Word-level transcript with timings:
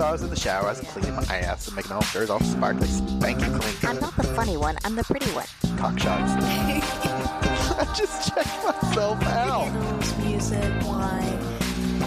So 0.00 0.06
I 0.06 0.12
was 0.12 0.22
in 0.22 0.30
the 0.30 0.36
shower, 0.36 0.64
I 0.64 0.70
was 0.70 0.80
cleaning 0.80 1.14
my 1.14 1.22
ass 1.26 1.66
and 1.66 1.76
making 1.76 1.92
all 1.92 2.00
sure 2.00 2.22
it's 2.22 2.30
all 2.30 2.40
sparkly, 2.40 2.88
spanky 2.88 3.60
clean. 3.60 3.90
I'm 3.90 4.00
not 4.00 4.16
the 4.16 4.22
funny 4.22 4.56
one. 4.56 4.78
I'm 4.82 4.96
the 4.96 5.04
pretty 5.04 5.26
one. 5.32 5.44
cock 5.76 5.98
shots. 5.98 6.42
I 6.42 7.84
just 7.94 8.32
checked 8.32 8.64
myself 8.64 9.22
out. 9.24 9.64
Candles, 9.66 10.16
music, 10.16 10.62
wine, 10.86 11.38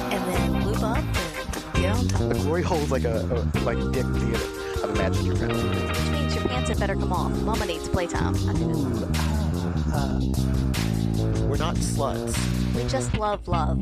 and 0.09 0.33
then 0.33 0.65
lube 0.65 0.83
up 0.83 0.97
and 0.97 1.75
get 1.75 1.95
on 1.95 2.07
top. 2.07 2.29
The 2.29 2.39
glory 2.39 2.63
hole's 2.63 2.89
like 2.89 3.03
a, 3.03 3.19
a 3.31 3.59
like 3.59 3.77
dick 3.91 4.07
theater. 4.07 4.43
I've 4.83 4.89
imagined 4.89 5.27
your 5.27 5.35
family. 5.35 5.87
Which 5.87 6.09
means 6.09 6.33
your 6.33 6.45
pants 6.45 6.69
had 6.69 6.79
better 6.79 6.95
come 6.95 7.13
off. 7.13 7.31
Mama 7.43 7.67
needs 7.67 7.87
playtime. 7.89 8.33
I 8.33 8.53
think 8.53 8.73
uh, 9.93 10.19
We're 11.45 11.57
not 11.57 11.75
sluts. 11.75 12.73
we 12.73 12.89
just 12.89 13.13
love 13.13 13.47
love. 13.47 13.79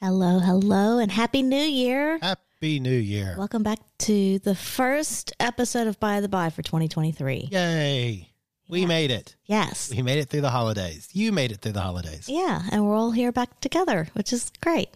Hello, 0.00 0.38
hello, 0.38 0.98
and 0.98 1.10
happy 1.10 1.42
new 1.42 1.56
year. 1.56 2.18
Happy 2.22 2.78
New 2.80 2.90
Year. 2.96 3.34
Welcome 3.38 3.62
back 3.62 3.78
to 4.00 4.38
the 4.40 4.54
first 4.54 5.32
episode 5.40 5.86
of 5.86 5.98
By 5.98 6.20
the 6.20 6.28
By 6.28 6.50
for 6.50 6.62
2023. 6.62 7.48
Yay. 7.50 8.28
We 8.68 8.82
Yeah. 8.82 8.86
made 8.86 9.10
it. 9.10 9.34
Yes. 9.46 9.90
We 9.90 10.02
made 10.02 10.18
it 10.18 10.28
through 10.30 10.42
the 10.42 10.50
holidays. 10.50 11.08
You 11.12 11.32
made 11.32 11.52
it 11.52 11.60
through 11.62 11.72
the 11.72 11.80
holidays. 11.80 12.28
Yeah, 12.28 12.62
and 12.70 12.84
we're 12.86 12.94
all 12.96 13.10
here 13.12 13.32
back 13.32 13.60
together, 13.60 14.08
which 14.12 14.32
is 14.32 14.52
great. 14.62 14.90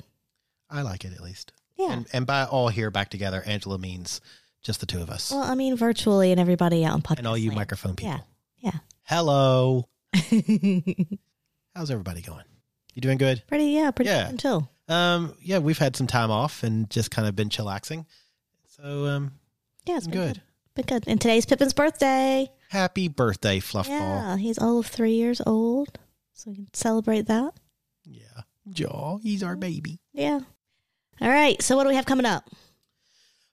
I 0.71 0.83
like 0.83 1.05
it 1.05 1.13
at 1.13 1.21
least. 1.23 1.53
Yeah. 1.77 1.93
And, 1.93 2.07
and 2.13 2.27
by 2.27 2.45
all 2.45 2.69
here 2.69 2.91
back 2.91 3.11
together, 3.11 3.43
Angela 3.47 3.79
means 3.79 4.21
just 4.65 4.81
the 4.81 4.87
two 4.87 5.01
of 5.01 5.11
us 5.11 5.31
Well, 5.31 5.43
I 5.45 5.55
mean, 5.55 5.77
virtually 5.77 6.33
and 6.33 6.41
everybody 6.41 6.85
out 6.85 6.95
on 6.95 7.03
podcast. 7.03 7.19
and 7.19 7.27
all 7.29 7.39
you 7.39 7.51
land. 7.51 7.59
microphone 7.61 7.95
people. 7.95 8.21
Yeah. 8.61 8.73
Yeah. 8.73 8.79
Hello. 9.05 9.89
How's 11.75 11.91
everybody 11.91 12.23
going? 12.23 12.45
You 12.95 13.03
doing 13.03 13.19
good? 13.19 13.43
pretty, 13.47 13.67
yeah, 13.67 13.91
pretty 13.91 14.11
Yeah. 14.11 14.33
chill. 14.33 14.69
Um, 14.89 15.35
yeah, 15.41 15.59
we've 15.59 15.79
had 15.79 15.97
some 15.97 16.07
time 16.07 16.31
off 16.31 16.63
and 16.63 16.89
just 16.91 17.11
kind 17.11 17.27
of 17.27 17.35
been 17.35 17.49
chillaxing. 17.49 18.07
So, 18.69 19.07
um, 19.07 19.33
Yeah, 19.87 19.97
it's 19.97 20.07
been 20.07 20.13
been 20.13 20.21
good. 20.27 20.35
good. 20.35 20.43
Been 20.87 20.99
good. 20.99 21.05
And 21.09 21.21
today's 21.21 21.47
Pippin's 21.47 21.73
birthday. 21.73 22.51
Happy 22.71 23.09
birthday, 23.09 23.61
Fluffball. 23.61 23.89
Yeah, 23.89 24.37
he's 24.37 24.59
all 24.59 24.79
of 24.81 24.87
three 24.87 25.15
years 25.15 25.41
old. 25.47 25.99
So 26.33 26.51
we 26.51 26.57
can 26.57 26.75
celebrate 26.75 27.27
that. 27.27 27.55
Yeah. 28.05 28.43
Jaw, 28.69 29.19
he's 29.19 29.43
our 29.43 29.57
baby. 29.57 30.01
Yeah. 30.13 30.41
All 31.21 31.29
right. 31.29 31.61
So 31.63 31.77
what 31.77 31.85
do 31.85 31.91
we 31.91 31.95
have 31.97 32.07
coming 32.07 32.27
up? 32.27 32.49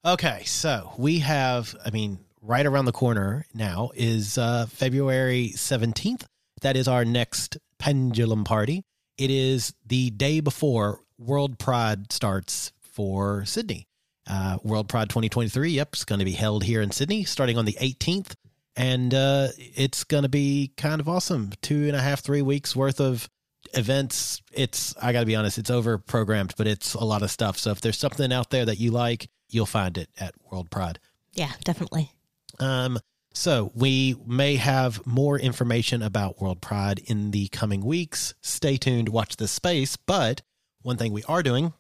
Okay, 0.04 0.42
so 0.46 0.94
we 0.98 1.20
have, 1.20 1.76
I 1.86 1.92
mean, 1.92 2.18
right 2.42 2.66
around 2.66 2.86
the 2.86 2.92
corner 2.92 3.46
now 3.54 3.92
is 3.94 4.36
uh, 4.36 4.66
February 4.66 5.52
17th. 5.56 6.24
That 6.62 6.76
is 6.76 6.88
our 6.88 7.06
next 7.06 7.60
pendulum 7.78 8.44
party. 8.44 8.84
It 9.20 9.30
is 9.30 9.76
the 9.86 10.10
day 10.10 10.40
before 10.40 11.02
World 11.20 11.60
Pride 11.60 12.12
starts 12.12 12.72
for 12.82 13.46
Sydney. 13.46 13.86
Uh, 14.28 14.58
World 14.64 14.90
Pride 14.90 15.10
2023, 15.10 15.70
yep, 15.70 15.90
it's 15.94 16.04
going 16.04 16.18
to 16.18 16.26
be 16.26 16.32
held 16.32 16.64
here 16.64 16.82
in 16.82 16.90
Sydney 16.90 17.24
starting 17.24 17.60
on 17.60 17.66
the 17.66 17.78
18th. 17.80 18.34
And 18.76 19.14
uh, 19.14 19.50
it's 19.58 20.04
going 20.04 20.24
to 20.24 20.30
be 20.30 20.72
kind 20.78 21.00
of 21.00 21.08
awesome. 21.08 21.52
Two 21.62 21.86
and 21.86 21.96
a 21.96 22.02
half, 22.02 22.22
three 22.22 22.42
weeks 22.42 22.76
worth 22.76 23.00
of 23.00 23.30
events. 23.76 24.42
It's, 24.52 24.96
I 25.00 25.14
got 25.14 25.20
to 25.20 25.26
be 25.28 25.36
honest, 25.36 25.60
it's 25.60 25.70
over 25.70 26.00
programmed, 26.00 26.56
but 26.58 26.66
it's 26.66 26.96
a 26.96 27.04
lot 27.04 27.22
of 27.22 27.30
stuff. 27.30 27.60
So 27.60 27.70
if 27.70 27.82
there's 27.82 28.00
something 28.00 28.34
out 28.34 28.50
there 28.50 28.66
that 28.66 28.80
you 28.80 28.90
like, 28.90 29.28
you'll 29.52 29.66
find 29.66 29.98
it 29.98 30.10
at 30.20 30.34
World 30.50 30.70
Pride. 30.70 31.00
Yeah, 31.34 31.52
definitely. 31.64 32.12
Um, 32.60 33.00
so 33.34 33.72
we 33.74 34.16
may 34.26 34.58
have 34.58 35.06
more 35.06 35.40
information 35.40 36.02
about 36.02 36.42
World 36.42 36.62
Pride 36.62 37.00
in 37.06 37.32
the 37.32 37.48
coming 37.48 37.86
weeks. 37.86 38.34
Stay 38.42 38.78
tuned, 38.78 39.10
watch 39.10 39.38
this 39.38 39.52
space. 39.52 39.96
But 39.96 40.42
one 40.82 40.98
thing 40.98 41.14
we 41.14 41.24
are 41.24 41.44
doing 41.44 41.74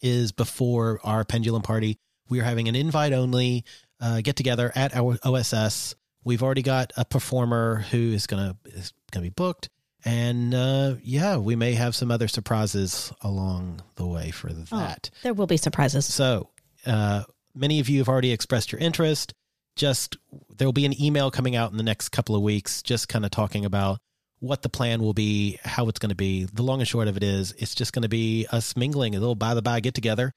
is 0.00 0.32
before 0.32 1.00
our 1.04 1.24
pendulum 1.24 1.62
party, 1.62 1.98
we 2.28 2.40
are 2.40 2.44
having 2.44 2.68
an 2.68 2.76
invite 2.76 3.12
only 3.12 3.64
uh, 4.00 4.20
get 4.22 4.36
together 4.36 4.72
at 4.74 4.94
our 4.96 5.18
OSS. 5.22 5.94
We've 6.24 6.42
already 6.42 6.62
got 6.62 6.92
a 6.96 7.04
performer 7.04 7.84
who 7.90 8.12
is 8.12 8.26
gonna 8.26 8.56
is 8.66 8.92
gonna 9.10 9.24
be 9.24 9.30
booked, 9.30 9.68
and 10.04 10.54
uh, 10.54 10.94
yeah, 11.02 11.36
we 11.36 11.56
may 11.56 11.74
have 11.74 11.94
some 11.94 12.10
other 12.10 12.28
surprises 12.28 13.12
along 13.22 13.82
the 13.96 14.06
way 14.06 14.30
for 14.30 14.52
that. 14.52 15.10
There 15.22 15.34
will 15.34 15.46
be 15.46 15.56
surprises. 15.56 16.06
So, 16.06 16.50
uh, 16.86 17.24
many 17.54 17.80
of 17.80 17.88
you 17.88 17.98
have 17.98 18.08
already 18.08 18.32
expressed 18.32 18.72
your 18.72 18.80
interest. 18.80 19.34
Just 19.76 20.16
there 20.56 20.66
will 20.66 20.72
be 20.72 20.86
an 20.86 21.00
email 21.00 21.30
coming 21.30 21.56
out 21.56 21.70
in 21.70 21.76
the 21.76 21.82
next 21.82 22.10
couple 22.10 22.34
of 22.34 22.42
weeks, 22.42 22.82
just 22.82 23.08
kind 23.08 23.24
of 23.24 23.30
talking 23.30 23.64
about 23.64 24.00
what 24.40 24.62
the 24.62 24.68
plan 24.68 25.00
will 25.00 25.14
be, 25.14 25.58
how 25.62 25.88
it's 25.88 25.98
going 25.98 26.10
to 26.10 26.16
be. 26.16 26.44
The 26.44 26.62
long 26.62 26.80
and 26.80 26.88
short 26.88 27.08
of 27.08 27.16
it 27.16 27.22
is, 27.22 27.52
it's 27.58 27.74
just 27.74 27.92
going 27.92 28.02
to 28.02 28.08
be 28.08 28.46
us 28.50 28.76
mingling, 28.76 29.14
a 29.14 29.20
little 29.20 29.34
by 29.34 29.54
the 29.54 29.62
by 29.62 29.80
get 29.80 29.94
together 29.94 30.32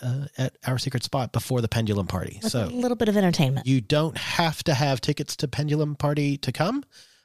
uh, 0.00 0.26
at 0.36 0.56
our 0.66 0.78
secret 0.78 1.02
spot 1.02 1.32
before 1.32 1.60
the 1.60 1.68
pendulum 1.68 2.06
party. 2.06 2.38
With 2.42 2.54
a 2.54 2.76
little 2.76 2.96
bit 2.96 3.08
of 3.08 3.16
entertainment. 3.16 3.66
you 3.66 3.80
don't 3.80 4.16
have 4.16 4.62
to 4.64 4.74
have 4.74 5.00
tickets 5.00 5.36
to 5.36 5.48
pendulum 5.48 5.96
party 5.96 6.38
to 6.38 6.52
come, 6.52 6.84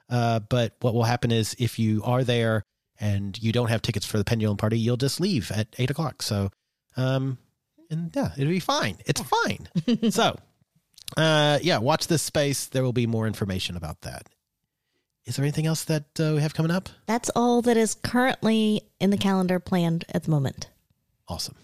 uh, 0.10 0.40
but 0.40 0.76
what 0.82 0.94
will 0.94 1.04
happen 1.04 1.32
is 1.32 1.56
if 1.60 1.80
you 1.80 2.02
are 2.04 2.24
there 2.24 2.64
and 3.00 3.42
you 3.42 3.52
don't 3.52 3.70
have 3.70 3.82
tickets 3.82 4.06
for 4.06 4.18
the 4.18 4.24
pendulum 4.24 4.58
party, 4.58 4.80
you'll 4.80 4.98
just 4.98 5.20
leave 5.20 5.52
at 5.52 5.68
eight 5.78 5.90
o'clock. 5.90 6.22
So, 6.22 6.50
um, 6.98 7.38
and 7.94 8.14
yeah, 8.16 8.32
it'll 8.38 8.50
be 8.50 8.60
fine. 8.60 8.98
It's 9.06 9.22
fine. 9.22 9.70
so, 10.12 10.36
uh, 11.16 11.60
yeah, 11.62 11.78
watch 11.78 12.08
this 12.08 12.22
space. 12.22 12.66
There 12.68 12.84
will 12.84 12.92
be 12.94 13.08
more 13.08 13.28
information 13.28 13.78
about 13.78 14.02
that. 14.02 14.28
Is 15.26 15.38
there 15.38 15.46
anything 15.46 15.68
else 15.68 15.86
that 15.86 16.04
uh, 16.20 16.34
we 16.36 16.42
have 16.42 16.54
coming 16.54 16.72
up? 16.72 16.90
That's 17.06 17.30
all 17.36 17.62
that 17.62 17.78
is 17.78 17.94
currently 17.96 18.82
in 19.00 19.10
the 19.10 19.18
calendar 19.18 19.60
planned 19.60 20.04
at 20.14 20.24
the 20.24 20.32
moment. 20.32 20.70
Awesome. 21.30 21.56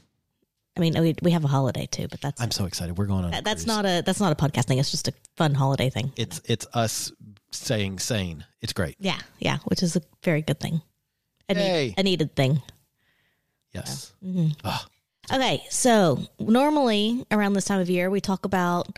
I 0.78 0.80
mean, 0.80 0.94
we, 1.02 1.14
we 1.22 1.32
have 1.32 1.44
a 1.44 1.48
holiday 1.50 1.86
too, 1.86 2.08
but 2.08 2.22
that's 2.22 2.40
I'm 2.42 2.52
so 2.52 2.64
excited. 2.64 2.98
We're 2.98 3.08
going 3.08 3.26
on. 3.26 3.32
that- 3.32 3.44
that's 3.44 3.66
not 3.66 3.84
a 3.86 4.02
that's 4.06 4.22
not 4.22 4.32
a 4.32 4.36
podcast 4.36 4.66
thing. 4.66 4.78
It's 4.78 4.92
just 4.92 5.10
a 5.10 5.14
fun 5.36 5.54
holiday 5.56 5.90
thing. 5.90 6.14
It's 6.16 6.40
it's 6.46 6.66
us 6.74 7.12
saying 7.52 8.00
sane. 8.00 8.46
It's 8.62 8.72
great. 8.72 8.96
Yeah, 9.00 9.20
yeah, 9.40 9.58
which 9.66 9.84
is 9.84 9.98
a 9.98 10.02
very 10.24 10.42
good 10.42 10.60
thing. 10.62 10.82
A, 11.50 11.54
need- 11.56 11.96
a 11.98 12.04
needed 12.04 12.36
thing. 12.36 12.62
Yes. 13.74 14.14
Mhm. 14.26 14.56
Ah. 14.64 14.86
Okay, 15.32 15.64
so 15.70 16.20
normally 16.40 17.26
around 17.32 17.54
this 17.54 17.66
time 17.66 17.80
of 17.80 17.90
year, 17.90 18.10
we 18.10 18.20
talk 18.20 18.46
about 18.46 18.98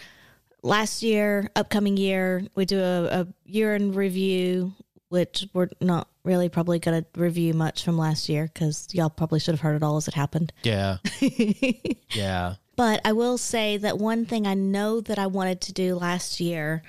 last 0.63 1.03
year, 1.03 1.49
upcoming 1.55 1.97
year. 1.97 2.43
We 2.55 2.65
do 2.65 2.79
a, 2.79 3.03
a 3.05 3.27
year 3.45 3.75
in 3.75 3.93
review, 3.93 4.73
which 5.09 5.45
we're 5.53 5.69
not 5.81 6.07
really 6.23 6.49
probably 6.49 6.79
going 6.79 7.03
to 7.03 7.19
review 7.19 7.53
much 7.53 7.83
from 7.83 7.97
last 7.97 8.29
year 8.29 8.49
because 8.53 8.87
y'all 8.93 9.09
probably 9.09 9.39
should 9.39 9.53
have 9.53 9.61
heard 9.61 9.75
it 9.75 9.83
all 9.83 9.97
as 9.97 10.07
it 10.07 10.13
happened. 10.13 10.53
Yeah. 10.63 10.97
Yeah. 12.13 12.55
But 12.75 12.99
I 13.05 13.13
will 13.13 13.37
say 13.37 13.77
that 13.77 13.97
one 13.97 14.25
thing 14.25 14.45
I 14.45 14.53
know 14.53 14.99
that 15.01 15.17
I 15.17 15.27
wanted 15.27 15.61
to 15.61 15.73
do 15.73 15.95
last 15.95 16.41
year 16.41 16.81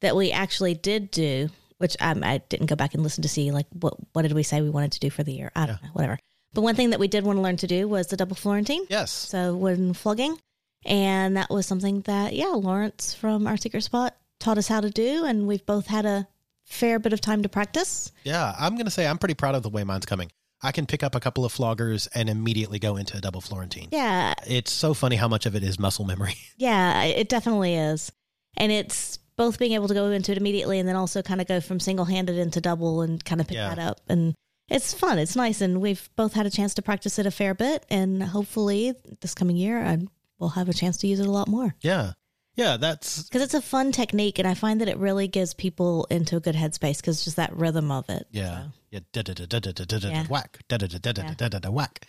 that 0.00 0.16
we 0.16 0.32
actually 0.32 0.74
did 0.74 1.10
do, 1.10 1.50
which 1.76 1.96
um, 2.00 2.22
I 2.24 2.38
didn't 2.48 2.66
go 2.66 2.76
back 2.76 2.94
and 2.94 3.02
listen 3.02 3.22
to 3.22 3.28
see 3.28 3.50
like 3.50 3.66
what 3.72 3.94
what 4.14 4.22
did 4.22 4.32
we 4.32 4.42
say 4.42 4.62
we 4.62 4.70
wanted 4.70 4.92
to 4.92 5.00
do 5.00 5.10
for 5.10 5.22
the 5.22 5.34
year? 5.34 5.50
I 5.54 5.66
don't 5.66 5.82
know, 5.82 5.90
whatever. 5.92 6.18
But 6.52 6.62
one 6.62 6.74
thing 6.74 6.90
that 6.90 7.00
we 7.00 7.08
did 7.08 7.24
want 7.24 7.36
to 7.38 7.42
learn 7.42 7.56
to 7.58 7.66
do 7.66 7.86
was 7.88 8.08
the 8.08 8.16
double 8.16 8.36
Florentine. 8.36 8.84
Yes. 8.88 9.10
So 9.12 9.54
when 9.56 9.92
flogging. 9.94 10.36
And 10.84 11.36
that 11.36 11.50
was 11.50 11.66
something 11.66 12.00
that, 12.02 12.34
yeah, 12.34 12.46
Lawrence 12.48 13.14
from 13.14 13.46
our 13.46 13.56
secret 13.56 13.82
spot 13.82 14.16
taught 14.38 14.58
us 14.58 14.66
how 14.68 14.80
to 14.80 14.90
do. 14.90 15.24
And 15.24 15.46
we've 15.46 15.64
both 15.66 15.86
had 15.86 16.06
a 16.06 16.26
fair 16.64 16.98
bit 16.98 17.12
of 17.12 17.20
time 17.20 17.42
to 17.42 17.48
practice. 17.48 18.10
Yeah, 18.24 18.54
I'm 18.58 18.74
going 18.74 18.86
to 18.86 18.90
say 18.90 19.06
I'm 19.06 19.18
pretty 19.18 19.34
proud 19.34 19.54
of 19.54 19.62
the 19.62 19.68
way 19.68 19.84
mine's 19.84 20.06
coming. 20.06 20.30
I 20.62 20.72
can 20.72 20.86
pick 20.86 21.02
up 21.02 21.14
a 21.14 21.20
couple 21.20 21.44
of 21.44 21.52
floggers 21.54 22.08
and 22.14 22.28
immediately 22.28 22.78
go 22.78 22.96
into 22.96 23.16
a 23.16 23.20
double 23.20 23.40
Florentine. 23.40 23.88
Yeah. 23.92 24.34
It's 24.46 24.72
so 24.72 24.92
funny 24.94 25.16
how 25.16 25.28
much 25.28 25.46
of 25.46 25.54
it 25.54 25.62
is 25.62 25.78
muscle 25.78 26.04
memory. 26.04 26.34
Yeah, 26.56 27.04
it 27.04 27.28
definitely 27.30 27.74
is. 27.76 28.12
And 28.58 28.70
it's 28.70 29.18
both 29.36 29.58
being 29.58 29.72
able 29.72 29.88
to 29.88 29.94
go 29.94 30.10
into 30.10 30.32
it 30.32 30.36
immediately 30.38 30.78
and 30.78 30.86
then 30.86 30.96
also 30.96 31.22
kind 31.22 31.40
of 31.40 31.46
go 31.46 31.60
from 31.62 31.80
single 31.80 32.04
handed 32.04 32.36
into 32.36 32.60
double 32.60 33.00
and 33.00 33.24
kind 33.24 33.40
of 33.40 33.46
pick 33.48 33.56
Yeah. 33.56 33.74
that 33.74 33.78
up. 33.78 34.00
And 34.08 34.34
it's 34.70 34.94
fun. 34.94 35.18
It's 35.18 35.36
nice, 35.36 35.60
and 35.60 35.80
we've 35.80 36.08
both 36.16 36.32
had 36.32 36.46
a 36.46 36.50
chance 36.50 36.74
to 36.74 36.82
practice 36.82 37.18
it 37.18 37.26
a 37.26 37.30
fair 37.30 37.54
bit, 37.54 37.84
and 37.90 38.22
hopefully 38.22 38.94
this 39.20 39.34
coming 39.34 39.56
year 39.56 39.82
I 39.82 39.98
will 40.38 40.50
have 40.50 40.68
a 40.68 40.72
chance 40.72 40.96
to 40.98 41.06
use 41.06 41.20
it 41.20 41.26
a 41.26 41.30
lot 41.30 41.48
more 41.48 41.74
Yeah. 41.82 42.12
Yeah, 42.56 42.76
that's 42.78 43.22
because 43.22 43.42
it's 43.42 43.54
a 43.54 43.62
fun 43.62 43.92
technique, 43.92 44.38
and 44.38 44.46
I 44.46 44.54
find 44.54 44.80
that 44.80 44.88
it 44.88 44.98
really 44.98 45.28
gives 45.28 45.54
people 45.54 46.06
into 46.10 46.36
a 46.36 46.40
good 46.40 46.56
headspace 46.56 46.96
because 46.98 47.24
just 47.24 47.36
that 47.36 47.54
rhythm 47.56 47.90
of 47.90 48.08
it. 48.10 48.26
yeah. 48.30 48.64
Yeah, 48.90 49.00
da 49.12 49.22
da 49.22 49.34
da 49.34 49.46
da 49.46 49.60
da 49.60 49.84
da 49.84 49.98
da 49.98 50.24
whack. 50.24 50.58
Da 50.66 50.76
da 50.76 50.88
da 50.88 50.98
da 50.98 51.12
da 51.12 51.32
da 51.34 51.48
da 51.48 51.58
da 51.60 51.70
whack. 51.70 52.08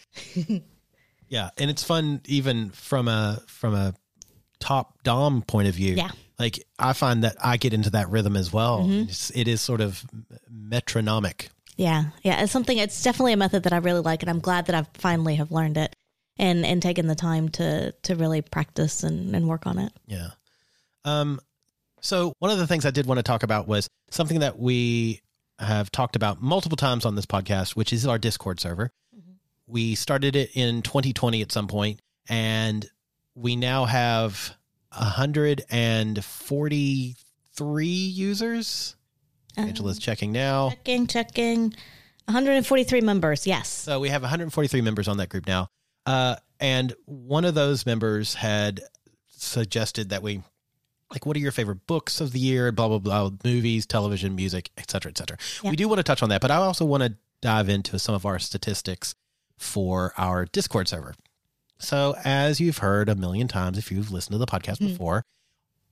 Yeah, 1.28 1.50
and 1.58 1.70
it's 1.70 1.84
fun 1.84 2.22
even 2.26 2.72
from 2.72 3.08
a 3.08 3.42
from 3.48 3.74
a 3.76 3.94
top 4.60 5.02
dom 5.04 5.44
point 5.44 5.68
of 5.68 5.76
view. 5.76 5.94
Yeah. 5.94 6.10
Like 6.38 6.66
I 6.80 6.94
find 6.94 7.24
that 7.24 7.38
I 7.42 7.58
get 7.58 7.74
into 7.74 7.92
that 7.92 8.10
rhythm 8.10 8.36
as 8.36 8.52
well. 8.52 8.82
Mm-hmm. 8.82 9.40
It 9.40 9.48
is 9.48 9.62
sort 9.62 9.80
of 9.80 10.04
metronomic. 10.50 11.50
Yeah, 11.82 12.04
yeah, 12.22 12.44
it's 12.44 12.52
something. 12.52 12.78
It's 12.78 13.02
definitely 13.02 13.34
a 13.34 13.38
method 13.38 13.64
that 13.64 13.74
I 13.74 13.78
really 13.78 14.02
like, 14.02 14.22
and 14.22 14.30
I'm 14.30 14.40
glad 14.40 14.68
that 14.68 14.76
I've 14.76 14.90
finally 14.94 15.38
have 15.38 15.52
learned 15.52 15.78
it 15.78 15.96
and 16.38 16.64
and 16.64 16.80
taken 16.80 17.08
the 17.08 17.16
time 17.16 17.50
to 17.50 17.92
to 18.04 18.16
really 18.16 18.44
practice 18.44 19.04
and 19.04 19.36
and 19.36 19.48
work 19.48 19.66
on 19.66 19.80
it. 19.80 19.92
Yeah. 20.06 20.28
Um, 21.06 21.40
so 22.00 22.34
one 22.38 22.52
of 22.52 22.60
the 22.60 22.68
things 22.68 22.86
I 22.86 22.92
did 22.92 23.08
want 23.08 23.18
to 23.18 23.24
talk 23.24 23.42
about 23.42 23.68
was 23.68 23.90
something 24.12 24.42
that 24.42 24.60
we 24.60 25.22
have 25.58 25.90
talked 25.90 26.16
about 26.16 26.40
multiple 26.40 26.76
times 26.76 27.04
on 27.04 27.16
this 27.16 27.26
podcast, 27.26 27.76
which 27.76 27.94
is 27.94 28.06
our 28.06 28.20
Discord 28.20 28.60
server. 28.60 28.92
We 29.66 29.96
started 29.96 30.36
it 30.36 30.52
in 30.54 30.84
2020 30.84 31.42
at 31.42 31.52
some 31.52 31.68
point, 31.68 32.00
and 32.30 32.88
we 33.34 33.56
now 33.56 33.86
have 33.86 34.56
143 34.96 37.86
users. 37.86 38.96
Angela's 39.58 40.00
checking 40.00 40.32
now. 40.32 40.70
Checking, 40.70 41.08
checking. 41.08 41.74
143 42.26 43.02
members. 43.02 43.46
Yes. 43.46 43.70
So 43.70 44.00
we 44.00 44.10
have 44.10 44.22
143 44.22 44.82
members 44.82 45.08
on 45.08 45.18
that 45.18 45.30
group 45.30 45.48
now. 45.48 45.68
Uh, 46.06 46.36
and 46.60 46.94
one 47.06 47.46
of 47.46 47.56
those 47.56 47.86
members 47.86 48.36
had 48.36 48.82
suggested 49.28 50.10
that 50.10 50.22
we, 50.24 50.42
like, 51.12 51.26
what 51.26 51.36
are 51.36 51.40
your 51.40 51.52
favorite 51.52 51.86
books 51.88 52.22
of 52.22 52.32
the 52.32 52.40
year? 52.40 52.72
Blah, 52.72 52.88
blah, 52.88 53.00
blah, 53.00 53.32
movies, 53.44 53.86
television, 53.86 54.36
music, 54.36 54.70
et 54.78 54.90
cetera, 54.90 55.12
et 55.12 55.18
cetera. 55.18 55.38
Yeah. 55.64 55.72
We 55.72 55.76
do 55.76 55.88
want 55.88 56.00
to 56.00 56.04
touch 56.04 56.24
on 56.24 56.30
that, 56.30 56.42
but 56.42 56.52
I 56.52 56.56
also 56.56 56.86
want 56.86 57.04
to 57.04 57.16
dive 57.42 57.70
into 57.70 58.00
some 58.00 58.16
of 58.16 58.26
our 58.26 58.40
statistics 58.40 59.16
for 59.58 60.14
our 60.18 60.46
Discord 60.46 60.88
server. 60.88 61.16
So, 61.80 62.16
as 62.24 62.60
you've 62.60 62.78
heard 62.78 63.10
a 63.10 63.16
million 63.16 63.48
times, 63.48 63.78
if 63.80 63.92
you've 63.92 64.12
listened 64.12 64.34
to 64.34 64.38
the 64.38 64.46
podcast 64.46 64.80
before, 64.80 65.24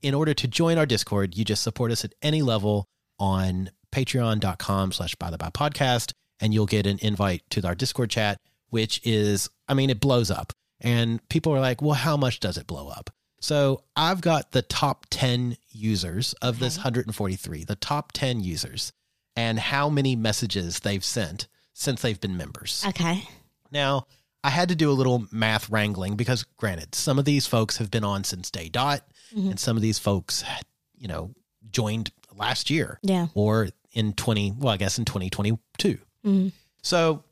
in 0.02 0.14
order 0.14 0.32
to 0.34 0.46
join 0.46 0.78
our 0.78 0.86
Discord, 0.86 1.36
you 1.36 1.44
just 1.44 1.62
support 1.62 1.90
us 1.90 2.04
at 2.04 2.14
any 2.22 2.42
level 2.42 2.86
on 3.20 3.70
patreon.com 3.92 4.92
slash 4.92 5.14
by 5.14 5.30
the 5.30 5.38
by 5.38 5.50
podcast, 5.50 6.12
and 6.40 6.52
you'll 6.52 6.66
get 6.66 6.86
an 6.86 6.98
invite 7.02 7.42
to 7.50 7.64
our 7.66 7.76
Discord 7.76 8.10
chat, 8.10 8.40
which 8.70 9.00
is, 9.04 9.48
I 9.68 9.74
mean, 9.74 9.90
it 9.90 10.00
blows 10.00 10.30
up. 10.30 10.52
And 10.80 11.26
people 11.28 11.52
are 11.54 11.60
like, 11.60 11.82
well, 11.82 11.92
how 11.92 12.16
much 12.16 12.40
does 12.40 12.56
it 12.56 12.66
blow 12.66 12.88
up? 12.88 13.10
So 13.40 13.84
I've 13.96 14.20
got 14.20 14.52
the 14.52 14.62
top 14.62 15.06
10 15.10 15.56
users 15.70 16.32
of 16.34 16.58
this 16.58 16.78
143, 16.78 17.64
the 17.64 17.76
top 17.76 18.12
10 18.12 18.40
users, 18.40 18.92
and 19.36 19.58
how 19.58 19.88
many 19.88 20.16
messages 20.16 20.80
they've 20.80 21.04
sent 21.04 21.48
since 21.72 22.02
they've 22.02 22.20
been 22.20 22.36
members. 22.36 22.84
Okay. 22.88 23.28
Now, 23.70 24.06
I 24.42 24.50
had 24.50 24.68
to 24.70 24.74
do 24.74 24.90
a 24.90 24.92
little 24.92 25.26
math 25.30 25.70
wrangling 25.70 26.16
because, 26.16 26.44
granted, 26.56 26.94
some 26.94 27.18
of 27.18 27.24
these 27.24 27.46
folks 27.46 27.78
have 27.78 27.90
been 27.90 28.04
on 28.04 28.24
since 28.24 28.50
day 28.50 28.68
dot, 28.68 29.02
mm-hmm. 29.34 29.50
and 29.50 29.60
some 29.60 29.76
of 29.76 29.82
these 29.82 29.98
folks, 29.98 30.44
you 30.96 31.08
know, 31.08 31.30
joined 31.70 32.10
last 32.40 32.70
year 32.70 32.98
Yeah. 33.02 33.28
or 33.34 33.68
in 33.92 34.14
20, 34.14 34.52
well, 34.58 34.72
I 34.72 34.76
guess 34.76 34.98
in 34.98 35.04
2022. 35.04 35.98
Mhm. 36.24 36.52
So 36.82 37.22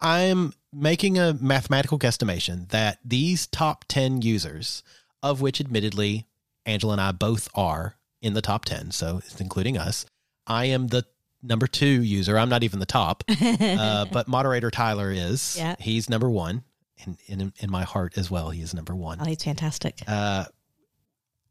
I'm 0.00 0.52
making 0.72 1.18
a 1.18 1.34
mathematical 1.34 1.98
guesstimation 1.98 2.68
that 2.68 2.98
these 3.04 3.46
top 3.46 3.84
10 3.88 4.22
users, 4.22 4.82
of 5.22 5.40
which 5.40 5.60
admittedly 5.60 6.26
Angela 6.66 6.92
and 6.92 7.00
I 7.00 7.12
both 7.12 7.48
are 7.54 7.96
in 8.22 8.34
the 8.34 8.42
top 8.42 8.64
10, 8.66 8.90
so 8.92 9.18
it's 9.18 9.40
including 9.40 9.76
us, 9.78 10.06
I 10.46 10.66
am 10.66 10.88
the 10.88 11.04
number 11.42 11.66
two 11.66 12.02
user. 12.02 12.38
I'm 12.38 12.48
not 12.50 12.62
even 12.62 12.80
the 12.80 12.86
top, 12.86 13.24
uh, 13.40 14.04
but 14.12 14.28
moderator 14.28 14.70
Tyler 14.70 15.10
is. 15.10 15.56
Yeah. 15.56 15.74
He's 15.78 16.08
number 16.10 16.28
one. 16.28 16.64
In, 17.06 17.16
in, 17.26 17.52
in 17.58 17.70
my 17.70 17.84
heart 17.84 18.18
as 18.18 18.30
well, 18.30 18.50
he 18.50 18.60
is 18.60 18.74
number 18.74 18.94
one. 18.94 19.18
Oh, 19.20 19.24
he's 19.24 19.42
fantastic. 19.42 20.02
Uh, 20.06 20.44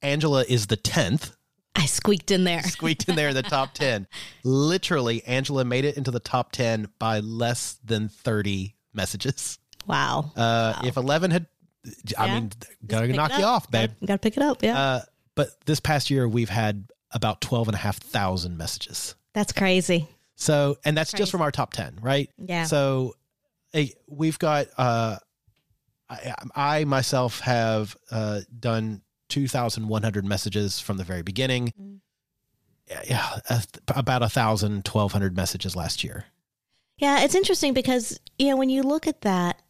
Angela 0.03 0.45
is 0.47 0.67
the 0.67 0.77
10th 0.77 1.31
I 1.79 1.85
squeaked 1.85 2.31
in 2.31 2.43
there. 2.43 2.61
squeaked 2.63 3.07
in 3.09 3.15
there 3.15 3.29
in 3.29 3.35
the 3.35 3.43
top 3.43 3.73
10. 3.73 4.07
Literally, 4.43 5.23
Angela 5.25 5.63
made 5.65 5.85
it 5.85 5.97
into 5.97 6.11
the 6.11 6.19
top 6.19 6.51
10 6.51 6.87
by 6.99 7.19
less 7.19 7.79
than 7.83 8.09
30 8.09 8.75
messages. 8.93 9.59
Wow. 9.87 10.31
Uh, 10.35 10.81
If 10.83 10.97
11 10.97 11.31
had, 11.31 11.47
I 12.17 12.25
Yeah. 12.25 12.33
mean, 12.39 12.51
gotta 12.85 13.07
knock 13.07 13.37
you 13.37 13.43
off, 13.45 13.69
babe. 13.71 13.91
Gotta, 13.91 14.05
gotta 14.05 14.19
pick 14.19 14.37
it 14.37 14.43
up. 14.43 14.61
Yeah. 14.63 14.77
Uh, 14.79 15.01
but 15.35 15.49
this 15.65 15.79
past 15.79 16.09
year, 16.09 16.27
we've 16.27 16.49
had 16.49 16.89
about 17.11 17.41
12,500 17.41 18.55
messages. 18.57 19.15
That's 19.33 19.51
crazy. 19.53 20.07
So, 20.35 20.77
and 20.85 20.95
that's 20.97 21.11
Crazy. 21.11 21.21
just 21.21 21.31
from 21.31 21.41
our 21.41 21.51
top 21.51 21.73
10, 21.73 21.99
right? 22.01 22.29
Yeah. 22.37 22.63
So, 22.65 23.15
eh, 23.73 23.87
we've 24.07 24.39
got, 24.39 24.67
uh, 24.77 25.17
I, 26.09 26.33
I 26.55 26.83
myself 26.85 27.39
have 27.41 27.95
uh, 28.09 28.41
done 28.57 29.01
2,100 29.29 30.25
messages 30.25 30.79
from 30.79 30.97
the 30.97 31.03
very 31.03 31.21
beginning. 31.21 31.73
Mm. 31.79 31.99
Yeah, 32.89 33.39
yeah, 33.49 33.61
about 33.95 34.23
a 34.23 34.29
thousand, 34.29 34.83
twelve 34.83 35.11
hundred 35.11 35.35
messages 35.35 35.75
last 35.75 36.03
year. 36.03 36.25
Yeah, 36.97 37.21
it's 37.21 37.35
interesting 37.35 37.73
because, 37.73 38.19
you 38.39 38.49
know, 38.49 38.57
when 38.57 38.69
you 38.69 38.81
look 38.81 39.07
at 39.07 39.21
that, 39.21 39.61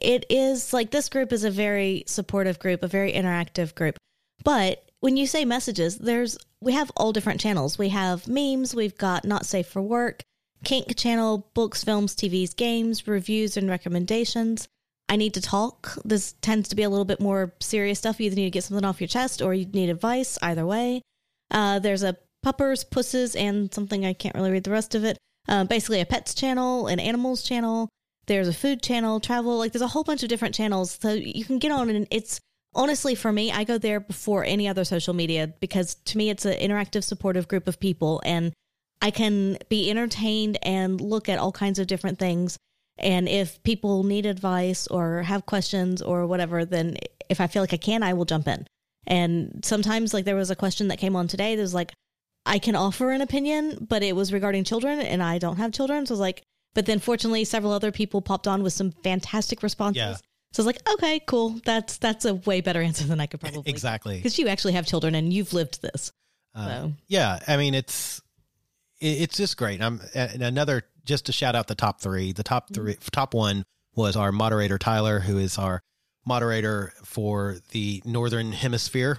it 0.00 0.24
is 0.30 0.72
like 0.72 0.90
this 0.90 1.08
group 1.08 1.32
is 1.32 1.44
a 1.44 1.50
very 1.50 2.04
supportive 2.06 2.58
group, 2.58 2.82
a 2.82 2.88
very 2.88 3.12
interactive 3.12 3.74
group. 3.74 3.96
But 4.44 4.88
when 5.00 5.16
you 5.16 5.26
say 5.26 5.44
messages, 5.44 5.98
there's 5.98 6.38
we 6.60 6.72
have 6.72 6.92
all 6.96 7.12
different 7.12 7.40
channels. 7.40 7.78
We 7.78 7.88
have 7.88 8.28
memes, 8.28 8.74
we've 8.74 8.96
got 8.96 9.24
not 9.24 9.44
safe 9.44 9.66
for 9.66 9.82
work, 9.82 10.22
kink 10.64 10.96
channel, 10.96 11.50
books, 11.54 11.82
films, 11.82 12.14
TVs, 12.14 12.54
games, 12.54 13.08
reviews 13.08 13.56
and 13.56 13.68
recommendations. 13.68 14.68
I 15.12 15.16
need 15.16 15.34
to 15.34 15.42
talk. 15.42 15.98
This 16.06 16.32
tends 16.40 16.70
to 16.70 16.74
be 16.74 16.84
a 16.84 16.88
little 16.88 17.04
bit 17.04 17.20
more 17.20 17.52
serious 17.60 17.98
stuff. 17.98 18.18
You 18.18 18.26
either 18.26 18.36
need 18.36 18.44
to 18.44 18.50
get 18.50 18.64
something 18.64 18.86
off 18.86 18.98
your 18.98 19.08
chest 19.08 19.42
or 19.42 19.52
you 19.52 19.66
need 19.66 19.90
advice, 19.90 20.38
either 20.40 20.64
way. 20.64 21.02
Uh, 21.50 21.80
there's 21.80 22.02
a 22.02 22.16
puppers, 22.42 22.82
pusses, 22.82 23.36
and 23.36 23.72
something 23.74 24.06
I 24.06 24.14
can't 24.14 24.34
really 24.34 24.50
read 24.50 24.64
the 24.64 24.70
rest 24.70 24.94
of 24.94 25.04
it. 25.04 25.18
Uh, 25.46 25.64
basically, 25.64 26.00
a 26.00 26.06
pets 26.06 26.32
channel, 26.32 26.86
an 26.86 26.98
animals 26.98 27.42
channel. 27.42 27.90
There's 28.26 28.48
a 28.48 28.54
food 28.54 28.82
channel, 28.82 29.20
travel. 29.20 29.58
Like 29.58 29.72
there's 29.72 29.82
a 29.82 29.88
whole 29.88 30.02
bunch 30.02 30.22
of 30.22 30.30
different 30.30 30.54
channels, 30.54 30.98
so 30.98 31.12
you 31.12 31.44
can 31.44 31.58
get 31.58 31.72
on. 31.72 31.90
And 31.90 32.08
it's 32.10 32.40
honestly 32.74 33.14
for 33.14 33.34
me, 33.34 33.52
I 33.52 33.64
go 33.64 33.76
there 33.76 34.00
before 34.00 34.46
any 34.46 34.66
other 34.66 34.82
social 34.82 35.12
media 35.12 35.52
because 35.60 35.94
to 36.06 36.16
me, 36.16 36.30
it's 36.30 36.46
an 36.46 36.54
interactive, 36.54 37.04
supportive 37.04 37.48
group 37.48 37.68
of 37.68 37.78
people, 37.78 38.22
and 38.24 38.54
I 39.02 39.10
can 39.10 39.58
be 39.68 39.90
entertained 39.90 40.56
and 40.62 40.98
look 41.02 41.28
at 41.28 41.38
all 41.38 41.52
kinds 41.52 41.78
of 41.78 41.86
different 41.86 42.18
things. 42.18 42.56
And 42.98 43.28
if 43.28 43.62
people 43.62 44.04
need 44.04 44.26
advice 44.26 44.86
or 44.86 45.22
have 45.22 45.46
questions 45.46 46.02
or 46.02 46.26
whatever, 46.26 46.64
then 46.64 46.96
if 47.28 47.40
I 47.40 47.46
feel 47.46 47.62
like 47.62 47.72
I 47.72 47.78
can, 47.78 48.02
I 48.02 48.12
will 48.12 48.24
jump 48.26 48.46
in. 48.46 48.66
And 49.06 49.60
sometimes, 49.64 50.14
like, 50.14 50.24
there 50.24 50.36
was 50.36 50.50
a 50.50 50.56
question 50.56 50.88
that 50.88 50.98
came 50.98 51.16
on 51.16 51.26
today 51.26 51.56
that 51.56 51.62
was 51.62 51.74
like, 51.74 51.92
I 52.44 52.58
can 52.58 52.76
offer 52.76 53.10
an 53.10 53.20
opinion, 53.20 53.86
but 53.88 54.02
it 54.02 54.14
was 54.14 54.32
regarding 54.32 54.64
children 54.64 55.00
and 55.00 55.22
I 55.22 55.38
don't 55.38 55.56
have 55.56 55.72
children. 55.72 56.06
So 56.06 56.12
I 56.12 56.14
was 56.14 56.20
like, 56.20 56.42
but 56.74 56.86
then 56.86 56.98
fortunately, 56.98 57.44
several 57.44 57.72
other 57.72 57.92
people 57.92 58.20
popped 58.20 58.46
on 58.48 58.62
with 58.62 58.72
some 58.72 58.90
fantastic 59.02 59.62
responses. 59.62 59.98
Yeah. 59.98 60.16
So 60.52 60.62
I 60.62 60.66
was 60.66 60.66
like, 60.66 60.90
okay, 60.94 61.20
cool. 61.20 61.60
That's 61.64 61.96
that's 61.98 62.24
a 62.24 62.34
way 62.34 62.60
better 62.60 62.82
answer 62.82 63.04
than 63.04 63.20
I 63.20 63.26
could 63.26 63.40
probably 63.40 63.62
Exactly. 63.66 64.16
because 64.16 64.38
you 64.38 64.48
actually 64.48 64.74
have 64.74 64.86
children 64.86 65.14
and 65.14 65.32
you've 65.32 65.52
lived 65.52 65.82
this. 65.82 66.12
Uh, 66.54 66.66
So 66.66 66.92
yeah, 67.08 67.38
I 67.46 67.56
mean 67.56 67.74
it's 67.74 68.20
it, 69.00 69.22
it's 69.22 69.36
just 69.36 69.56
great. 69.56 69.80
I'm 69.80 70.00
another 70.14 70.82
just 71.04 71.26
to 71.26 71.32
shout 71.32 71.54
out 71.54 71.66
the 71.66 71.74
top 71.74 72.00
three. 72.00 72.32
The 72.32 72.42
top 72.42 72.72
three, 72.72 72.96
top 73.10 73.34
one 73.34 73.64
was 73.94 74.16
our 74.16 74.32
moderator 74.32 74.78
Tyler, 74.78 75.20
who 75.20 75.38
is 75.38 75.58
our 75.58 75.82
moderator 76.24 76.92
for 77.04 77.56
the 77.70 78.02
Northern 78.04 78.52
Hemisphere 78.52 79.18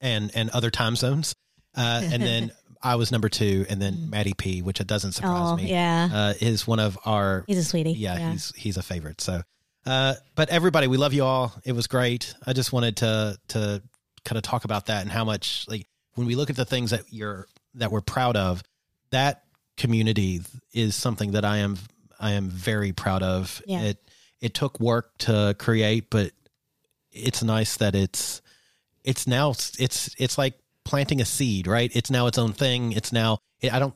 and 0.00 0.30
and 0.34 0.50
other 0.50 0.70
time 0.70 0.96
zones. 0.96 1.34
Uh, 1.76 2.02
and 2.04 2.22
then 2.22 2.52
I 2.82 2.96
was 2.96 3.10
number 3.10 3.28
two, 3.28 3.66
and 3.68 3.80
then 3.80 4.10
Maddie 4.10 4.34
P, 4.34 4.62
which 4.62 4.80
it 4.80 4.86
doesn't 4.86 5.12
surprise 5.12 5.52
oh 5.52 5.56
me, 5.56 5.70
yeah, 5.70 6.08
uh, 6.12 6.34
is 6.40 6.66
one 6.66 6.78
of 6.78 6.98
our 7.04 7.44
he's 7.46 7.58
a 7.58 7.64
sweetie. 7.64 7.92
yeah, 7.92 8.30
he's 8.30 8.52
he's 8.54 8.76
a 8.76 8.82
favorite. 8.82 9.20
So, 9.20 9.42
uh, 9.86 10.14
but 10.34 10.50
everybody, 10.50 10.86
we 10.86 10.96
love 10.96 11.12
you 11.12 11.24
all. 11.24 11.52
It 11.64 11.72
was 11.72 11.86
great. 11.86 12.34
I 12.46 12.52
just 12.52 12.72
wanted 12.72 12.98
to 12.98 13.38
to 13.48 13.82
kind 14.24 14.36
of 14.36 14.42
talk 14.42 14.64
about 14.64 14.86
that 14.86 15.02
and 15.02 15.10
how 15.10 15.24
much 15.24 15.64
like 15.68 15.86
when 16.14 16.26
we 16.26 16.34
look 16.34 16.50
at 16.50 16.56
the 16.56 16.64
things 16.64 16.90
that 16.90 17.02
you're 17.10 17.46
that 17.74 17.90
we're 17.90 18.02
proud 18.02 18.36
of, 18.36 18.62
that 19.10 19.42
community 19.76 20.40
is 20.72 20.94
something 20.94 21.32
that 21.32 21.44
I 21.44 21.58
am 21.58 21.76
I 22.18 22.32
am 22.32 22.48
very 22.48 22.92
proud 22.92 23.22
of. 23.22 23.62
Yeah. 23.66 23.82
It 23.82 24.10
it 24.40 24.54
took 24.54 24.78
work 24.80 25.16
to 25.18 25.54
create, 25.58 26.10
but 26.10 26.32
it's 27.10 27.42
nice 27.42 27.76
that 27.78 27.94
it's 27.94 28.42
it's 29.04 29.26
now 29.26 29.50
it's 29.50 30.14
it's 30.18 30.38
like 30.38 30.54
planting 30.84 31.20
a 31.20 31.24
seed, 31.24 31.66
right? 31.66 31.90
It's 31.94 32.10
now 32.10 32.26
its 32.26 32.38
own 32.38 32.52
thing. 32.52 32.92
It's 32.92 33.12
now 33.12 33.38
I 33.70 33.78
don't 33.78 33.94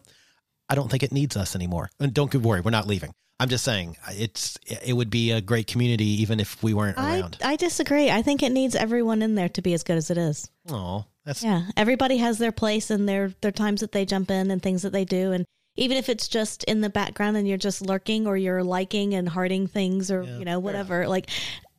I 0.68 0.74
don't 0.74 0.90
think 0.90 1.02
it 1.02 1.12
needs 1.12 1.36
us 1.36 1.54
anymore. 1.54 1.90
And 1.98 2.14
don't 2.14 2.32
worry, 2.34 2.60
we're 2.60 2.70
not 2.70 2.86
leaving. 2.86 3.12
I'm 3.38 3.48
just 3.48 3.64
saying 3.64 3.96
it's 4.10 4.58
it 4.66 4.92
would 4.94 5.08
be 5.08 5.32
a 5.32 5.40
great 5.40 5.66
community 5.66 6.22
even 6.22 6.40
if 6.40 6.62
we 6.62 6.74
weren't 6.74 6.98
I, 6.98 7.20
around. 7.20 7.38
I 7.42 7.56
disagree. 7.56 8.10
I 8.10 8.20
think 8.20 8.42
it 8.42 8.52
needs 8.52 8.74
everyone 8.74 9.22
in 9.22 9.34
there 9.34 9.48
to 9.50 9.62
be 9.62 9.72
as 9.72 9.82
good 9.82 9.96
as 9.96 10.10
it 10.10 10.18
is. 10.18 10.50
Oh, 10.68 11.06
that's 11.24 11.42
Yeah, 11.42 11.62
everybody 11.76 12.18
has 12.18 12.36
their 12.38 12.52
place 12.52 12.90
and 12.90 13.08
their 13.08 13.32
their 13.40 13.50
times 13.50 13.80
that 13.80 13.92
they 13.92 14.04
jump 14.04 14.30
in 14.30 14.50
and 14.50 14.62
things 14.62 14.82
that 14.82 14.92
they 14.92 15.06
do, 15.06 15.32
and 15.32 15.46
even 15.76 15.96
if 15.96 16.08
it's 16.08 16.28
just 16.28 16.64
in 16.64 16.80
the 16.80 16.90
background 16.90 17.36
and 17.36 17.46
you're 17.48 17.56
just 17.58 17.80
lurking 17.82 18.26
or 18.26 18.36
you're 18.36 18.62
liking 18.62 19.14
and 19.14 19.28
hearting 19.28 19.66
things 19.66 20.10
or 20.10 20.22
Yeah, 20.24 20.38
you 20.38 20.44
know 20.44 20.58
whatever, 20.58 21.06
like 21.08 21.28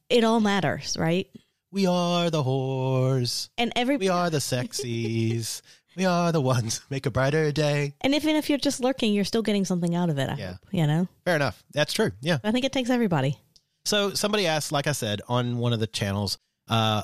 it 0.10 0.24
all 0.24 0.40
matters, 0.40 0.98
right? 0.98 1.28
we 1.74 1.86
are 1.86 2.30
the 2.30 2.44
whores. 2.44 3.48
And 3.58 3.72
every 3.78 3.96
We 3.96 4.10
are 4.10 4.30
the 4.30 4.40
sexies. 4.40 5.62
we 5.96 6.06
are 6.06 6.32
the 6.34 6.42
ones 6.42 6.82
make 6.90 7.06
a 7.06 7.12
brighter 7.12 7.52
day. 7.54 7.94
and 8.02 8.14
even 8.14 8.36
if 8.36 8.50
you're 8.50 8.58
just 8.58 8.82
lurking, 8.82 9.14
you're 9.14 9.24
still 9.24 9.42
getting 9.42 9.64
something 9.66 9.96
out 9.96 10.10
of 10.10 10.18
it. 10.18 10.30
I 10.30 10.36
Yeah. 10.36 10.48
hope, 10.52 10.60
you 10.72 10.86
know. 10.88 11.08
Fair 11.26 11.36
enough. 11.38 11.64
That's 11.74 11.94
true. 11.94 12.12
Yeah. 12.22 12.40
I 12.44 12.52
think 12.52 12.66
it 12.66 12.72
takes 12.74 12.90
everybody. 12.90 13.38
So 13.86 14.14
somebody 14.14 14.48
asked, 14.48 14.72
like 14.72 14.86
I 14.88 14.92
said, 14.92 15.22
on 15.30 15.58
one 15.60 15.72
of 15.74 15.80
the 15.80 15.88
channels, 15.88 16.38
uh, 16.68 17.04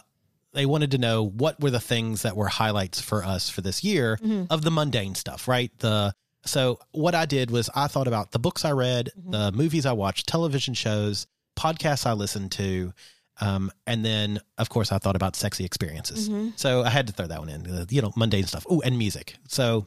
they 0.53 0.65
wanted 0.65 0.91
to 0.91 0.97
know 0.97 1.23
what 1.23 1.59
were 1.61 1.71
the 1.71 1.79
things 1.79 2.21
that 2.23 2.35
were 2.35 2.47
highlights 2.47 2.99
for 3.01 3.23
us 3.23 3.49
for 3.49 3.61
this 3.61 3.83
year 3.83 4.19
of 4.49 4.61
the 4.63 4.71
mundane 4.71 5.15
stuff, 5.15 5.47
right? 5.47 5.71
The 5.79 6.13
so 6.45 6.79
what 6.91 7.15
I 7.15 7.25
did 7.25 7.51
was 7.51 7.69
I 7.75 7.87
thought 7.87 8.07
about 8.07 8.31
the 8.31 8.39
books 8.39 8.63
I 8.65 8.71
read, 8.71 9.09
the 9.15 9.51
movies 9.51 9.85
I 9.85 9.91
watched, 9.93 10.27
television 10.27 10.73
shows, 10.73 11.27
podcasts 11.57 12.05
I 12.05 12.13
listened 12.13 12.51
to, 12.53 12.93
um, 13.41 13.71
and 13.85 14.03
then 14.05 14.39
of 14.57 14.69
course 14.69 14.91
I 14.91 14.97
thought 14.97 15.15
about 15.15 15.35
sexy 15.35 15.65
experiences. 15.65 16.29
So 16.55 16.83
I 16.83 16.89
had 16.89 17.07
to 17.07 17.13
throw 17.13 17.27
that 17.27 17.39
one 17.39 17.49
in, 17.49 17.67
uh, 17.69 17.85
you 17.89 18.01
know, 18.01 18.11
mundane 18.15 18.45
stuff. 18.45 18.65
Oh, 18.69 18.81
and 18.81 18.97
music. 18.97 19.35
So 19.47 19.85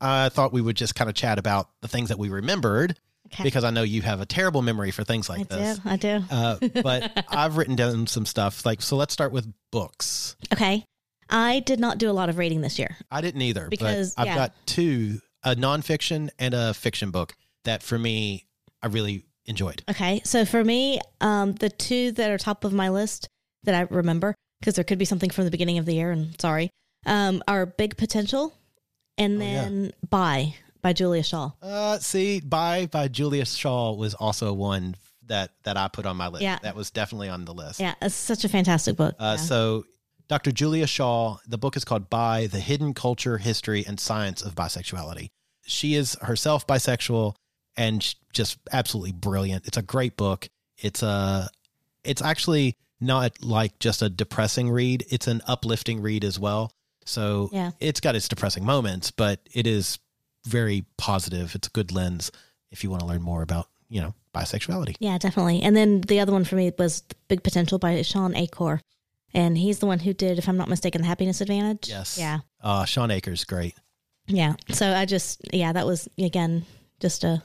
I 0.00 0.28
thought 0.30 0.52
we 0.52 0.60
would 0.60 0.76
just 0.76 0.94
kind 0.94 1.08
of 1.08 1.14
chat 1.16 1.38
about 1.38 1.68
the 1.80 1.88
things 1.88 2.08
that 2.08 2.18
we 2.18 2.28
remembered 2.28 2.98
Okay. 3.32 3.44
because 3.44 3.64
I 3.64 3.70
know 3.70 3.82
you 3.82 4.02
have 4.02 4.20
a 4.20 4.26
terrible 4.26 4.60
memory 4.60 4.90
for 4.90 5.04
things 5.04 5.28
like 5.30 5.40
I 5.52 5.56
this. 5.56 5.78
do. 5.78 5.88
I 5.88 5.96
do. 5.96 6.24
Uh, 6.30 6.56
but 6.82 7.24
I've 7.30 7.56
written 7.56 7.76
down 7.76 8.06
some 8.06 8.26
stuff. 8.26 8.66
Like, 8.66 8.82
so 8.82 8.96
let's 8.96 9.12
start 9.14 9.32
with 9.32 9.50
books. 9.70 10.36
Okay. 10.52 10.84
I 11.30 11.60
did 11.60 11.80
not 11.80 11.96
do 11.96 12.10
a 12.10 12.12
lot 12.12 12.28
of 12.28 12.36
reading 12.36 12.60
this 12.60 12.78
year. 12.78 12.94
I 13.10 13.22
didn't 13.22 13.40
either, 13.40 13.68
Because, 13.70 14.14
but 14.14 14.22
I've 14.22 14.26
yeah. 14.26 14.34
got 14.34 14.54
two 14.66 15.20
a 15.44 15.54
nonfiction 15.54 16.30
and 16.38 16.54
a 16.54 16.74
fiction 16.74 17.10
book 17.10 17.34
that 17.64 17.82
for 17.82 17.98
me 17.98 18.46
I 18.82 18.86
really 18.88 19.24
enjoyed. 19.46 19.82
Okay. 19.90 20.20
So 20.24 20.44
for 20.44 20.62
me, 20.64 21.00
um, 21.20 21.52
the 21.52 21.68
two 21.70 22.12
that 22.12 22.30
are 22.30 22.38
top 22.38 22.64
of 22.64 22.72
my 22.72 22.88
list 22.90 23.28
that 23.64 23.74
I 23.74 23.82
remember, 23.94 24.34
because 24.60 24.74
there 24.76 24.84
could 24.84 24.98
be 24.98 25.04
something 25.04 25.30
from 25.30 25.44
the 25.44 25.50
beginning 25.50 25.78
of 25.78 25.86
the 25.86 25.94
year, 25.94 26.10
and 26.10 26.40
sorry, 26.40 26.70
um, 27.06 27.42
are 27.48 27.66
Big 27.66 27.96
Potential 27.96 28.52
and 29.18 29.40
Oh, 29.40 29.44
yeah. 29.44 29.62
then 29.64 29.92
Bi 30.08 30.54
by 30.80 30.92
Julia 30.92 31.22
Shaw. 31.22 31.50
Uh, 31.60 31.98
see, 31.98 32.40
Bi 32.40 32.86
by 32.86 33.06
Julia 33.08 33.44
Shaw 33.44 33.92
was 33.94 34.14
also 34.14 34.52
one 34.52 34.96
that 35.26 35.50
that 35.64 35.76
I 35.76 35.86
put 35.88 36.06
on 36.06 36.16
my 36.16 36.26
list. 36.28 36.42
Yeah. 36.42 36.58
that 36.62 36.74
was 36.74 36.90
definitely 36.90 37.28
on 37.28 37.44
the 37.44 37.54
list. 37.54 37.78
Yeah, 37.80 37.94
it's 38.02 38.14
such 38.14 38.44
a 38.44 38.48
fantastic 38.48 38.96
book. 38.96 39.14
Uh, 39.18 39.36
Yeah. 39.38 39.44
So, 39.44 39.84
Dr. 40.32 40.50
Julia 40.50 40.86
Shaw, 40.86 41.36
the 41.46 41.58
book 41.58 41.76
is 41.76 41.84
called 41.84 42.08
Bi 42.08 42.46
the 42.46 42.58
Hidden 42.58 42.94
Culture, 42.94 43.36
History, 43.36 43.84
and 43.86 44.00
Science 44.00 44.40
of 44.40 44.54
Bisexuality. 44.54 45.28
She 45.66 45.94
is 45.94 46.16
herself 46.22 46.66
bisexual 46.66 47.34
and 47.76 48.14
just 48.32 48.56
absolutely 48.72 49.12
brilliant. 49.12 49.66
It's 49.66 49.76
a 49.76 49.82
great 49.82 50.16
book. 50.16 50.48
It's 50.78 51.02
a, 51.02 51.50
it's 52.02 52.22
actually 52.22 52.78
not 52.98 53.44
like 53.44 53.78
just 53.78 54.00
a 54.00 54.08
depressing 54.08 54.70
read. 54.70 55.04
It's 55.10 55.26
an 55.26 55.42
uplifting 55.46 56.00
read 56.00 56.24
as 56.24 56.38
well. 56.38 56.72
So 57.04 57.50
Yeah. 57.52 57.72
it's 57.78 58.00
got 58.00 58.16
its 58.16 58.26
depressing 58.26 58.64
moments, 58.64 59.10
but 59.10 59.40
it 59.52 59.66
is 59.66 59.98
very 60.46 60.86
positive. 60.96 61.54
It's 61.54 61.68
a 61.68 61.72
good 61.72 61.92
lens 61.92 62.32
if 62.70 62.82
you 62.82 62.88
want 62.88 63.00
to 63.00 63.06
learn 63.06 63.20
more 63.20 63.42
about, 63.42 63.68
you 63.90 64.00
know, 64.00 64.14
bisexuality. 64.34 64.96
Yeah, 64.98 65.18
definitely. 65.18 65.60
And 65.60 65.76
then 65.76 66.00
the 66.00 66.20
other 66.20 66.32
one 66.32 66.44
for 66.44 66.56
me 66.56 66.72
was 66.78 67.02
Big 67.28 67.42
Potential 67.42 67.78
by 67.78 68.00
Shawn 68.00 68.34
Achor. 68.34 68.80
And 69.34 69.56
he's 69.56 69.78
the 69.78 69.86
one 69.86 69.98
who 69.98 70.12
did, 70.12 70.38
if 70.38 70.48
I'm 70.48 70.56
not 70.56 70.68
mistaken, 70.68 71.00
The 71.00 71.06
Happiness 71.06 71.40
Advantage. 71.40 71.88
Yes. 71.88 72.18
Yeah. 72.18 72.40
Uh, 72.62 72.84
Shawn 72.84 73.10
Achor's, 73.10 73.44
great. 73.44 73.74
Yeah. 74.26 74.54
So 74.70 74.92
I 74.92 75.04
just, 75.06 75.40
yeah, 75.52 75.72
that 75.72 75.86
was, 75.86 76.08
again, 76.18 76.64
just 77.00 77.24
a, 77.24 77.42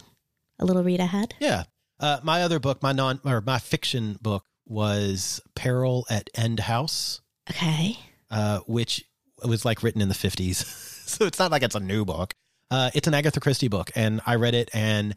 a 0.59 0.65
little 0.65 0.83
read 0.83 0.99
I 0.99 1.05
had. 1.05 1.33
Yeah. 1.39 1.63
Uh, 1.99 2.19
my 2.23 2.43
other 2.43 2.59
book, 2.59 2.83
my 2.83 2.91
non 2.91 3.19
or 3.25 3.41
my 3.41 3.57
fiction 3.57 4.17
book 4.21 4.43
was 4.67 5.39
Peril 5.55 6.05
at 6.09 6.29
End 6.35 6.59
House, 6.59 7.21
Okay. 7.49 7.97
uh, 8.29 8.59
which 8.67 9.03
was 9.43 9.63
like 9.65 9.81
written 9.81 10.01
in 10.01 10.09
the 10.09 10.13
50s. 10.15 10.65
so 11.07 11.25
it's 11.25 11.39
not 11.39 11.51
like 11.51 11.63
it's 11.63 11.75
a 11.75 11.79
new 11.79 12.03
book. 12.05 12.33
Uh, 12.69 12.91
it's 12.93 13.07
an 13.07 13.13
Agatha 13.13 13.39
Christie 13.39 13.69
book, 13.69 13.91
and 13.95 14.19
I 14.25 14.35
read 14.35 14.53
it 14.53 14.69
and 14.73 15.15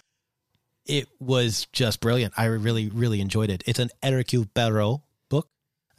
it 0.86 1.08
was 1.18 1.66
just 1.72 2.00
brilliant. 2.00 2.32
I 2.36 2.44
really, 2.46 2.88
really 2.88 3.20
enjoyed 3.20 3.50
it. 3.50 3.62
It's 3.66 3.78
an 3.80 3.90
Hercule 4.02 4.46
Poirot. 4.54 5.00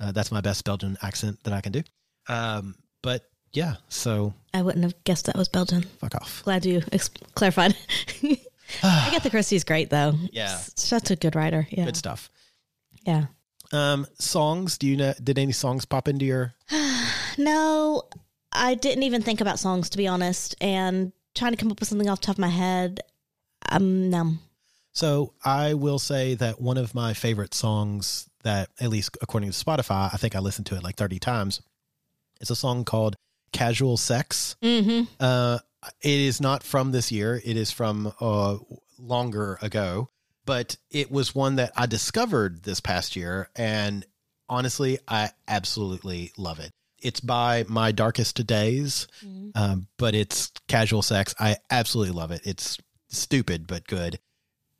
Uh, 0.01 0.11
that's 0.11 0.31
my 0.31 0.41
best 0.41 0.65
Belgian 0.65 0.97
accent 1.01 1.43
that 1.43 1.53
I 1.53 1.61
can 1.61 1.71
do. 1.71 1.83
Um, 2.27 2.75
but 3.03 3.29
yeah, 3.53 3.75
so 3.89 4.33
I 4.53 4.61
wouldn't 4.61 4.83
have 4.83 5.03
guessed 5.03 5.25
that 5.27 5.37
was 5.37 5.47
Belgian. 5.47 5.83
fuck 5.99 6.15
off. 6.15 6.43
Glad 6.43 6.65
you 6.65 6.81
ex- 6.91 7.09
clarified. 7.35 7.75
the 8.81 9.29
Christie's 9.29 9.63
great, 9.63 9.89
though. 9.89 10.13
Yeah. 10.31 10.57
Such 10.75 11.11
a 11.11 11.15
good 11.15 11.35
writer. 11.35 11.67
Yeah. 11.69 11.85
Good 11.85 11.97
stuff. 11.97 12.29
Yeah. 13.05 13.25
Um, 13.71 14.07
songs. 14.19 14.77
Do 14.77 14.87
you 14.87 14.97
know? 14.97 15.13
Did 15.23 15.37
any 15.37 15.51
songs 15.51 15.85
pop 15.85 16.07
into 16.07 16.25
your? 16.25 16.53
No, 17.37 18.03
I 18.51 18.75
didn't 18.75 19.03
even 19.03 19.21
think 19.21 19.39
about 19.39 19.57
songs, 19.57 19.89
to 19.91 19.97
be 19.97 20.05
honest. 20.05 20.53
And 20.59 21.13
trying 21.33 21.53
to 21.53 21.57
come 21.57 21.71
up 21.71 21.79
with 21.79 21.87
something 21.87 22.09
off 22.09 22.19
the 22.19 22.25
top 22.25 22.35
of 22.35 22.39
my 22.39 22.49
head, 22.49 22.99
um, 23.69 24.09
no. 24.09 24.33
So 24.91 25.33
I 25.45 25.75
will 25.75 25.97
say 25.97 26.35
that 26.35 26.59
one 26.59 26.77
of 26.77 26.93
my 26.93 27.13
favorite 27.13 27.53
songs 27.53 28.29
that, 28.43 28.69
at 28.79 28.89
least 28.89 29.17
according 29.21 29.51
to 29.51 29.65
Spotify, 29.65 30.13
I 30.13 30.17
think 30.17 30.35
I 30.35 30.39
listened 30.39 30.67
to 30.67 30.75
it 30.75 30.83
like 30.83 30.95
30 30.95 31.19
times, 31.19 31.61
It's 32.39 32.49
a 32.49 32.55
song 32.55 32.85
called 32.85 33.15
Casual 33.51 33.97
Sex. 33.97 34.55
Mm-hmm. 34.63 35.03
Uh, 35.19 35.59
it 36.01 36.19
is 36.19 36.41
not 36.41 36.63
from 36.63 36.91
this 36.91 37.11
year. 37.11 37.41
It 37.43 37.57
is 37.57 37.71
from 37.71 38.13
uh, 38.19 38.57
longer 38.99 39.57
ago, 39.61 40.09
but 40.45 40.77
it 40.89 41.11
was 41.11 41.35
one 41.35 41.55
that 41.55 41.71
I 41.75 41.85
discovered 41.85 42.63
this 42.63 42.79
past 42.79 43.15
year. 43.15 43.49
And 43.55 44.05
honestly, 44.49 44.99
I 45.07 45.31
absolutely 45.47 46.31
love 46.37 46.59
it. 46.59 46.71
It's 46.99 47.19
by 47.19 47.65
My 47.67 47.91
Darkest 47.91 48.45
Days, 48.45 49.07
um, 49.55 49.87
but 49.97 50.13
it's 50.13 50.51
casual 50.67 51.01
sex. 51.01 51.33
I 51.39 51.57
absolutely 51.71 52.13
love 52.13 52.29
it. 52.31 52.41
It's 52.45 52.77
stupid, 53.09 53.65
but 53.65 53.87
good. 53.87 54.19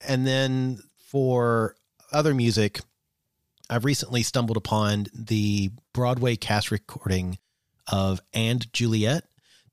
And 0.07 0.25
then 0.25 0.79
for 1.07 1.75
other 2.11 2.35
music, 2.35 2.79
I've 3.71 3.85
recently 3.85 4.21
stumbled 4.21 4.57
upon 4.57 5.07
the 5.13 5.71
Broadway 5.93 6.35
cast 6.35 6.71
recording 6.71 7.37
of 7.89 8.19
And 8.33 8.71
Juliet. 8.73 9.23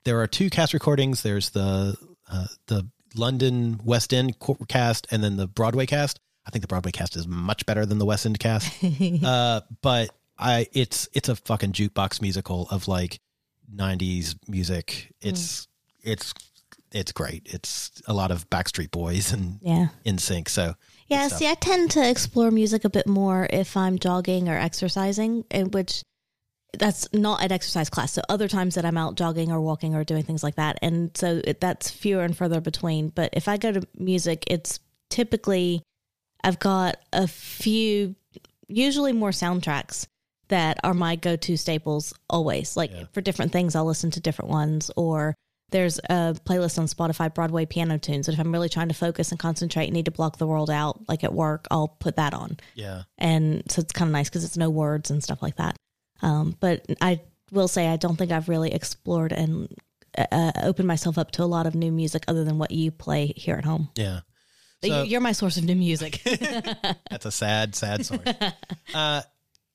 There 0.05 0.21
are 0.21 0.27
two 0.27 0.49
cast 0.49 0.73
recordings. 0.73 1.21
There's 1.21 1.49
the 1.49 1.97
uh, 2.31 2.47
the 2.67 2.87
London 3.13 3.81
West 3.83 4.13
End 4.13 4.37
cast 4.69 5.05
and 5.11 5.21
then 5.21 5.35
the 5.35 5.47
Broadway 5.47 5.85
cast. 5.85 6.21
I 6.47 6.49
think 6.51 6.61
the 6.61 6.67
Broadway 6.67 6.91
cast 6.91 7.17
is 7.17 7.27
much 7.27 7.65
better 7.65 7.85
than 7.85 7.97
the 7.97 8.05
West 8.05 8.25
End 8.25 8.39
cast. 8.39 8.71
uh, 9.23 9.61
but 9.81 10.11
I 10.37 10.67
it's 10.71 11.09
it's 11.13 11.27
a 11.27 11.35
fucking 11.35 11.73
jukebox 11.73 12.21
musical 12.21 12.67
of 12.71 12.87
like 12.87 13.19
90s 13.75 14.35
music. 14.47 15.13
It's 15.19 15.67
it's 16.01 16.33
it's 16.93 17.11
great. 17.11 17.41
It's 17.45 18.01
a 18.07 18.13
lot 18.13 18.31
of 18.31 18.49
Backstreet 18.49 18.91
Boys 18.91 19.33
and 19.33 19.59
Yeah. 19.61 19.89
NSYNC. 20.05 20.47
So 20.47 20.75
Yeah, 21.09 21.27
see, 21.27 21.47
I 21.47 21.55
tend 21.55 21.91
to 21.91 22.07
explore 22.07 22.51
music 22.51 22.85
a 22.85 22.89
bit 22.89 23.07
more 23.07 23.47
if 23.51 23.75
I'm 23.75 23.97
jogging 23.97 24.47
or 24.47 24.55
exercising, 24.57 25.43
in 25.49 25.71
which 25.71 26.03
that's 26.77 27.11
not 27.13 27.41
an 27.43 27.51
exercise 27.51 27.89
class. 27.89 28.11
So 28.11 28.21
other 28.29 28.47
times 28.47 28.75
that 28.75 28.85
I'm 28.85 28.97
out 28.97 29.15
jogging 29.15 29.51
or 29.51 29.59
walking 29.59 29.95
or 29.95 30.03
doing 30.03 30.23
things 30.23 30.43
like 30.43 30.55
that, 30.55 30.77
and 30.81 31.09
so 31.17 31.41
it, 31.43 31.59
that's 31.59 31.89
fewer 31.89 32.21
and 32.23 32.37
further 32.37 32.61
between. 32.61 33.09
But 33.09 33.31
if 33.33 33.47
I 33.47 33.57
go 33.57 33.71
to 33.71 33.87
music, 33.97 34.43
it's 34.47 34.79
typically 35.09 35.81
I've 36.43 36.59
got 36.59 36.97
a 37.11 37.27
few, 37.27 38.15
usually 38.67 39.11
more 39.11 39.31
soundtracks 39.31 40.05
that 40.49 40.79
are 40.83 40.93
my 40.93 41.15
go-to 41.15 41.57
staples 41.57 42.13
always. 42.29 42.77
Like 42.77 42.91
Yeah. 42.91 43.03
for 43.13 43.21
different 43.21 43.51
things, 43.51 43.75
I'll 43.75 43.85
listen 43.85 44.11
to 44.11 44.19
different 44.19 44.51
ones 44.51 44.91
or. 44.95 45.33
There's 45.71 45.99
a 46.09 46.35
playlist 46.45 46.79
on 46.79 46.85
Spotify, 46.85 47.33
Broadway 47.33 47.65
piano 47.65 47.97
tunes. 47.99 48.27
And 48.27 48.33
if 48.37 48.39
I'm 48.43 48.51
really 48.51 48.69
trying 48.69 48.87
to 48.89 48.93
focus 48.95 49.31
and 49.31 49.39
concentrate 49.39 49.85
and 49.85 49.93
need 49.93 50.05
to 50.05 50.11
block 50.11 50.37
the 50.37 50.47
world 50.47 50.69
out, 50.69 51.07
like 51.07 51.23
at 51.23 51.33
work, 51.33 51.67
I'll 51.71 51.87
put 51.89 52.15
that 52.15 52.33
on. 52.33 52.57
yeah. 52.75 53.03
And 53.17 53.63
so 53.69 53.81
it's 53.81 53.93
kind 53.93 54.09
of 54.09 54.13
nice 54.13 54.29
because 54.29 54.43
it's 54.43 54.57
no 54.57 54.69
words 54.69 55.11
and 55.11 55.23
stuff 55.23 55.41
like 55.41 55.57
that. 55.57 55.75
Um, 56.21 56.55
but 56.59 56.85
I 57.01 57.21
will 57.51 57.67
say 57.67 57.87
I 57.87 57.97
don't 57.97 58.15
think 58.15 58.31
I've 58.31 58.49
really 58.49 58.73
explored 58.73 59.31
and 59.31 59.67
uh, 60.17 60.51
opened 60.63 60.87
myself 60.87 61.17
up 61.17 61.31
to 61.31 61.43
a 61.43 61.45
lot 61.45 61.65
of 61.67 61.75
new 61.75 61.91
music 61.91 62.23
other 62.27 62.43
than 62.43 62.57
what 62.57 62.71
you 62.71 62.91
play 62.91 63.27
here 63.35 63.55
at 63.55 63.65
home. 63.65 63.89
Yeah. 63.95 64.21
So- 64.83 65.03
you- 65.03 65.09
You're 65.11 65.21
my 65.21 65.33
source 65.33 65.57
of 65.57 65.63
new 65.65 65.75
music. 65.75 66.21
That's 67.09 67.25
a 67.25 67.31
sad, 67.31 67.75
sad 67.75 68.05
source. 68.05 68.27
uh, 68.93 69.21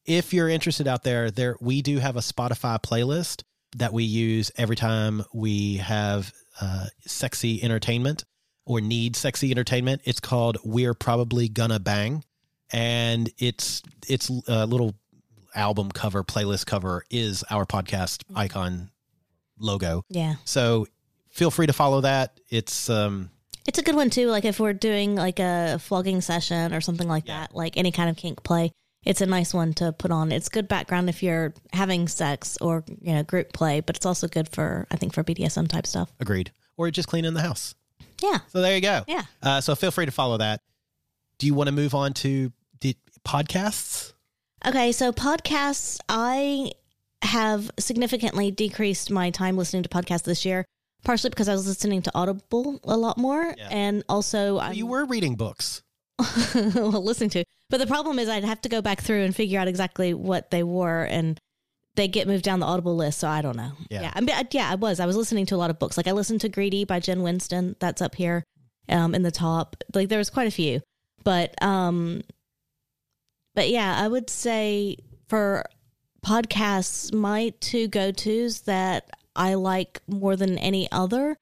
if 0.07 0.35
you're 0.35 0.49
interested 0.49 0.87
out 0.89 1.03
there, 1.03 1.31
there 1.31 1.57
we 1.61 1.81
do 1.83 1.99
have 1.99 2.17
a 2.17 2.21
Spotify 2.21 2.83
playlist 2.83 3.43
that 3.75 3.93
we 3.93 4.04
use 4.04 4.50
every 4.57 4.76
time 4.76 5.23
we 5.33 5.76
have 5.78 6.33
uh, 6.61 6.87
sexy 7.07 7.62
entertainment 7.62 8.25
or 8.66 8.81
need 8.81 9.16
sexy 9.16 9.50
entertainment. 9.50 10.02
It's 10.04 10.21
called 10.21 10.59
"We're 10.64 10.95
Probably 10.95 11.49
Gonna 11.49 11.78
Bang," 11.81 12.25
and 12.73 13.31
it's 13.38 13.83
it's 14.09 14.31
a 14.49 14.66
little 14.66 14.95
album 15.54 15.90
cover, 15.90 16.25
playlist 16.25 16.66
cover 16.66 17.04
is 17.11 17.45
our 17.50 17.64
podcast 17.64 18.23
icon 18.35 18.90
logo. 19.59 20.02
Yeah. 20.09 20.35
So 20.45 20.87
feel 21.31 21.50
free 21.50 21.66
to 21.66 21.73
follow 21.73 22.00
that. 22.02 22.38
It's 22.50 22.88
um 22.90 23.31
It's 23.66 23.78
a 23.78 23.83
good 23.83 23.95
one 23.97 24.11
too. 24.11 24.28
Like 24.28 24.45
if 24.45 24.59
we're 24.59 24.73
doing 24.73 25.14
like 25.14 25.38
a 25.38 25.78
flogging 25.81 26.21
session 26.21 26.73
or 26.75 26.81
something 26.81 27.07
like 27.09 27.26
Yeah. 27.28 27.40
that, 27.40 27.54
like 27.54 27.76
any 27.76 27.93
kind 27.93 28.11
of 28.11 28.16
kink 28.16 28.43
play, 28.43 28.73
it's 29.05 29.21
a 29.21 29.27
nice 29.27 29.53
one 29.55 29.73
to 29.75 29.93
put 29.93 30.11
on. 30.11 30.33
It's 30.33 30.49
good 30.49 30.69
background 30.69 31.09
if 31.09 31.23
you're 31.23 31.53
having 31.73 32.09
sex 32.09 32.57
or 32.61 32.85
you 33.01 33.13
know 33.15 33.23
group 33.23 33.53
play, 33.53 33.81
but 33.81 33.97
it's 33.97 34.07
also 34.07 34.29
good 34.29 34.49
for 34.49 34.87
I 34.91 34.97
think 34.97 35.13
for 35.15 35.23
BDSM 35.25 35.69
type 35.69 35.87
stuff. 35.87 36.11
agreed. 36.21 36.53
Or 36.77 36.91
just 36.91 37.09
cleaning 37.09 37.35
the 37.35 37.43
house. 37.43 37.75
Yeah, 38.23 38.39
So 38.49 38.61
there 38.63 38.75
you 38.75 38.81
go. 38.81 39.05
yeah. 39.07 39.23
Uh, 39.43 39.61
so 39.61 39.75
feel 39.75 39.91
free 39.91 40.07
to 40.07 40.13
follow 40.13 40.39
that. 40.39 40.61
Do 41.39 41.47
you 41.47 41.55
want 41.55 41.69
to 41.69 41.73
move 41.73 41.95
on 41.95 42.13
to 42.15 42.53
the 42.81 42.97
podcasts? 43.25 44.13
Okay, 44.67 44.93
so 44.93 45.13
podcasts, 45.13 45.99
I 46.09 46.71
have 47.23 47.71
significantly 47.79 48.51
decreased 48.51 49.11
my 49.11 49.31
time 49.31 49.57
listening 49.57 49.83
to 49.83 49.89
podcasts 49.89 50.23
this 50.25 50.45
year, 50.45 50.65
partially 51.05 51.31
because 51.31 51.49
I 51.49 51.53
was 51.53 51.67
listening 51.67 52.03
to 52.03 52.11
Audible 52.15 52.81
a 52.85 52.97
lot 52.97 53.19
more, 53.19 53.55
Yeah. 53.59 53.69
and 53.71 54.03
also 54.09 54.59
I 54.59 54.73
you 54.73 54.87
were 54.87 55.05
reading 55.05 55.35
books. 55.37 55.83
well, 56.55 57.03
listening 57.03 57.31
to. 57.31 57.44
But 57.71 57.78
the 57.78 57.87
problem 57.87 58.18
is, 58.18 58.28
I'd 58.28 58.44
have 58.44 58.61
to 58.62 58.68
go 58.68 58.83
back 58.83 59.00
through 59.00 59.23
and 59.25 59.35
figure 59.35 59.59
out 59.59 59.68
exactly 59.68 60.14
what 60.14 60.50
they 60.50 60.62
were, 60.62 61.04
and 61.04 61.38
they 61.97 62.09
get 62.09 62.26
moved 62.26 62.44
down 62.44 62.61
the 62.61 62.66
Audible 62.66 62.94
list. 62.97 63.21
So 63.21 63.28
I 63.28 63.40
don't 63.42 63.56
know. 63.56 63.73
Yeah. 63.90 64.02
yeah, 64.02 64.12
I 64.14 64.21
mean, 64.21 64.35
I- 64.37 64.47
yeah. 64.50 64.71
I 64.71 64.75
was. 64.75 65.00
I 65.00 65.06
was 65.06 65.16
listening 65.16 65.47
to 65.47 65.54
a 65.54 65.59
lot 65.59 65.71
of 65.71 65.78
books. 65.78 65.97
Like 65.97 66.06
I 66.09 66.12
listened 66.12 66.40
to 66.42 66.49
"Greedy" 66.49 66.85
by 66.85 67.00
Jen 67.00 67.23
Winston. 67.23 67.75
That's 67.80 68.02
up 68.02 68.14
here, 68.16 68.44
um, 68.88 69.14
in 69.14 69.23
the 69.23 69.30
top. 69.30 69.76
Like 69.94 70.09
there 70.09 70.18
was 70.18 70.30
quite 70.30 70.47
a 70.49 70.50
few, 70.52 70.80
but 71.25 71.54
um, 71.62 72.23
but 73.54 73.71
yeah, 73.71 73.97
I 73.99 74.09
would 74.09 74.28
say 74.28 74.97
for 75.28 75.64
podcasts, 76.25 77.12
my 77.12 77.52
two 77.61 77.88
go 77.88 78.11
tos 78.11 78.62
that 78.62 79.11
I 79.37 79.54
like 79.54 80.00
more 80.06 80.37
than 80.37 80.59
any 80.59 80.90
other 80.92 81.37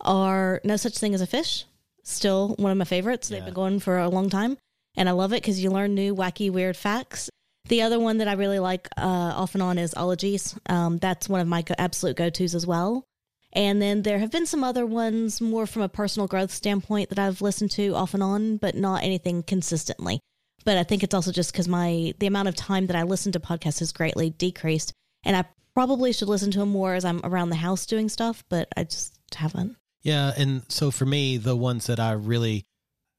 are 0.00 0.60
No 0.64 0.76
Such 0.76 0.96
Thing 0.98 1.14
as 1.14 1.20
a 1.20 1.26
Fish. 1.26 1.64
Still 2.04 2.54
one 2.58 2.72
of 2.72 2.78
my 2.78 2.84
favorites. 2.84 3.28
They've 3.28 3.44
been 3.44 3.54
going 3.54 3.80
for 3.80 3.98
a 3.98 4.08
long 4.08 4.30
time, 4.30 4.56
and 4.98 5.08
I 5.08 5.12
love 5.12 5.32
it 5.32 5.40
because 5.40 5.62
you 5.62 5.70
learn 5.70 5.94
new, 5.94 6.14
wacky, 6.14 6.50
weird 6.50 6.76
facts. 6.76 7.30
The 7.68 7.82
other 7.82 8.00
one 8.00 8.18
that 8.18 8.26
I 8.28 8.32
really 8.32 8.58
like 8.58 8.88
uh, 8.96 9.00
off 9.00 9.54
and 9.54 9.62
on 9.62 9.78
is 9.78 9.94
Ologies. 9.94 10.58
Um, 10.66 10.98
that's 10.98 11.28
one 11.28 11.40
of 11.40 11.46
my 11.46 11.62
go- 11.62 11.76
absolute 11.78 12.16
go 12.16 12.30
tos 12.30 12.54
as 12.54 12.66
well. 12.66 13.04
And 13.52 13.80
then 13.80 14.02
there 14.02 14.18
have 14.18 14.32
been 14.32 14.44
some 14.44 14.64
other 14.64 14.84
ones 14.84 15.40
more 15.40 15.66
from 15.66 15.82
a 15.82 15.88
personal 15.88 16.26
growth 16.26 16.50
standpoint 16.50 17.10
that 17.10 17.18
I've 17.18 17.40
listened 17.40 17.70
to 17.72 17.94
off 17.94 18.12
and 18.12 18.22
on, 18.22 18.56
but 18.56 18.74
not 18.74 19.04
anything 19.04 19.44
consistently. 19.44 20.20
But 20.64 20.76
I 20.78 20.82
think 20.82 21.04
it's 21.04 21.14
also 21.14 21.30
just 21.30 21.52
because 21.52 21.68
my 21.68 22.12
the 22.18 22.26
amount 22.26 22.48
of 22.48 22.56
time 22.56 22.88
that 22.88 22.96
I 22.96 23.04
listen 23.04 23.32
to 23.32 23.40
podcasts 23.40 23.78
has 23.78 23.92
greatly 23.92 24.30
decreased, 24.30 24.92
and 25.24 25.36
I 25.36 25.44
probably 25.74 26.12
should 26.12 26.28
listen 26.28 26.50
to 26.50 26.58
them 26.58 26.70
more 26.70 26.94
as 26.94 27.04
I'm 27.04 27.20
around 27.22 27.50
the 27.50 27.56
house 27.56 27.86
doing 27.86 28.08
stuff, 28.08 28.42
but 28.48 28.68
I 28.76 28.84
just 28.84 29.18
haven't. 29.34 29.76
Yeah, 30.02 30.32
and 30.36 30.62
so 30.68 30.90
for 30.90 31.06
me, 31.06 31.36
the 31.36 31.56
ones 31.56 31.86
that 31.86 32.00
I 32.00 32.12
really, 32.12 32.66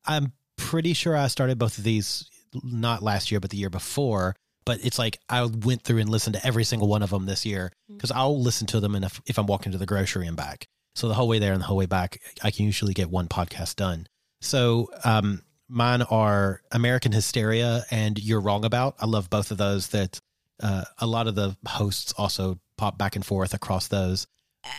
I'm 0.06 0.34
pretty 0.70 0.94
sure 0.94 1.18
I 1.18 1.26
started 1.30 1.58
both 1.58 1.80
of 1.80 1.84
these 1.84 2.30
not 2.64 3.02
last 3.02 3.32
year, 3.32 3.40
but 3.40 3.50
the 3.50 3.58
year 3.58 3.72
before. 3.72 4.36
But 4.66 4.86
it's 4.86 5.00
like 5.00 5.18
I 5.28 5.44
went 5.46 5.82
through 5.82 5.98
and 5.98 6.10
listened 6.10 6.36
to 6.36 6.46
every 6.46 6.64
single 6.64 6.88
one 6.88 7.02
of 7.02 7.10
them 7.10 7.26
this 7.26 7.44
year 7.44 7.72
because 7.92 8.12
I'll 8.12 8.40
listen 8.40 8.68
to 8.68 8.80
them 8.80 8.94
and 8.94 9.04
if, 9.04 9.20
if 9.26 9.40
I'm 9.40 9.48
walking 9.48 9.72
to 9.72 9.80
the 9.80 9.88
grocery 9.88 10.28
and 10.28 10.38
back. 10.38 10.68
So 10.94 11.08
the 11.08 11.16
whole 11.16 11.28
way 11.28 11.40
there 11.40 11.54
and 11.54 11.62
the 11.62 11.66
whole 11.66 11.78
way 11.78 11.88
back, 11.88 12.20
I 12.44 12.52
can 12.52 12.66
usually 12.66 12.94
get 12.94 13.10
one 13.10 13.28
podcast 13.28 13.78
done. 13.78 14.06
So 14.42 14.92
um, 15.04 15.42
mine 15.68 16.04
are 16.04 16.62
American 16.72 17.14
Hysteria 17.14 17.84
and 17.90 18.20
You're 18.20 18.42
Wrong 18.42 18.64
About. 18.64 18.96
I 19.00 19.08
love 19.08 19.28
both 19.28 19.50
of 19.50 19.58
those. 19.58 19.88
That 19.88 20.20
uh, 20.62 20.84
a 21.00 21.08
lot 21.08 21.26
of 21.28 21.34
the 21.34 21.58
hosts 21.66 22.14
also 22.16 22.60
pop 22.78 22.96
back 22.96 23.16
and 23.16 23.26
forth 23.26 23.56
across 23.56 23.88
those. 23.88 24.28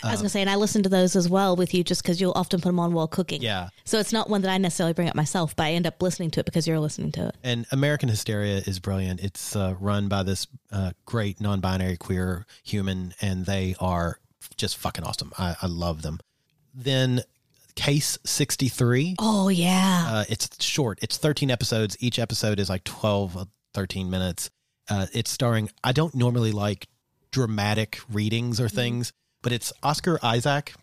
I 0.02 0.10
was 0.10 0.20
gonna 0.20 0.28
say, 0.28 0.40
and 0.40 0.50
I 0.50 0.56
listen 0.56 0.82
to 0.82 0.88
those 0.88 1.16
as 1.16 1.28
well 1.28 1.56
with 1.56 1.74
you, 1.74 1.82
just 1.82 2.02
because 2.02 2.20
you'll 2.20 2.32
often 2.36 2.60
put 2.60 2.68
them 2.68 2.78
on 2.78 2.92
while 2.92 3.08
cooking. 3.08 3.42
Yeah. 3.42 3.68
So 3.84 3.98
it's 3.98 4.12
not 4.12 4.28
one 4.28 4.42
that 4.42 4.50
I 4.50 4.58
necessarily 4.58 4.92
bring 4.92 5.08
up 5.08 5.14
myself, 5.14 5.56
but 5.56 5.64
I 5.64 5.72
end 5.72 5.86
up 5.86 6.00
listening 6.02 6.30
to 6.32 6.40
it 6.40 6.46
because 6.46 6.66
you're 6.66 6.80
listening 6.80 7.12
to 7.12 7.28
it. 7.28 7.36
And 7.42 7.66
American 7.72 8.08
Hysteria 8.08 8.62
is 8.66 8.78
brilliant. 8.78 9.20
It's 9.20 9.56
uh, 9.56 9.74
run 9.80 10.08
by 10.08 10.22
this 10.22 10.46
uh, 10.70 10.92
great 11.06 11.40
non 11.40 11.60
binary 11.60 11.96
queer 11.96 12.46
human, 12.62 13.14
and 13.20 13.46
they 13.46 13.74
are 13.80 14.20
just 14.56 14.76
fucking 14.76 15.04
awesome. 15.04 15.32
I, 15.38 15.56
I 15.62 15.66
love 15.66 16.02
them. 16.02 16.20
Then 16.74 17.22
Case 17.74 18.18
63. 18.24 19.16
Oh 19.18 19.48
yeah. 19.48 20.06
Uh, 20.08 20.24
it's 20.28 20.62
short, 20.62 20.98
it's 21.02 21.16
13 21.16 21.50
episodes. 21.50 21.96
Each 22.00 22.18
episode 22.18 22.60
is 22.60 22.68
like 22.68 22.84
12, 22.84 23.48
13 23.74 24.10
minutes. 24.10 24.50
Uh, 24.88 25.06
it's 25.14 25.30
starring, 25.30 25.70
I 25.84 25.92
don't 25.92 26.14
normally 26.14 26.52
like 26.52 26.88
dramatic 27.30 28.00
readings 28.12 28.60
or 28.60 28.68
things, 28.68 29.12
but 29.42 29.52
it's 29.52 29.72
Oscar 29.82 30.18
Isaac 30.22 30.74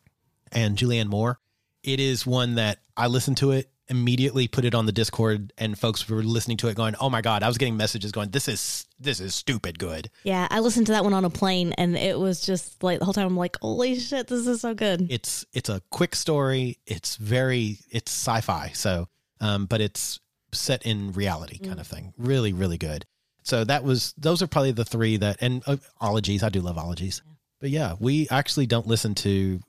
and 0.52 0.78
Julianne 0.78 1.08
Moore. 1.08 1.39
It 1.84 2.00
is 2.00 2.26
one 2.26 2.56
that 2.56 2.80
I 2.96 3.08
listened 3.08 3.38
to 3.38 3.52
it, 3.52 3.70
immediately 3.89 4.48
put 4.48 4.65
it 4.65 4.76
on 4.76 4.86
the 4.86 4.91
Discord, 4.91 5.54
and 5.58 5.78
folks 5.78 6.10
were 6.10 6.24
listening 6.24 6.58
to 6.58 6.67
it 6.67 6.76
going, 6.76 6.96
"Oh 7.00 7.10
my 7.10 7.22
god!" 7.22 7.43
I 7.43 7.48
was 7.48 7.58
getting 7.58 7.78
messages 7.78 8.12
going, 8.12 8.32
"This 8.32 8.48
is 8.48 8.86
this 9.00 9.20
is 9.20 9.36
stupid 9.36 9.80
good." 9.80 10.10
Yeah, 10.24 10.48
I 10.50 10.60
listened 10.60 10.88
to 10.88 10.91
that 10.93 11.04
one 11.04 11.13
on 11.13 11.24
a 11.24 11.30
plane, 11.30 11.74
and 11.74 11.96
it 11.96 12.20
was 12.20 12.46
just 12.46 12.84
like 12.84 13.00
the 13.00 13.06
whole 13.06 13.13
time 13.13 13.28
I'm 13.28 13.38
like, 13.38 13.58
"Holy 13.62 14.00
shit, 14.00 14.28
this 14.28 14.48
is 14.48 14.62
so 14.62 14.74
good!" 14.74 15.08
It's 15.10 15.46
it's 15.54 15.70
a 15.70 15.82
quick 15.89 16.15
story. 16.15 16.80
It's 16.86 17.15
very 17.15 17.80
it's 17.91 18.12
sci-fi, 18.12 18.72
so 18.74 19.08
um, 19.39 19.65
but 19.65 19.82
it's 19.82 20.20
set 20.52 20.84
in 20.86 21.12
reality 21.13 21.60
kind 21.60 21.80
of 21.80 21.88
thing. 21.88 22.13
Really, 22.17 22.54
really 22.54 22.78
good. 22.78 23.06
So 23.43 23.63
that 23.63 23.84
was 23.84 24.13
those 24.17 24.41
are 24.41 24.48
probably 24.48 24.74
the 24.74 24.86
three 24.86 25.17
that 25.17 25.38
and 25.39 25.63
uh, 25.67 25.78
ologies. 26.02 26.43
I 26.43 26.50
do 26.50 26.60
love 26.60 26.78
ologies, 26.78 27.22
but 27.60 27.70
yeah, 27.70 27.96
we 28.00 28.28
actually 28.30 28.65
don't 28.67 28.88
listen 28.88 29.15
to 29.15 29.60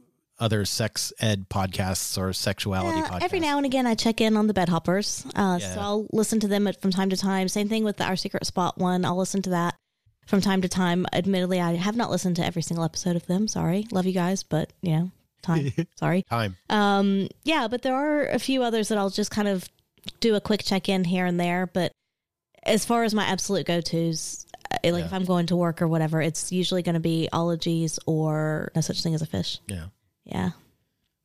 other 0.40 0.64
sex 0.64 1.12
ed 1.20 1.48
podcasts 1.48 2.16
or 2.16 2.32
sexuality 2.32 3.00
Yeah, 3.00 3.08
podcasts. 3.08 3.22
every 3.24 3.40
now 3.40 3.56
and 3.56 3.66
again, 3.66 3.86
I 3.86 3.94
check 3.94 4.20
in 4.20 4.36
on 4.36 4.46
the 4.46 4.54
bed 4.54 4.68
hoppers, 4.68 5.24
uh, 5.34 5.58
Yeah. 5.60 5.74
so 5.74 5.80
I'll 5.80 6.06
listen 6.12 6.38
to 6.40 6.48
them 6.48 6.68
from 6.80 6.90
time 6.92 7.10
to 7.10 7.16
time. 7.16 7.48
Same 7.48 7.68
thing 7.68 7.82
with 7.84 7.96
the 7.96 8.04
Our 8.04 8.14
Secret 8.16 8.46
Spot 8.46 8.78
one. 8.78 9.04
I'll 9.04 9.16
listen 9.16 9.42
to 9.42 9.50
that 9.50 9.74
from 10.26 10.40
time 10.40 10.62
to 10.62 10.68
time. 10.68 11.06
Admittedly, 11.12 11.60
I 11.60 11.74
have 11.74 11.96
not 11.96 12.10
listened 12.10 12.36
to 12.36 12.44
every 12.46 12.62
single 12.62 12.84
episode 12.84 13.16
of 13.16 13.26
them. 13.26 13.48
Sorry, 13.48 13.86
love 13.90 14.06
you 14.06 14.12
guys, 14.12 14.44
but 14.44 14.72
you 14.80 14.92
know, 14.92 15.10
time. 15.42 15.72
Sorry. 15.98 16.22
time. 16.22 16.56
Um, 16.70 17.28
yeah, 17.44 17.66
but 17.66 17.82
there 17.82 17.94
are 17.96 18.26
a 18.26 18.38
few 18.38 18.62
others 18.62 18.88
that 18.88 18.98
I'll 18.98 19.10
just 19.10 19.32
kind 19.32 19.48
of 19.48 19.68
do 20.20 20.36
a 20.36 20.40
quick 20.40 20.62
check 20.62 20.88
in 20.88 21.02
here 21.02 21.26
and 21.26 21.40
there. 21.40 21.66
But 21.66 21.90
as 22.62 22.84
far 22.84 23.02
as 23.02 23.12
my 23.12 23.24
absolute 23.24 23.66
go 23.66 23.80
tos, 23.80 24.46
like 24.92 25.02
Yeah. 25.02 25.06
if 25.06 25.12
I'm 25.12 25.24
going 25.24 25.46
to 25.46 25.56
work 25.56 25.80
or 25.82 25.88
whatever, 25.88 26.20
it's 26.22 26.50
usually 26.52 26.82
going 26.82 26.94
to 26.94 27.00
be 27.00 27.28
ologies 27.32 27.98
or 28.06 28.70
no 28.74 28.80
such 28.80 29.02
thing 29.02 29.14
as 29.14 29.22
a 29.22 29.26
fish. 29.26 29.60
Yeah. 29.68 29.86
Yeah. 30.24 30.50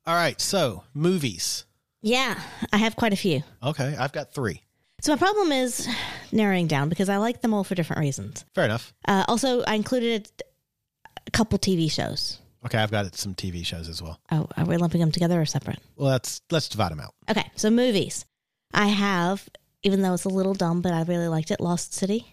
All 0.06 0.15
right. 0.15 0.39
So 0.39 0.84
movies. 0.93 1.65
Yeah, 2.02 2.39
I 2.73 2.78
have 2.78 2.95
quite 2.97 3.13
a 3.13 3.17
few. 3.17 3.43
Okay, 3.63 3.95
I've 3.97 4.12
got 4.12 4.34
three. 4.34 4.62
So 5.02 5.13
my 5.13 5.17
problem 5.17 5.52
is 5.54 5.88
narrowing 6.34 6.67
down 6.67 6.89
because 6.89 7.08
I 7.10 7.17
like 7.17 7.41
them 7.41 7.54
all 7.54 7.63
for 7.63 7.76
different 7.76 8.02
reasons. 8.02 8.43
Fair 8.56 8.65
enough. 8.65 8.93
Uh, 9.08 9.23
also, 9.28 9.62
I 9.63 9.76
included 9.76 10.30
a 11.26 11.32
couple 11.32 11.58
TV 11.60 11.89
shows. 11.89 12.39
Okay, 12.65 12.78
I've 12.78 12.91
got 12.91 13.13
some 13.15 13.34
TV 13.36 13.65
shows 13.65 13.88
as 13.89 14.02
well. 14.02 14.19
Oh, 14.32 14.47
are 14.58 14.65
we 14.65 14.78
lumping 14.78 14.99
them 15.02 15.12
together 15.12 15.39
or 15.41 15.45
separate? 15.45 15.80
Well, 15.97 16.10
let's 16.10 16.41
let's 16.52 16.67
divide 16.69 16.91
them 16.91 16.99
out. 17.02 17.13
Okay, 17.30 17.49
so 17.56 17.69
movies. 17.69 18.26
I 18.73 18.88
have, 18.88 19.47
even 19.84 20.02
though 20.02 20.13
it's 20.13 20.23
a 20.26 20.30
little 20.30 20.54
dumb, 20.54 20.82
but 20.82 20.93
I 20.93 21.04
really 21.04 21.28
liked 21.28 21.52
it. 21.52 21.60
Lost 21.62 21.93
City. 21.93 22.26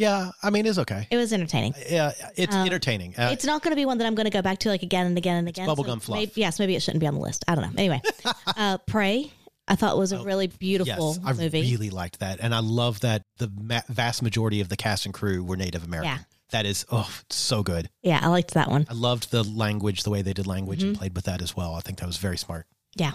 Yeah, 0.00 0.30
I 0.42 0.48
mean 0.48 0.64
it's 0.64 0.78
okay. 0.78 1.06
It 1.10 1.16
was 1.18 1.32
entertaining. 1.32 1.74
Yeah, 1.88 2.12
it's 2.36 2.54
Um, 2.54 2.64
entertaining. 2.66 3.14
Uh, 3.16 3.28
it's 3.32 3.44
not 3.44 3.62
going 3.62 3.72
to 3.72 3.76
be 3.76 3.84
one 3.84 3.98
that 3.98 4.06
I'm 4.06 4.14
going 4.14 4.24
to 4.24 4.30
go 4.30 4.40
back 4.40 4.58
to 4.60 4.70
like 4.70 4.82
again 4.82 5.06
and 5.06 5.18
again 5.18 5.36
and 5.36 5.46
again. 5.48 5.68
bubblegum 5.68 6.00
fluff. 6.00 6.18
Maybe, 6.18 6.32
yes, 6.36 6.58
maybe 6.58 6.74
it 6.74 6.82
shouldn't 6.82 7.00
be 7.00 7.06
on 7.06 7.14
the 7.14 7.20
list. 7.20 7.44
I 7.46 7.54
don't 7.54 7.64
know. 7.64 7.72
Anyway, 7.76 8.00
uh, 8.46 8.78
Prey. 8.86 9.30
I 9.68 9.76
thought 9.76 9.96
was 9.98 10.10
a 10.12 10.24
really 10.24 10.48
beautiful 10.48 11.10
Oh, 11.24 11.30
yes, 11.30 11.38
I 11.38 11.46
really 11.48 11.90
liked 11.90 12.18
that, 12.20 12.40
and 12.40 12.52
I 12.54 12.58
love 12.60 13.00
that 13.00 13.22
the 13.38 13.52
ma- 13.56 13.82
vast 13.88 14.20
majority 14.22 14.60
of 14.60 14.68
the 14.68 14.76
cast 14.76 15.04
and 15.04 15.14
crew 15.14 15.44
were 15.44 15.56
Native 15.56 15.84
American. 15.84 16.10
Yeah. 16.16 16.24
That 16.50 16.66
is 16.66 16.84
oh, 16.90 17.08
so 17.28 17.62
good. 17.62 17.88
yeah, 18.02 18.18
I 18.20 18.26
liked 18.28 18.54
that 18.54 18.68
one. 18.68 18.84
I 18.90 18.94
loved 18.94 19.30
the 19.30 19.44
language, 19.44 20.02
the 20.02 20.10
way 20.10 20.22
they 20.22 20.32
did 20.32 20.46
language, 20.48 20.80
Mm-hmm. 20.80 20.88
and 20.88 20.98
played 20.98 21.14
with 21.14 21.26
that 21.26 21.40
as 21.42 21.54
well. 21.56 21.74
I 21.76 21.80
think 21.82 21.98
that 22.00 22.06
was 22.06 22.16
very 22.16 22.36
smart. 22.38 22.66
Yeah. 22.96 23.12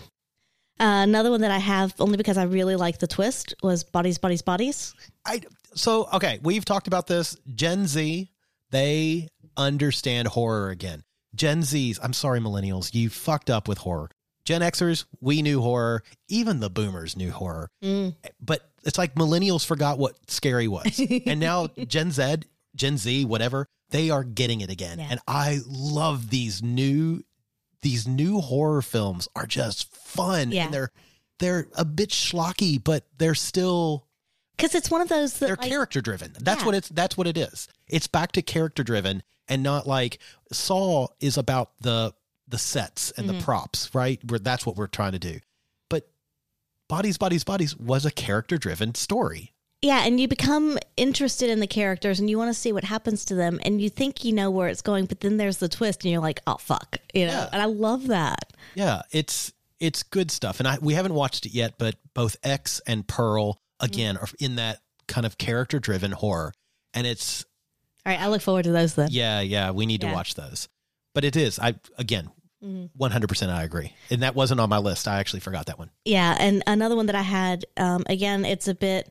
Uh, 0.79 1.03
another 1.03 1.31
one 1.31 1.41
that 1.41 1.51
I 1.51 1.57
have 1.57 1.93
only 1.99 2.15
because 2.17 2.37
I 2.37 2.43
really 2.43 2.75
like 2.77 2.99
the 2.99 3.07
twist 3.07 3.53
was 3.63 3.83
Bodies, 3.83 4.17
Bodies, 4.17 4.41
Bodies. 4.41 4.93
I 5.25 5.41
so 5.75 6.07
okay. 6.13 6.39
We've 6.41 6.65
talked 6.65 6.87
about 6.87 7.07
this. 7.07 7.37
Gen 7.53 7.87
Z, 7.87 8.29
they 8.71 9.27
understand 9.57 10.29
horror 10.29 10.69
again. 10.69 11.03
Gen 11.35 11.61
Zs, 11.61 11.99
I'm 12.01 12.13
sorry, 12.13 12.39
millennials, 12.39 12.93
you 12.93 13.09
fucked 13.09 13.49
up 13.49 13.67
with 13.67 13.79
horror. 13.79 14.09
Gen 14.45 14.61
Xers, 14.61 15.05
we 15.21 15.41
knew 15.41 15.61
horror. 15.61 16.03
Even 16.29 16.59
the 16.59 16.69
boomers 16.69 17.17
knew 17.17 17.31
horror. 17.31 17.69
Mm. 17.83 18.15
But 18.39 18.69
it's 18.83 18.97
like 18.97 19.15
millennials 19.15 19.65
forgot 19.65 19.97
what 19.97 20.15
scary 20.29 20.67
was. 20.67 21.01
and 21.25 21.39
now 21.39 21.67
Gen 21.87 22.11
Z, 22.11 22.37
Gen 22.75 22.97
Z, 22.97 23.25
whatever, 23.25 23.65
they 23.89 24.09
are 24.11 24.23
getting 24.23 24.61
it 24.61 24.69
again. 24.69 24.99
Yeah. 24.99 25.07
And 25.09 25.19
I 25.27 25.59
love 25.67 26.29
these 26.29 26.61
new 26.63 27.23
these 27.81 28.07
new 28.07 28.39
horror 28.41 28.81
films 28.81 29.27
are 29.35 29.45
just 29.45 29.93
fun 29.93 30.51
Yeah. 30.51 30.65
and 30.65 30.73
they're 30.73 30.91
they're 31.39 31.67
a 31.75 31.83
bit 31.85 32.09
schlocky, 32.09 32.81
but 32.83 33.05
they're 33.17 33.35
still 33.35 34.04
Because 34.55 34.75
it's 34.75 34.89
one 34.91 35.01
of 35.01 35.09
those 35.09 35.39
that 35.39 35.45
they're 35.47 35.55
like, 35.55 35.69
character 35.69 36.01
driven. 36.01 36.33
That's 36.39 36.61
Yeah. 36.61 36.65
what 36.65 36.75
it's 36.75 36.89
that's 36.89 37.17
what 37.17 37.27
it 37.27 37.37
is. 37.37 37.67
It's 37.87 38.07
back 38.07 38.31
to 38.33 38.41
character 38.41 38.83
driven 38.83 39.23
and 39.47 39.61
not 39.63 39.85
like 39.87 40.19
Saw 40.51 41.07
is 41.19 41.37
about 41.37 41.71
the 41.81 42.13
the 42.47 42.57
sets 42.57 43.11
and 43.17 43.27
Mm-hmm. 43.27 43.37
the 43.39 43.43
props, 43.43 43.89
right? 43.93 44.19
Where 44.29 44.39
that's 44.39 44.65
what 44.65 44.75
we're 44.75 44.87
trying 44.87 45.13
to 45.13 45.19
do. 45.19 45.39
But 45.89 46.07
Bodies, 46.87 47.17
Bodies, 47.17 47.43
Bodies 47.43 47.75
was 47.75 48.05
a 48.05 48.11
character 48.11 48.57
driven 48.57 48.93
story. 48.95 49.51
Yeah, 49.81 50.03
and 50.05 50.19
you 50.19 50.27
become 50.27 50.79
interested 50.97 51.49
in 51.49 51.59
the 51.59 51.67
characters 51.67 52.19
and 52.19 52.27
you 52.29 52.37
want 52.37 52.49
to 52.49 52.59
see 52.59 52.71
what 52.71 52.83
happens 52.83 53.23
to 53.25 53.35
them 53.35 53.59
and 53.63 53.79
you 53.81 53.89
think 53.89 54.23
you 54.23 54.33
know 54.33 54.49
where 54.49 54.67
it's 54.67 54.81
going, 54.81 55.05
but 55.05 55.19
then 55.19 55.37
there's 55.37 55.57
the 55.57 55.69
twist 55.69 56.03
and 56.03 56.11
you're 56.11 56.21
like, 56.21 56.39
oh 56.47 56.57
fuck. 56.57 56.97
You 57.13 57.25
know? 57.27 57.33
Yeah. 57.33 57.49
And 57.51 57.61
I 57.61 57.65
love 57.65 58.07
that. 58.07 58.53
Yeah, 58.73 59.01
it's 59.11 59.51
it's 59.79 60.01
good 60.03 60.31
stuff. 60.31 60.59
And 60.59 60.67
I 60.67 60.77
we 60.81 60.93
haven't 60.93 61.13
watched 61.13 61.45
it 61.45 61.51
yet, 61.53 61.75
but 61.77 61.95
both 62.13 62.35
X 62.43 62.81
and 62.87 63.07
Pearl 63.07 63.59
again 63.79 64.17
are 64.17 64.27
in 64.39 64.55
that 64.57 64.79
kind 65.07 65.25
of 65.25 65.37
character 65.37 65.79
driven 65.79 66.11
horror. 66.11 66.53
And 66.93 67.05
it's 67.05 67.45
All 68.05 68.11
right, 68.13 68.19
I 68.21 68.27
look 68.27 68.41
forward 68.41 68.63
to 68.63 68.71
those 68.71 68.95
then. 68.95 69.09
yeah, 69.11 69.41
yeah, 69.41 69.71
we 69.71 69.85
need 69.85 70.01
to 70.01 70.07
watch 70.11 70.35
those. 70.35 70.67
But 71.13 71.23
it 71.25 71.35
is. 71.35 71.59
I 71.59 71.75
again, 71.97 72.29
Mm-hmm. 72.63 72.85
one 72.95 73.11
hundred 73.11 73.27
percent 73.27 73.51
I 73.51 73.63
agree. 73.63 73.93
And 74.09 74.23
that 74.23 74.33
wasn't 74.33 74.59
on 74.59 74.69
my 74.69 74.79
list. 74.79 75.07
I 75.07 75.19
actually 75.19 75.41
forgot 75.41 75.67
that 75.67 75.77
one. 75.77 75.91
Yeah, 76.03 76.35
and 76.39 76.63
another 76.65 76.95
one 76.95 77.05
that 77.07 77.15
I 77.15 77.21
had, 77.21 77.65
um, 77.77 78.03
again, 78.07 78.43
it's 78.43 78.67
a 78.67 78.73
bit 78.73 79.07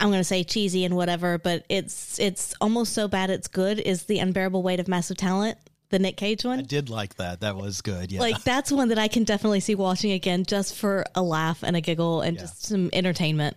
I'm 0.00 0.10
gonna 0.10 0.22
say 0.24 0.44
cheesy 0.44 0.84
and 0.84 0.94
whatever, 0.94 1.38
but 1.38 1.64
it's 1.70 2.18
it's 2.18 2.54
almost 2.60 2.92
so 2.92 3.08
bad 3.08 3.30
it's 3.30 3.48
good, 3.48 3.78
is 3.78 4.04
the 4.04 4.18
unbearable 4.18 4.62
weight 4.62 4.80
of 4.80 4.88
massive 4.88 5.16
talent, 5.16 5.56
the 5.90 5.98
Nick 5.98 6.16
Cage 6.18 6.44
one? 6.44 6.58
I 6.58 6.62
did 6.62 6.90
like 6.90 7.14
that. 7.14 7.40
That 7.40 7.56
was 7.56 7.80
good. 7.80 8.12
Yeah. 8.12 8.20
Like 8.20 8.42
that's 8.44 8.70
one 8.70 8.88
that 8.88 8.98
I 8.98 9.08
can 9.08 9.24
definitely 9.24 9.60
see 9.60 9.74
watching 9.74 10.12
again 10.12 10.44
just 10.44 10.74
for 10.74 11.04
a 11.14 11.22
laugh 11.22 11.62
and 11.62 11.74
a 11.74 11.80
giggle 11.80 12.20
and 12.20 12.36
Yeah. 12.36 12.42
just 12.42 12.64
some 12.66 12.90
entertainment. 12.92 13.56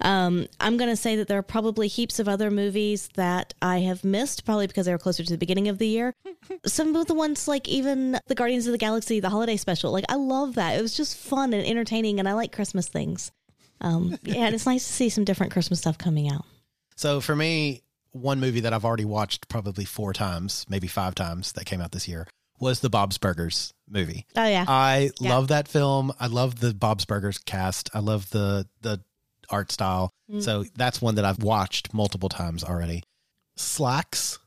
Um, 0.00 0.46
I'm 0.58 0.76
going 0.78 0.90
to 0.90 0.96
say 0.96 1.16
that 1.16 1.28
there 1.28 1.38
are 1.38 1.42
probably 1.42 1.86
heaps 1.86 2.18
of 2.18 2.28
other 2.28 2.50
movies 2.50 3.08
that 3.14 3.54
I 3.62 3.80
have 3.80 4.02
missed, 4.04 4.44
probably 4.44 4.66
because 4.66 4.86
they 4.86 4.92
were 4.92 4.98
closer 4.98 5.22
to 5.22 5.30
the 5.30 5.38
beginning 5.38 5.68
of 5.68 5.78
the 5.78 5.86
year. 5.86 6.14
Some 6.66 6.96
of 6.96 7.06
the 7.06 7.14
ones, 7.14 7.46
like 7.46 7.68
even 7.68 8.18
the 8.26 8.34
Guardians 8.34 8.66
of 8.66 8.72
the 8.72 8.78
Galaxy, 8.78 9.20
the 9.20 9.30
holiday 9.30 9.56
special, 9.56 9.92
like 9.92 10.06
I 10.08 10.14
love 10.16 10.54
that. 10.54 10.76
It 10.78 10.82
was 10.82 10.96
just 10.96 11.16
fun 11.16 11.52
and 11.52 11.64
entertaining, 11.66 12.18
and 12.18 12.28
I 12.28 12.32
like 12.32 12.52
Christmas 12.52 12.88
things. 12.88 13.30
Um, 13.80 14.18
yeah, 14.24 14.46
and 14.46 14.54
it's 14.54 14.66
nice 14.66 14.86
to 14.86 14.92
see 14.92 15.08
some 15.08 15.24
different 15.24 15.52
Christmas 15.52 15.80
stuff 15.80 15.98
coming 15.98 16.28
out. 16.28 16.44
So 16.96 17.20
for 17.20 17.36
me, 17.36 17.82
one 18.12 18.40
movie 18.40 18.60
that 18.60 18.72
I've 18.72 18.84
already 18.84 19.04
watched 19.04 19.48
probably 19.48 19.84
four 19.84 20.12
times, 20.12 20.66
maybe 20.68 20.88
five 20.88 21.14
times 21.14 21.52
that 21.52 21.64
came 21.66 21.80
out 21.80 21.92
this 21.92 22.08
year 22.08 22.26
was 22.60 22.80
the 22.80 22.90
Bob's 22.90 23.18
Burgers 23.18 23.72
movie. 23.88 24.26
Oh 24.36 24.44
yeah, 24.46 24.64
I 24.68 25.10
Yeah. 25.20 25.30
love 25.34 25.48
that 25.48 25.68
film. 25.68 26.12
I 26.18 26.26
love 26.28 26.60
the 26.60 26.72
Bob's 26.74 27.04
Burgers 27.04 27.38
cast. 27.38 27.90
I 27.94 27.98
love 28.00 28.30
the 28.30 28.66
the 28.82 29.00
art 29.50 29.72
style. 29.72 30.10
Mm. 30.30 30.42
So 30.42 30.64
that's 30.76 31.00
one 31.02 31.14
that 31.16 31.24
I've 31.24 31.42
watched 31.42 31.92
multiple 31.94 32.28
times 32.28 32.64
already. 32.64 33.02
Slaxx, 33.58 34.38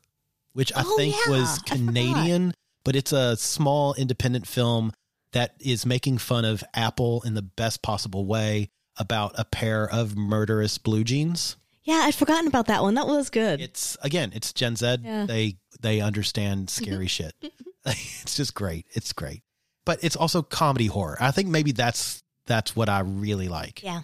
which 0.52 0.72
I 0.74 0.82
Oh, 0.84 0.96
think 0.96 1.14
yeah. 1.26 1.32
was 1.32 1.58
Canadian, 1.66 2.54
but 2.84 2.96
it's 2.96 3.12
a 3.12 3.36
small 3.36 3.94
independent 3.94 4.46
film 4.46 4.92
that 5.32 5.54
is 5.60 5.84
making 5.86 6.18
fun 6.18 6.44
of 6.44 6.64
Apple 6.74 7.22
in 7.24 7.34
the 7.34 7.42
best 7.42 7.82
possible 7.82 8.26
way 8.26 8.68
about 8.96 9.34
a 9.38 9.44
pair 9.44 9.88
of 9.88 10.16
murderous 10.16 10.78
blue 10.78 11.04
jeans. 11.04 11.56
yeah, 11.84 12.02
I'd 12.04 12.14
forgotten 12.14 12.46
about 12.48 12.66
that 12.66 12.82
one. 12.82 12.94
That 12.94 13.06
was 13.06 13.30
good. 13.30 13.60
It's 13.60 13.96
again, 14.02 14.32
it's 14.34 14.52
Gen 14.52 14.76
Z. 14.76 14.96
Yeah. 15.02 15.26
They 15.26 15.58
they 15.80 16.00
understand 16.00 16.70
scary 16.70 17.06
shit. 17.16 17.34
It's 17.88 18.34
just 18.36 18.52
great. 18.54 18.84
It's 18.94 19.12
great. 19.12 19.42
But 19.84 20.02
it's 20.02 20.16
also 20.16 20.42
comedy 20.42 20.86
horror. 20.86 21.16
I 21.20 21.30
think 21.30 21.48
maybe 21.48 21.70
that's 21.70 22.24
that's 22.46 22.74
what 22.74 22.88
I 22.88 22.98
really 23.00 23.46
like. 23.48 23.84
yeah. 23.84 24.00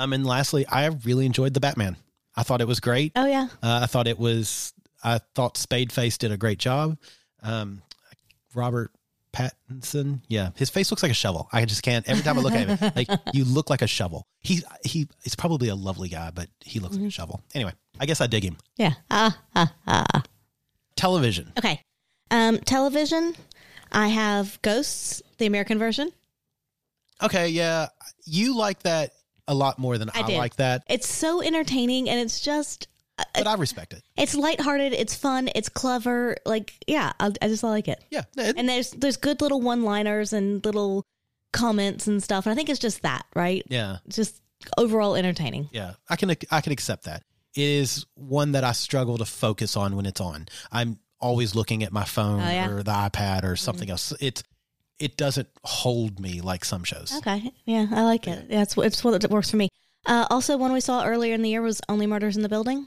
Um 0.00 0.14
and 0.14 0.26
lastly, 0.26 0.66
I 0.66 0.86
really 0.86 1.26
enjoyed 1.26 1.52
the 1.52 1.60
Batman. 1.60 1.96
I 2.34 2.42
thought 2.42 2.62
it 2.62 2.66
was 2.66 2.80
great. 2.80 3.12
Oh 3.16 3.26
yeah. 3.26 3.48
Uh, 3.62 3.80
I 3.82 3.86
thought 3.86 4.06
it 4.06 4.18
was 4.18 4.72
I 5.04 5.20
thought 5.34 5.54
Spadeface 5.54 6.16
did 6.16 6.32
a 6.32 6.38
great 6.38 6.58
job. 6.58 6.96
Um 7.42 7.82
Robert 8.54 8.90
Pattinson, 9.32 10.22
yeah, 10.26 10.50
his 10.56 10.70
face 10.70 10.90
looks 10.90 11.02
like 11.02 11.12
a 11.12 11.14
shovel. 11.14 11.48
I 11.52 11.64
just 11.64 11.82
can't. 11.82 12.08
Every 12.08 12.22
time 12.24 12.38
I 12.38 12.40
look 12.40 12.54
at 12.54 12.66
him, 12.68 12.92
like 12.96 13.08
you 13.32 13.44
look 13.44 13.70
like 13.70 13.82
a 13.82 13.86
shovel. 13.86 14.26
He 14.40 14.62
he 14.84 15.06
is 15.24 15.36
probably 15.36 15.68
a 15.68 15.74
lovely 15.74 16.08
guy, 16.08 16.30
but 16.30 16.48
he 16.64 16.80
looks 16.80 16.96
like 16.96 17.06
a 17.06 17.10
shovel. 17.10 17.42
Anyway, 17.54 17.72
I 18.00 18.06
guess 18.06 18.20
I 18.20 18.26
dig 18.26 18.42
him. 18.42 18.56
Yeah. 18.76 18.94
Ah, 19.10 19.38
ah, 19.54 19.72
ah. 19.86 20.22
Television. 20.96 21.52
Okay. 21.58 21.80
Um, 22.30 22.58
television. 22.58 23.34
I 23.92 24.08
have 24.08 24.60
Ghosts, 24.62 25.22
the 25.38 25.46
American 25.46 25.78
version. 25.78 26.10
Okay, 27.22 27.48
yeah, 27.48 27.88
you 28.24 28.56
like 28.56 28.82
that 28.84 29.12
a 29.50 29.54
lot 29.54 29.78
more 29.78 29.98
than 29.98 30.08
I, 30.14 30.20
I 30.22 30.36
like 30.38 30.56
that, 30.56 30.84
It's 30.88 31.08
so 31.08 31.42
entertaining 31.42 32.08
and 32.08 32.18
it's 32.20 32.40
just 32.40 32.86
uh, 33.18 33.24
but 33.34 33.46
I 33.46 33.54
respect 33.56 33.92
it. 33.92 34.02
it's 34.16 34.34
lighthearted, 34.34 34.92
it's 34.94 35.14
fun, 35.14 35.50
it's 35.54 35.68
clever. 35.68 36.36
Like, 36.46 36.72
yeah, 36.86 37.12
I, 37.20 37.30
I 37.42 37.48
just 37.48 37.62
like 37.62 37.88
it. 37.88 38.02
Yeah, 38.10 38.22
it- 38.38 38.54
And 38.56 38.66
there's 38.68 38.92
there's 38.92 39.18
good 39.18 39.42
little 39.42 39.60
one-liners 39.60 40.32
and 40.32 40.64
little 40.64 41.04
comments 41.52 42.06
and 42.06 42.22
stuff. 42.22 42.46
And 42.46 42.52
I 42.52 42.56
think 42.56 42.70
it's 42.70 42.78
just 42.78 43.02
that, 43.02 43.26
right? 43.34 43.62
yeah, 43.68 43.98
just 44.08 44.40
overall 44.78 45.16
entertaining. 45.16 45.68
yeah. 45.72 45.94
I 46.08 46.16
can 46.16 46.30
I 46.50 46.60
can 46.62 46.72
accept 46.72 47.04
that. 47.04 47.22
It 47.54 47.62
is 47.62 48.06
one 48.14 48.52
that 48.52 48.62
I 48.64 48.72
struggle 48.72 49.18
to 49.18 49.24
focus 49.24 49.76
on 49.76 49.96
when 49.96 50.06
it's 50.06 50.20
on. 50.20 50.46
I'm 50.70 50.98
always 51.20 51.54
looking 51.54 51.82
at 51.82 51.92
my 51.92 52.04
phone 52.04 52.40
Oh, 52.40 52.48
yeah? 52.50 52.70
or 52.70 52.82
the 52.82 52.92
iPad 52.92 53.42
or 53.44 53.56
something 53.56 53.86
mm-hmm. 53.88 53.90
else. 53.92 54.12
It 54.20 54.42
it 55.00 55.16
doesn't 55.16 55.48
hold 55.64 56.20
me 56.20 56.40
like 56.40 56.64
some 56.64 56.84
shows. 56.84 57.12
Okay. 57.16 57.52
Yeah, 57.64 57.86
I 57.90 58.02
like 58.04 58.28
it. 58.28 58.46
Yeah, 58.48 58.62
it's 58.62 58.76
it's 58.76 59.02
what 59.02 59.24
it 59.24 59.30
works 59.30 59.50
for 59.50 59.56
me. 59.56 59.70
Uh, 60.06 60.26
also, 60.30 60.56
one 60.56 60.72
we 60.72 60.80
saw 60.80 61.04
earlier 61.04 61.34
in 61.34 61.42
the 61.42 61.48
year 61.48 61.62
was 61.62 61.80
Only 61.88 62.06
Murders 62.06 62.36
in 62.36 62.42
the 62.42 62.48
Building. 62.48 62.86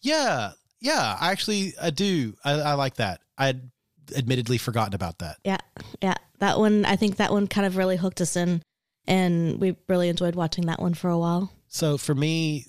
Yeah, 0.00 0.52
yeah. 0.80 1.16
I 1.20 1.30
actually 1.30 1.74
I 1.80 1.90
do. 1.90 2.34
I, 2.44 2.52
I 2.52 2.74
like 2.74 2.96
that. 2.96 3.20
I'd 3.38 3.70
admittedly 4.16 4.58
forgotten 4.58 4.94
about 4.94 5.18
that. 5.18 5.38
Yeah, 5.44 5.58
yeah. 6.02 6.14
That 6.40 6.58
one, 6.58 6.84
I 6.84 6.96
think 6.96 7.16
that 7.16 7.30
one 7.32 7.46
kind 7.46 7.66
of 7.66 7.76
really 7.76 7.96
hooked 7.96 8.20
us 8.20 8.36
in, 8.36 8.62
and 9.06 9.60
we 9.60 9.76
really 9.88 10.08
enjoyed 10.08 10.34
watching 10.34 10.66
that 10.66 10.80
one 10.80 10.94
for 10.94 11.08
a 11.08 11.18
while. 11.18 11.52
So 11.68 11.96
for 11.98 12.14
me, 12.14 12.66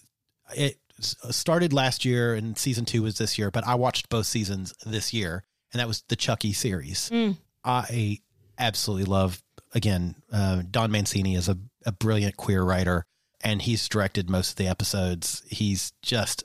it 0.55 0.79
started 0.99 1.73
last 1.73 2.05
year 2.05 2.35
and 2.35 2.57
season 2.57 2.85
two 2.85 3.03
was 3.03 3.17
this 3.17 3.37
year, 3.37 3.51
but 3.51 3.65
I 3.67 3.75
watched 3.75 4.09
both 4.09 4.25
seasons 4.25 4.73
this 4.85 5.13
year, 5.13 5.43
and 5.73 5.79
that 5.79 5.87
was 5.87 6.03
the 6.07 6.15
Chucky 6.15 6.53
series. 6.53 7.09
Mm. 7.09 7.37
I 7.65 8.19
absolutely 8.57 9.05
love, 9.05 9.41
again, 9.73 10.15
uh, 10.31 10.63
Don 10.69 10.91
Mancini 10.91 11.35
is 11.35 11.49
a, 11.49 11.57
a 11.85 11.91
brilliant 11.91 12.37
queer 12.37 12.63
writer, 12.63 13.05
and 13.43 13.61
he's 13.61 13.87
directed 13.87 14.29
most 14.29 14.51
of 14.51 14.55
the 14.57 14.67
episodes. 14.67 15.43
He's 15.47 15.93
just 16.01 16.43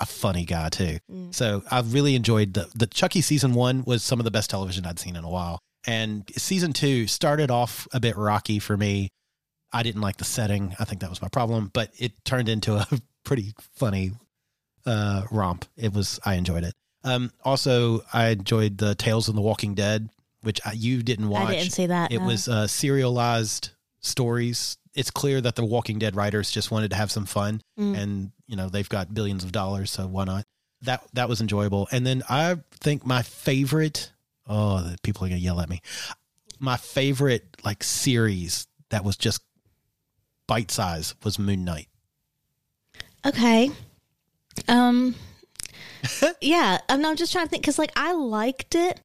a 0.00 0.06
funny 0.06 0.44
guy 0.44 0.68
too. 0.68 0.98
So 1.32 1.62
I've 1.70 1.94
really 1.94 2.14
enjoyed 2.14 2.54
the 2.54 2.68
the 2.74 2.86
Chucky 2.86 3.20
season 3.20 3.54
one 3.54 3.84
was 3.84 4.02
some 4.02 4.18
of 4.18 4.24
the 4.24 4.30
best 4.30 4.50
television 4.50 4.84
I'd 4.86 4.98
seen 4.98 5.16
in 5.16 5.24
a 5.24 5.30
while. 5.30 5.60
And 5.86 6.28
season 6.36 6.72
two 6.72 7.06
started 7.06 7.50
off 7.50 7.86
a 7.92 8.00
bit 8.00 8.16
rocky 8.16 8.58
for 8.58 8.76
me. 8.76 9.10
I 9.72 9.82
didn't 9.82 10.00
like 10.00 10.16
the 10.16 10.24
setting. 10.24 10.74
I 10.78 10.84
think 10.84 11.00
that 11.00 11.10
was 11.10 11.20
my 11.20 11.28
problem, 11.28 11.70
but 11.72 11.90
it 11.98 12.12
turned 12.24 12.48
into 12.48 12.74
a 12.74 12.86
pretty 13.24 13.52
funny 13.76 14.12
uh, 14.86 15.22
romp. 15.30 15.66
It 15.76 15.92
was 15.92 16.18
I 16.24 16.34
enjoyed 16.34 16.64
it. 16.64 16.74
Um, 17.04 17.32
also, 17.44 18.02
I 18.12 18.28
enjoyed 18.28 18.78
the 18.78 18.94
Tales 18.94 19.28
of 19.28 19.34
the 19.34 19.42
Walking 19.42 19.74
Dead, 19.74 20.08
which 20.44 20.60
I, 20.64 20.72
you 20.72 21.02
didn't 21.02 21.28
watch. 21.28 21.48
I 21.48 21.56
didn't 21.56 21.72
see 21.72 21.86
that. 21.86 22.12
It 22.12 22.20
no. 22.20 22.26
was 22.26 22.48
uh, 22.48 22.66
serialized 22.66 23.70
stories. 24.00 24.76
It's 24.94 25.10
clear 25.10 25.40
that 25.40 25.56
the 25.56 25.64
Walking 25.64 25.98
Dead 25.98 26.14
writers 26.14 26.50
just 26.50 26.70
wanted 26.70 26.90
to 26.90 26.96
have 26.96 27.10
some 27.10 27.26
fun, 27.26 27.60
Mm. 27.78 27.98
and 27.98 28.32
you 28.46 28.56
know 28.56 28.68
they've 28.68 28.88
got 28.88 29.12
billions 29.12 29.42
of 29.44 29.50
dollars, 29.52 29.90
so 29.90 30.06
why 30.06 30.24
not? 30.24 30.44
That 30.82 31.02
that 31.14 31.28
was 31.28 31.40
enjoyable. 31.40 31.88
And 31.90 32.06
then 32.06 32.22
I 32.28 32.58
think 32.80 33.04
my 33.04 33.22
favorite. 33.22 34.12
Oh, 34.46 34.80
the 34.82 34.96
people 35.02 35.24
are 35.24 35.28
gonna 35.28 35.40
yell 35.40 35.60
at 35.60 35.68
me. 35.68 35.80
My 36.60 36.76
favorite 36.76 37.44
like 37.64 37.82
series 37.82 38.66
that 38.90 39.04
was 39.04 39.16
just 39.16 39.40
bite 40.46 40.70
size 40.70 41.14
was 41.24 41.38
Moon 41.38 41.64
Knight. 41.64 41.88
okay. 43.26 43.70
Um. 44.68 45.14
yeah, 46.40 46.78
I'm 46.88 47.00
not 47.00 47.16
just 47.16 47.32
trying 47.32 47.46
to 47.46 47.50
think 47.50 47.62
because, 47.62 47.78
like, 47.78 47.92
I 47.96 48.12
liked 48.12 48.74
it, 48.74 49.00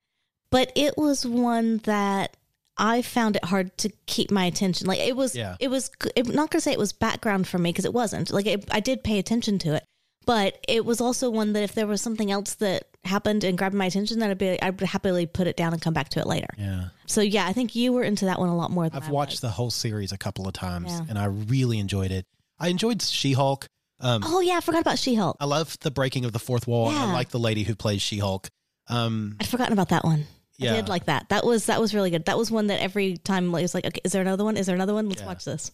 but 0.51 0.71
it 0.75 0.97
was 0.97 1.25
one 1.25 1.77
that 1.79 2.35
I 2.77 3.01
found 3.01 3.35
it 3.35 3.43
hard 3.45 3.77
to 3.79 3.89
keep 4.05 4.31
my 4.31 4.45
attention. 4.45 4.87
Like, 4.87 4.99
it 4.99 5.15
was, 5.15 5.35
Yeah. 5.35 5.57
it 5.59 5.67
was. 5.69 5.91
I'm 6.17 6.27
not 6.33 6.49
gonna 6.49 6.61
say 6.61 6.71
it 6.71 6.79
was 6.79 6.93
background 6.93 7.47
for 7.47 7.57
me 7.57 7.71
because 7.71 7.85
it 7.85 7.93
wasn't. 7.93 8.31
Like, 8.31 8.45
it, 8.45 8.65
I 8.71 8.79
did 8.79 9.03
pay 9.03 9.19
attention 9.19 9.59
to 9.59 9.75
it, 9.75 9.83
but 10.25 10.57
it 10.67 10.85
was 10.85 11.01
also 11.01 11.29
one 11.29 11.53
that 11.53 11.63
if 11.63 11.73
there 11.73 11.87
was 11.87 12.01
something 12.01 12.31
else 12.31 12.53
that 12.55 12.85
happened 13.03 13.43
and 13.43 13.57
grabbed 13.57 13.75
my 13.75 13.85
attention, 13.85 14.19
that 14.19 14.29
I'd 14.29 14.37
be, 14.37 14.61
I'd 14.61 14.79
happily 14.81 15.25
put 15.25 15.45
it 15.47 15.57
down 15.57 15.73
and 15.73 15.81
come 15.81 15.93
back 15.93 16.09
to 16.09 16.19
it 16.19 16.27
later. 16.27 16.47
Yeah. 16.57 16.85
So 17.05 17.19
yeah, 17.21 17.45
I 17.47 17.53
think 17.53 17.75
you 17.75 17.91
were 17.91 18.03
into 18.03 18.25
that 18.25 18.39
one 18.39 18.49
a 18.49 18.55
lot 18.55 18.71
more 18.71 18.89
than 18.89 19.01
I've 19.01 19.09
watched 19.09 19.41
the 19.41 19.49
whole 19.49 19.71
series 19.71 20.11
a 20.11 20.17
couple 20.17 20.47
of 20.47 20.53
times 20.53 20.89
Yeah. 20.91 21.05
and 21.09 21.17
I 21.19 21.25
really 21.25 21.79
enjoyed 21.79 22.11
it. 22.11 22.25
I 22.59 22.67
enjoyed 22.69 23.01
She 23.01 23.33
Hulk. 23.33 23.67
Um, 24.01 24.23
Oh 24.25 24.39
yeah, 24.39 24.55
I 24.55 24.61
forgot 24.61 24.81
about 24.81 24.99
She 24.99 25.15
Hulk. 25.15 25.35
I 25.41 25.45
love 25.45 25.77
the 25.81 25.91
breaking 25.91 26.23
of 26.25 26.31
the 26.31 26.39
fourth 26.39 26.65
wall. 26.67 26.91
Yeah. 26.93 27.05
I 27.05 27.11
like 27.13 27.29
the 27.29 27.39
lady 27.39 27.63
who 27.63 27.75
plays 27.75 28.01
She 28.01 28.19
Hulk. 28.19 28.47
Um, 28.87 29.35
I'd 29.39 29.47
forgotten 29.47 29.73
about 29.73 29.89
that 29.89 30.03
one. 30.05 30.25
Yeah. 30.59 30.73
I 30.73 30.75
did 30.75 30.89
like 30.89 31.05
that. 31.05 31.29
That 31.29 31.45
was 31.45 31.65
that 31.67 31.79
was 31.81 31.93
really 31.95 32.11
good. 32.11 32.25
That 32.25 32.37
was 32.37 32.51
one 32.51 32.67
that 32.67 32.81
every 32.81 33.17
time 33.17 33.47
it 33.47 33.61
was 33.61 33.73
like, 33.73 33.85
okay, 33.85 34.01
is 34.03 34.11
there 34.11 34.21
another 34.21 34.43
one? 34.43 34.57
Is 34.57 34.65
there 34.67 34.75
another 34.75 34.93
one? 34.93 35.07
Let's 35.09 35.21
Yeah. 35.21 35.27
watch 35.27 35.45
this. 35.45 35.71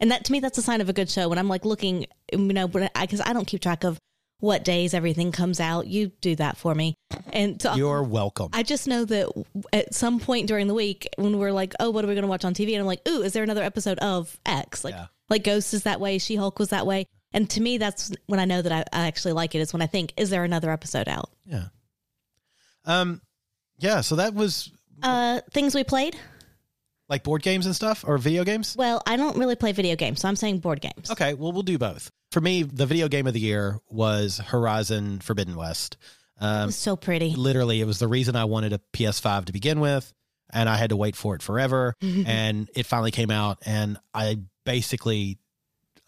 And 0.00 0.10
that 0.12 0.24
to 0.26 0.32
me, 0.32 0.38
that's 0.40 0.58
a 0.58 0.62
sign 0.62 0.80
of 0.80 0.88
a 0.88 0.92
good 0.92 1.10
show. 1.10 1.28
When 1.28 1.38
I'm 1.38 1.48
like 1.48 1.64
looking, 1.64 2.06
you 2.30 2.38
know, 2.38 2.68
because 2.68 3.20
I, 3.20 3.32
don't 3.32 3.46
keep 3.46 3.60
track 3.60 3.82
of 3.84 3.98
what 4.40 4.64
days 4.64 4.94
everything 4.94 5.32
comes 5.32 5.58
out. 5.58 5.88
You 5.88 6.12
do 6.20 6.36
that 6.36 6.56
for 6.56 6.72
me, 6.72 6.94
and 7.32 7.60
so 7.60 7.74
you're 7.74 8.04
welcome. 8.04 8.50
I 8.52 8.62
just 8.62 8.86
know 8.86 9.04
that 9.06 9.28
at 9.72 9.94
some 9.94 10.20
point 10.20 10.46
during 10.46 10.68
the 10.68 10.74
week 10.74 11.08
when 11.16 11.38
we're 11.38 11.50
like, 11.50 11.74
oh, 11.80 11.90
what 11.90 12.04
are 12.04 12.08
we 12.08 12.14
going 12.14 12.22
to 12.22 12.28
watch 12.28 12.44
on 12.44 12.54
TV? 12.54 12.70
And 12.74 12.80
I'm 12.80 12.86
like, 12.86 13.00
ooh, 13.08 13.22
is 13.22 13.32
there 13.32 13.42
another 13.42 13.64
episode 13.64 13.98
of 13.98 14.38
X? 14.46 14.84
Like, 14.84 14.94
Yeah. 14.94 15.06
like 15.28 15.42
Ghost 15.42 15.74
is 15.74 15.82
that 15.82 15.98
way, 16.00 16.18
She 16.18 16.36
Hulk 16.36 16.60
was 16.60 16.68
that 16.68 16.86
way. 16.86 17.06
And 17.32 17.50
to 17.50 17.60
me, 17.60 17.78
that's 17.78 18.12
when 18.26 18.38
I 18.38 18.44
know 18.44 18.62
that 18.62 18.70
I, 18.70 18.84
I 18.92 19.08
actually 19.08 19.32
like 19.32 19.56
it. 19.56 19.58
Is 19.58 19.72
when 19.72 19.82
I 19.82 19.86
think, 19.88 20.12
is 20.16 20.30
there 20.30 20.44
another 20.44 20.70
episode 20.70 21.08
out? 21.08 21.30
yeah. 21.44 21.64
Um, 22.84 23.20
yeah. 23.78 24.00
So 24.00 24.16
that 24.16 24.34
was 24.34 24.70
Uh, 25.02 25.40
things 25.52 25.74
we 25.74 25.84
played. 25.84 26.16
like 27.08 27.22
board 27.22 27.42
games 27.42 27.64
and 27.66 27.74
stuff 27.74 28.04
or 28.06 28.18
video 28.18 28.44
games. 28.44 28.74
Well, 28.78 29.02
I 29.06 29.16
don't 29.16 29.36
really 29.38 29.56
play 29.56 29.72
video 29.72 29.96
games, 29.96 30.20
so 30.20 30.28
I'm 30.28 30.36
saying 30.36 30.58
board 30.58 30.80
games. 30.80 31.10
Okay. 31.10 31.34
Well, 31.34 31.52
we'll 31.52 31.62
do 31.62 31.78
both. 31.78 32.10
For 32.32 32.40
me, 32.40 32.62
the 32.62 32.84
video 32.84 33.08
game 33.08 33.26
of 33.26 33.32
the 33.32 33.40
year 33.40 33.78
was 33.88 34.38
Horizon 34.38 35.20
Forbidden 35.20 35.56
West. 35.56 35.96
It 36.40 36.44
Um, 36.44 36.66
was 36.66 36.76
so 36.76 36.94
pretty. 36.96 37.30
literally, 37.34 37.80
it 37.80 37.86
was 37.86 37.98
the 37.98 38.08
reason 38.08 38.36
I 38.36 38.44
wanted 38.44 38.72
a 38.74 38.80
PS5 38.92 39.46
to 39.46 39.52
begin 39.52 39.80
with, 39.80 40.12
and 40.52 40.68
I 40.68 40.76
had 40.76 40.90
to 40.90 40.96
wait 40.96 41.16
for 41.16 41.34
it 41.34 41.42
forever. 41.42 41.94
and 42.02 42.68
it 42.76 42.84
finally 42.86 43.10
came 43.10 43.30
out, 43.30 43.58
and 43.64 43.98
I 44.12 44.40
basically 44.66 45.38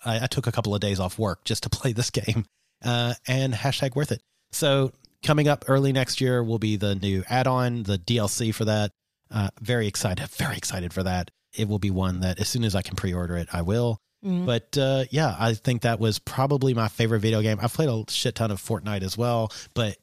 I, 0.04 0.24
I 0.24 0.26
took 0.26 0.46
a 0.46 0.52
couple 0.52 0.74
of 0.74 0.80
days 0.80 1.00
off 1.00 1.18
work 1.18 1.44
just 1.44 1.62
to 1.62 1.70
play 1.78 1.92
this 1.94 2.10
game. 2.10 2.44
Uh, 2.84 3.14
and 3.26 3.52
hashtag 3.54 3.94
worth 3.96 4.12
it. 4.12 4.22
So 4.52 4.92
coming 5.22 5.48
up 5.48 5.64
early 5.68 5.92
next 5.92 6.20
year 6.20 6.42
will 6.42 6.58
be 6.58 6.76
the 6.76 6.94
new 6.94 7.24
add-on, 7.28 7.82
the 7.84 7.98
DLC 7.98 8.54
for 8.54 8.64
that. 8.66 8.90
Uh, 9.30 9.48
very 9.60 9.86
excited, 9.86 10.26
very 10.30 10.56
excited 10.56 10.92
for 10.92 11.02
that. 11.02 11.30
It 11.56 11.68
will 11.68 11.78
be 11.78 11.90
one 11.90 12.20
that 12.20 12.40
as 12.40 12.48
soon 12.48 12.64
as 12.64 12.74
I 12.74 12.82
can 12.82 12.96
pre-order 12.96 13.36
it, 13.36 13.48
I 13.52 13.62
will. 13.62 13.98
Mhm. 14.24 14.44
But 14.46 14.76
uh, 14.76 15.04
yeah, 15.10 15.34
I 15.38 15.54
think 15.54 15.82
that 15.82 15.98
was 15.98 16.18
probably 16.18 16.74
my 16.74 16.88
favorite 16.88 17.20
video 17.20 17.40
game. 17.42 17.58
I've 17.62 17.72
played 17.72 17.88
a 17.88 18.04
shit 18.10 18.34
ton 18.34 18.50
of 18.50 18.60
Fortnite 18.60 19.02
as 19.02 19.16
well, 19.16 19.50
but 19.74 19.96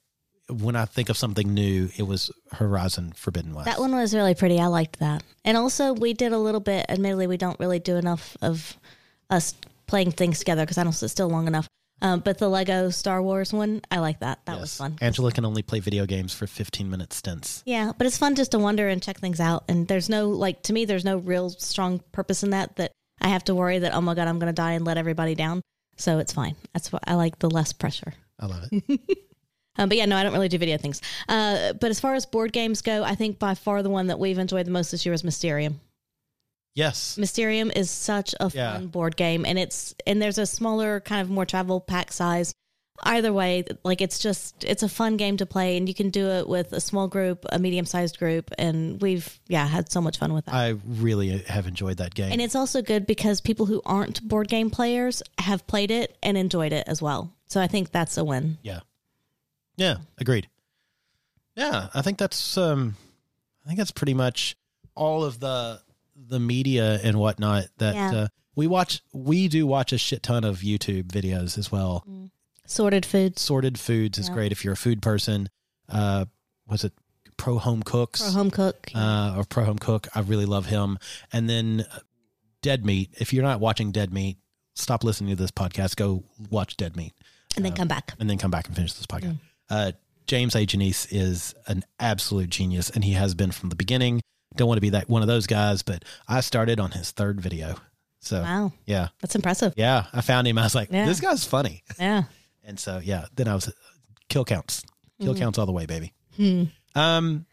when 0.50 0.76
I 0.76 0.86
think 0.86 1.10
of 1.10 1.18
something 1.18 1.54
new, 1.54 1.90
it 1.98 2.04
was 2.04 2.32
Horizon 2.54 3.14
Forbidden 3.16 3.54
West. 3.54 3.66
That 3.66 3.80
one 3.80 3.94
was 3.94 4.16
really 4.16 4.34
pretty. 4.34 4.60
I 4.60 4.68
liked 4.68 5.00
that. 5.00 5.22
And 5.46 5.58
also, 5.58 5.94
we 5.94 6.14
did 6.14 6.32
a 6.32 6.38
little 6.38 6.62
bit. 6.62 6.86
Admittedly, 6.90 7.28
we 7.28 7.38
don't 7.38 7.60
really 7.60 7.80
do 7.80 7.96
enough 7.98 8.36
of 8.42 8.78
us 9.30 9.54
playing 9.88 10.12
things 10.14 10.40
together 10.40 10.64
because 10.64 10.78
I 10.78 10.84
don't 10.84 10.94
sit 10.94 11.10
still 11.10 11.28
long 11.30 11.48
enough. 11.48 11.68
Um, 12.02 12.20
but 12.20 12.38
the 12.38 12.48
Lego 12.48 12.90
Star 12.90 13.22
Wars 13.22 13.52
one, 13.52 13.82
I 13.90 14.00
like 14.00 14.20
that. 14.20 14.46
That 14.46 14.60
was 14.60 14.76
fun. 14.76 14.98
Angela 15.02 15.32
can 15.32 15.46
only 15.46 15.64
play 15.64 15.80
video 15.80 16.06
games 16.06 16.34
for 16.34 16.46
15 16.46 16.90
minute 16.90 17.12
stints. 17.14 17.64
Yeah, 17.66 17.92
but 17.98 18.06
it's 18.06 18.18
fun 18.18 18.36
just 18.36 18.52
to 18.52 18.60
wonder 18.60 18.88
and 18.88 19.02
check 19.02 19.20
things 19.20 19.40
out. 19.40 19.64
And 19.68 19.88
there's 19.88 20.10
no 20.10 20.30
like 20.30 20.64
to 20.64 20.74
me, 20.74 20.86
there's 20.86 21.06
no 21.06 21.18
real 21.18 21.50
strong 21.50 22.02
purpose 22.12 22.44
in 22.44 22.52
that. 22.52 22.76
That 22.76 22.92
I 23.20 23.30
have 23.30 23.44
to 23.46 23.56
worry 23.56 23.80
that 23.80 23.94
oh 23.94 24.02
my 24.02 24.14
god, 24.14 24.28
I'm 24.28 24.40
going 24.40 24.54
to 24.54 24.54
die 24.54 24.74
and 24.74 24.86
let 24.86 24.98
everybody 24.98 25.34
down. 25.34 25.62
So 25.96 26.20
it's 26.20 26.34
fine. 26.34 26.56
That's 26.74 26.92
what 26.92 27.04
I 27.08 27.16
like. 27.16 27.40
The 27.40 27.50
less 27.50 27.74
pressure. 27.74 28.14
I 28.40 28.46
love 28.46 28.70
it. 28.72 29.00
Um, 29.78 29.90
but 29.90 29.98
yeah, 29.98 30.06
no, 30.06 30.18
I 30.18 30.24
don't 30.24 30.34
really 30.34 30.48
do 30.48 30.58
video 30.58 30.78
things. 30.78 31.02
Uh, 31.30 31.74
but 31.74 31.92
as 31.92 32.00
far 32.00 32.16
as 32.16 32.26
board 32.26 32.52
games 32.52 32.82
go, 32.82 33.04
I 33.04 33.16
think 33.16 33.38
by 33.40 33.54
far 33.54 33.84
the 33.84 33.90
one 33.90 34.08
that 34.08 34.20
we've 34.20 34.40
enjoyed 34.40 34.66
the 34.66 34.72
most 34.72 34.92
this 34.92 35.06
year 35.06 35.14
is 35.14 35.24
Mysterium. 35.24 35.80
Yes. 36.78 37.18
Mysterium 37.18 37.72
is 37.76 37.90
such 37.92 38.34
a 38.40 38.50
Yeah. 38.54 38.74
fun 38.74 38.88
board 38.88 39.18
game, 39.18 39.46
and 39.46 39.58
it's 39.60 39.94
and 40.06 40.22
there's 40.22 40.38
a 40.38 40.46
smaller 40.46 41.00
kind 41.02 41.22
of 41.22 41.30
more 41.30 41.46
travel 41.46 41.82
pack 41.82 42.12
size. 42.14 42.54
Either 43.04 43.32
way, 43.32 43.64
like 43.84 44.02
it's 44.02 44.18
just 44.18 44.64
it's 44.64 44.82
a 44.82 44.90
fun 44.90 45.18
game 45.18 45.38
to 45.38 45.46
play, 45.46 45.78
and 45.78 45.88
you 45.88 45.94
can 45.94 46.10
do 46.10 46.30
it 46.30 46.48
with 46.50 46.74
a 46.74 46.82
small 46.82 47.08
group, 47.08 47.46
a 47.52 47.60
medium 47.60 47.86
sized 47.86 48.18
group, 48.18 48.50
and 48.58 49.00
we've 49.02 49.40
yeah 49.48 49.68
had 49.68 49.92
so 49.92 50.02
much 50.02 50.18
fun 50.18 50.34
with 50.34 50.46
that. 50.46 50.56
I 50.56 50.76
really 50.86 51.40
have 51.48 51.68
enjoyed 51.68 51.98
that 51.98 52.16
game. 52.16 52.32
and 52.32 52.42
it's 52.42 52.56
also 52.56 52.82
good 52.82 53.06
because 53.06 53.40
people 53.42 53.66
who 53.68 53.82
aren't 53.86 54.28
board 54.28 54.48
game 54.48 54.70
players 54.72 55.22
have 55.38 55.68
played 55.68 55.92
it 55.92 56.18
and 56.24 56.38
enjoyed 56.38 56.74
it 56.74 56.86
as 56.88 57.00
well. 57.02 57.32
So 57.48 57.62
I 57.62 57.68
think 57.68 57.92
that's 57.92 58.18
a 58.18 58.24
win. 58.26 58.58
yeah. 58.64 58.80
Yeah, 59.76 59.98
agreed. 60.18 60.48
Yeah, 61.56 61.90
I 61.94 62.02
think 62.02 62.18
that's 62.18 62.58
um 62.58 62.96
I 63.64 63.68
think 63.68 63.78
that's 63.78 63.92
pretty 63.92 64.16
much 64.16 64.56
all 64.96 65.24
of 65.24 65.40
the 65.40 65.82
the 66.18 66.40
media 66.40 67.00
and 67.04 67.18
whatnot 67.20 67.66
that 67.78 67.96
Yeah. 67.96 68.12
uh, 68.16 68.28
we 68.56 68.68
watch 68.68 69.02
we 69.14 69.48
do 69.48 69.66
watch 69.68 69.94
a 69.94 69.98
shit 69.98 70.24
ton 70.24 70.44
of 70.44 70.60
YouTube 70.60 71.04
videos 71.06 71.58
as 71.58 71.72
well. 71.72 72.06
Sorted 72.66 73.06
foods, 73.06 73.42
Sorted 73.42 73.80
Foods 73.80 74.18
is 74.18 74.28
Yeah. 74.28 74.34
great 74.34 74.52
if 74.52 74.64
you're 74.64 74.74
a 74.74 74.78
food 74.78 75.02
person. 75.02 75.50
Uh 75.90 76.26
was 76.68 76.84
it 76.84 76.94
Pro 77.38 77.60
Home 77.60 77.84
Cooks? 77.84 78.20
pro 78.22 78.32
home 78.32 78.50
cook, 78.52 78.90
uh, 78.96 79.36
or 79.38 79.44
Pro 79.46 79.64
Home 79.66 79.78
Cook. 79.78 80.08
I 80.16 80.22
really 80.22 80.46
love 80.46 80.66
him. 80.66 80.98
And 81.32 81.48
then 81.50 81.86
uh, 81.94 82.00
Dead 82.64 82.84
Meat. 82.84 83.12
If 83.20 83.32
you're 83.32 83.44
not 83.44 83.60
watching 83.60 83.92
Dead 83.92 84.12
Meat, 84.12 84.38
stop 84.74 85.04
listening 85.04 85.30
to 85.30 85.36
this 85.42 85.52
podcast. 85.52 85.96
Go 85.96 86.24
watch 86.50 86.76
Dead 86.78 86.98
Meat, 86.98 87.14
and 87.56 87.64
then 87.64 87.74
come 87.74 87.88
back. 87.88 88.16
and 88.20 88.28
then 88.30 88.38
come 88.40 88.50
back 88.52 88.66
and 88.68 88.76
finish 88.76 88.94
this 88.94 89.06
Mm. 89.06 89.20
podcast. 89.22 89.40
Uh, 89.70 89.92
James 90.26 90.56
A. 90.56 90.66
Janisse 90.66 91.08
is 91.12 91.54
an 91.68 91.84
absolute 92.00 92.50
genius, 92.50 92.90
and 92.90 93.04
he 93.06 93.12
has 93.14 93.34
been 93.36 93.52
from 93.52 93.70
the 93.70 93.76
beginning. 93.76 94.20
Don't 94.58 94.68
want 94.68 94.78
to 94.78 94.82
be 94.82 94.90
that 94.92 95.08
one 95.10 95.22
of 95.22 95.28
those 95.28 95.48
guys, 95.48 95.82
but 95.84 96.04
I 96.28 96.42
started 96.42 96.80
on 96.80 96.92
his 96.92 97.12
third 97.12 97.40
video. 97.42 97.76
So 98.20 98.42
Wow, 98.42 98.74
yeah, 98.86 99.10
that's 99.22 99.36
impressive. 99.36 99.74
yeah, 99.78 100.06
I 100.14 100.22
found 100.22 100.48
him. 100.48 100.58
I 100.58 100.64
was 100.64 100.76
like, 100.76 100.90
Yeah. 100.92 101.06
this 101.06 101.20
guy's 101.22 101.46
funny, 101.46 101.84
Yeah. 102.00 102.24
and 102.64 102.80
so 102.80 103.00
yeah. 103.04 103.26
Then 103.36 103.48
I 103.48 103.56
was 103.56 103.72
kill 104.30 104.44
counts, 104.44 104.84
kill 105.22 105.34
Mm. 105.36 105.40
counts 105.40 105.58
all 105.60 105.66
the 105.66 105.72
way, 105.72 105.86
baby. 105.86 106.14
Hmm. 106.36 106.64
Um, 106.96 107.46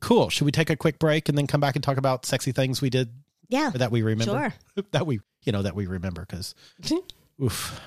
cool. 0.00 0.28
Should 0.28 0.44
we 0.44 0.52
take 0.52 0.70
a 0.70 0.76
quick 0.76 0.98
break 0.98 1.28
and 1.28 1.38
then 1.38 1.46
come 1.46 1.60
back 1.60 1.76
and 1.76 1.82
talk 1.84 1.96
about 1.96 2.26
sexy 2.26 2.52
things 2.52 2.82
we 2.82 2.90
did 2.90 3.10
Yeah. 3.48 3.70
that 3.74 3.90
we 3.92 4.02
remember? 4.02 4.52
Sure. 4.76 4.84
that 4.92 5.06
we, 5.06 5.20
you 5.44 5.52
know, 5.52 5.62
that 5.62 5.74
we 5.76 5.86
remember 5.86 6.26
because, 6.28 6.54
oof. 7.42 7.80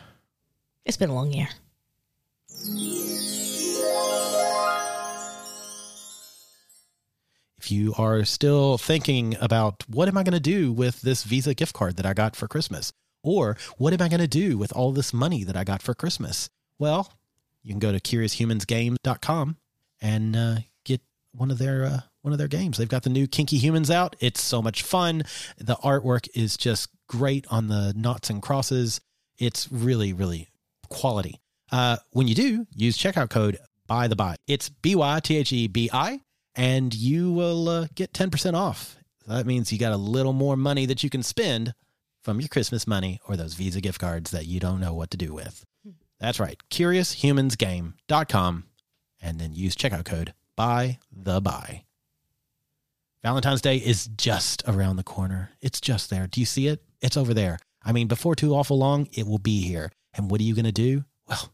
It's 0.85 0.97
been 0.97 1.09
a 1.09 1.15
long 1.15 1.31
year. 1.33 1.49
You 7.75 7.93
are 7.97 8.23
still 8.23 8.77
thinking 8.77 9.35
about 9.41 9.83
what 9.87 10.07
am 10.07 10.17
I 10.17 10.23
going 10.23 10.33
to 10.33 10.39
do 10.39 10.71
with 10.71 11.01
this 11.01 11.23
Visa 11.23 11.53
gift 11.53 11.73
card 11.73 11.97
that 11.97 12.05
I 12.05 12.13
got 12.13 12.35
for 12.35 12.47
Christmas, 12.47 12.93
or 13.23 13.57
what 13.77 13.93
am 13.93 14.01
I 14.01 14.07
going 14.07 14.21
to 14.21 14.27
do 14.27 14.57
with 14.57 14.71
all 14.73 14.91
this 14.91 15.13
money 15.13 15.43
that 15.43 15.57
I 15.57 15.63
got 15.63 15.81
for 15.81 15.93
Christmas? 15.93 16.49
Well, 16.79 17.11
you 17.63 17.71
can 17.71 17.79
go 17.79 17.91
to 17.91 17.99
curioushumansgames.com 17.99 19.57
and 20.01 20.35
uh, 20.35 20.55
get 20.83 21.01
one 21.33 21.51
of 21.51 21.57
their 21.57 21.85
uh, 21.85 21.99
one 22.21 22.31
of 22.31 22.37
their 22.37 22.47
games. 22.47 22.77
They've 22.77 22.87
got 22.87 23.03
the 23.03 23.09
new 23.09 23.27
Kinky 23.27 23.57
Humans 23.57 23.91
out. 23.91 24.15
It's 24.19 24.41
so 24.41 24.61
much 24.61 24.83
fun. 24.83 25.23
The 25.57 25.75
artwork 25.75 26.27
is 26.33 26.57
just 26.57 26.89
great 27.07 27.45
on 27.49 27.67
the 27.67 27.93
knots 27.95 28.29
and 28.29 28.41
crosses. 28.41 29.01
It's 29.37 29.71
really 29.71 30.13
really 30.13 30.49
quality. 30.89 31.41
Uh, 31.71 31.97
when 32.11 32.27
you 32.27 32.35
do, 32.35 32.67
use 32.75 32.97
checkout 32.97 33.29
code 33.29 33.57
by 33.87 34.07
the 34.07 34.15
by. 34.15 34.35
It's 34.47 34.69
B 34.69 34.95
Y 34.95 35.19
T 35.19 35.37
H 35.37 35.51
E 35.51 35.67
B 35.67 35.89
I, 35.91 36.21
and 36.55 36.93
you 36.93 37.31
will 37.31 37.69
uh, 37.69 37.87
get 37.95 38.13
ten 38.13 38.31
percent 38.31 38.55
off. 38.55 38.97
That 39.27 39.45
means 39.45 39.71
you 39.71 39.79
got 39.79 39.93
a 39.93 39.97
little 39.97 40.33
more 40.33 40.55
money 40.55 40.85
that 40.85 41.03
you 41.03 41.09
can 41.09 41.23
spend 41.23 41.73
from 42.23 42.39
your 42.39 42.49
Christmas 42.49 42.87
money 42.87 43.19
or 43.27 43.35
those 43.35 43.53
Visa 43.55 43.81
gift 43.81 43.99
cards 43.99 44.31
that 44.31 44.45
you 44.45 44.59
don't 44.59 44.79
know 44.79 44.93
what 44.93 45.11
to 45.11 45.17
do 45.17 45.33
with. 45.33 45.65
That's 46.19 46.39
right. 46.39 46.59
CuriousHumansGame.com 46.69 48.63
and 49.21 49.39
then 49.39 49.53
use 49.53 49.75
checkout 49.75 50.05
code 50.05 50.33
by 50.55 50.99
the 51.11 51.41
buy. 51.41 51.83
Valentine's 53.23 53.61
Day 53.61 53.77
is 53.77 54.07
just 54.07 54.63
around 54.67 54.97
the 54.97 55.03
corner. 55.03 55.51
It's 55.61 55.81
just 55.81 56.09
there. 56.09 56.27
Do 56.27 56.39
you 56.39 56.45
see 56.45 56.67
it? 56.67 56.83
It's 57.01 57.17
over 57.17 57.33
there. 57.33 57.57
I 57.83 57.91
mean, 57.91 58.07
before 58.07 58.35
too 58.35 58.53
awful 58.53 58.77
long, 58.77 59.07
it 59.13 59.25
will 59.27 59.39
be 59.39 59.61
here. 59.61 59.91
And 60.13 60.29
what 60.29 60.39
are 60.39 60.43
you 60.43 60.55
going 60.55 60.65
to 60.65 60.71
do? 60.71 61.05
Well, 61.27 61.51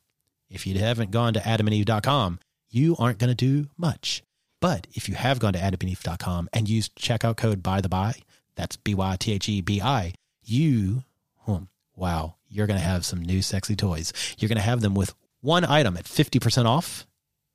if 0.49 0.67
you 0.67 0.77
haven't 0.77 1.11
gone 1.11 1.33
to 1.33 1.39
adamandeve.com, 1.39 2.39
you 2.69 2.95
aren't 2.99 3.19
going 3.19 3.29
to 3.29 3.35
do 3.35 3.69
much. 3.77 4.21
But 4.61 4.87
if 4.93 5.09
you 5.09 5.15
have 5.15 5.39
gone 5.39 5.53
to 5.53 5.59
adamandeve.com 5.59 6.49
and 6.53 6.69
used 6.69 6.95
checkout 6.95 7.35
code 7.35 7.61
by 7.61 7.81
the 7.81 7.89
buy, 7.89 8.13
that's 8.55 8.77
B 8.77 8.95
Y 8.95 9.17
T 9.19 9.33
H 9.33 9.49
E 9.49 9.61
B 9.61 9.81
I, 9.81 10.13
you, 10.43 11.03
hmm, 11.39 11.63
wow, 11.95 12.35
you're 12.47 12.67
going 12.67 12.79
to 12.79 12.85
have 12.85 13.05
some 13.05 13.21
new 13.21 13.41
sexy 13.41 13.75
toys. 13.75 14.13
You're 14.37 14.49
going 14.49 14.57
to 14.57 14.61
have 14.61 14.81
them 14.81 14.93
with 14.93 15.13
one 15.41 15.65
item 15.65 15.97
at 15.97 16.05
50% 16.05 16.65
off 16.65 17.07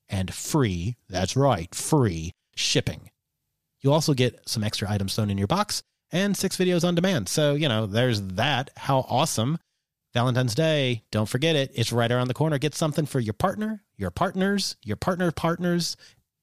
and 0.09 0.35
free, 0.35 0.97
that's 1.09 1.37
right, 1.37 1.73
free 1.75 2.33
shipping. 2.55 3.11
You'll 3.81 3.95
also 3.95 4.15
get 4.15 4.49
some 4.49 4.65
extra 4.65 4.91
items 4.91 5.15
thrown 5.15 5.31
in 5.31 5.39
your 5.39 5.47
box 5.47 5.83
and 6.11 6.37
six 6.37 6.57
videos 6.57 6.87
on 6.87 6.95
demand. 6.95 7.29
So, 7.29 7.55
you 7.55 7.69
know, 7.69 7.87
there's 7.87 8.23
that. 8.23 8.71
How 8.77 9.01
awesome. 9.09 9.59
Valentine's 10.15 10.55
Day, 10.55 11.03
don't 11.11 11.29
forget 11.29 11.57
it. 11.57 11.71
It's 11.75 11.93
right 11.93 12.11
around 12.11 12.29
the 12.29 12.35
corner. 12.35 12.57
Get 12.57 12.75
something 12.75 13.05
for 13.05 13.21
your 13.21 13.35
partner, 13.35 13.85
your 13.99 14.11
partners, 14.11 14.77
your 14.83 14.97
partner 14.97 15.31
partners, 15.31 15.97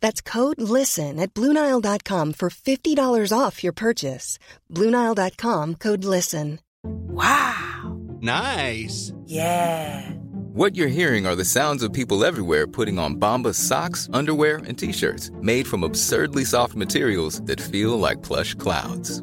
That's 0.00 0.20
code 0.20 0.60
LISTEN 0.60 1.20
at 1.20 1.34
Bluenile.com 1.34 2.32
for 2.32 2.48
$50 2.50 3.32
off 3.36 3.62
your 3.62 3.72
purchase. 3.72 4.38
Bluenile.com 4.72 5.74
code 5.76 6.04
LISTEN. 6.04 6.60
Wow! 6.84 7.98
Nice. 8.20 9.12
Yeah! 9.24 10.10
What 10.54 10.74
you're 10.74 10.88
hearing 10.88 11.26
are 11.26 11.36
the 11.36 11.44
sounds 11.44 11.82
of 11.82 11.92
people 11.92 12.24
everywhere 12.24 12.66
putting 12.66 12.98
on 12.98 13.16
Bombas 13.16 13.56
socks, 13.56 14.08
underwear, 14.12 14.56
and 14.66 14.78
t-shirts 14.78 15.30
made 15.40 15.66
from 15.66 15.84
absurdly 15.84 16.44
soft 16.44 16.74
materials 16.74 17.40
that 17.42 17.60
feel 17.60 17.98
like 17.98 18.22
plush 18.22 18.54
clouds. 18.54 19.22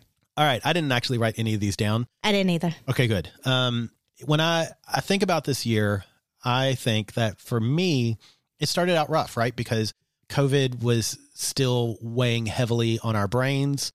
All 0.37 0.45
right, 0.45 0.61
I 0.63 0.73
didn't 0.73 0.91
actually 0.91 1.17
write 1.17 1.35
any 1.37 1.53
of 1.53 1.59
these 1.59 1.75
down. 1.75 2.07
I 2.23 2.31
didn't 2.31 2.51
either. 2.51 2.73
Okay, 2.89 3.07
good. 3.07 3.29
Um, 3.45 3.91
when 4.25 4.39
I 4.39 4.67
I 4.91 5.01
think 5.01 5.23
about 5.23 5.43
this 5.43 5.65
year, 5.65 6.03
I 6.43 6.75
think 6.75 7.13
that 7.13 7.39
for 7.41 7.59
me, 7.59 8.17
it 8.59 8.69
started 8.69 8.95
out 8.95 9.09
rough, 9.09 9.35
right? 9.37 9.55
Because 9.55 9.93
COVID 10.29 10.81
was 10.81 11.17
still 11.33 11.97
weighing 12.01 12.45
heavily 12.45 12.99
on 13.03 13.15
our 13.15 13.27
brains, 13.27 13.91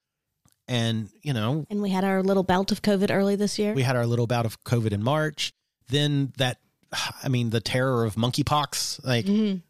and 0.69 1.09
you 1.23 1.33
know, 1.33 1.65
And 1.71 1.81
we 1.81 1.91
had 1.91 2.05
our 2.05 2.23
little 2.23 2.43
bout 2.43 2.71
of 2.73 2.83
COVID 2.83 3.11
early 3.11 3.37
this 3.37 3.59
year. 3.59 3.73
we 3.73 3.83
had 3.83 3.97
our 3.97 4.07
little 4.07 4.27
bout 4.27 4.45
of 4.47 4.63
COVID 4.65 4.93
in 4.93 5.03
March. 5.03 5.53
Then 5.89 6.33
that, 6.37 6.59
I 7.23 7.29
mean, 7.29 7.51
the 7.51 7.61
terror 7.61 8.05
of 8.05 8.17
monkeypox. 8.17 9.05
Like, 9.05 9.25
Mhm. 9.27 9.63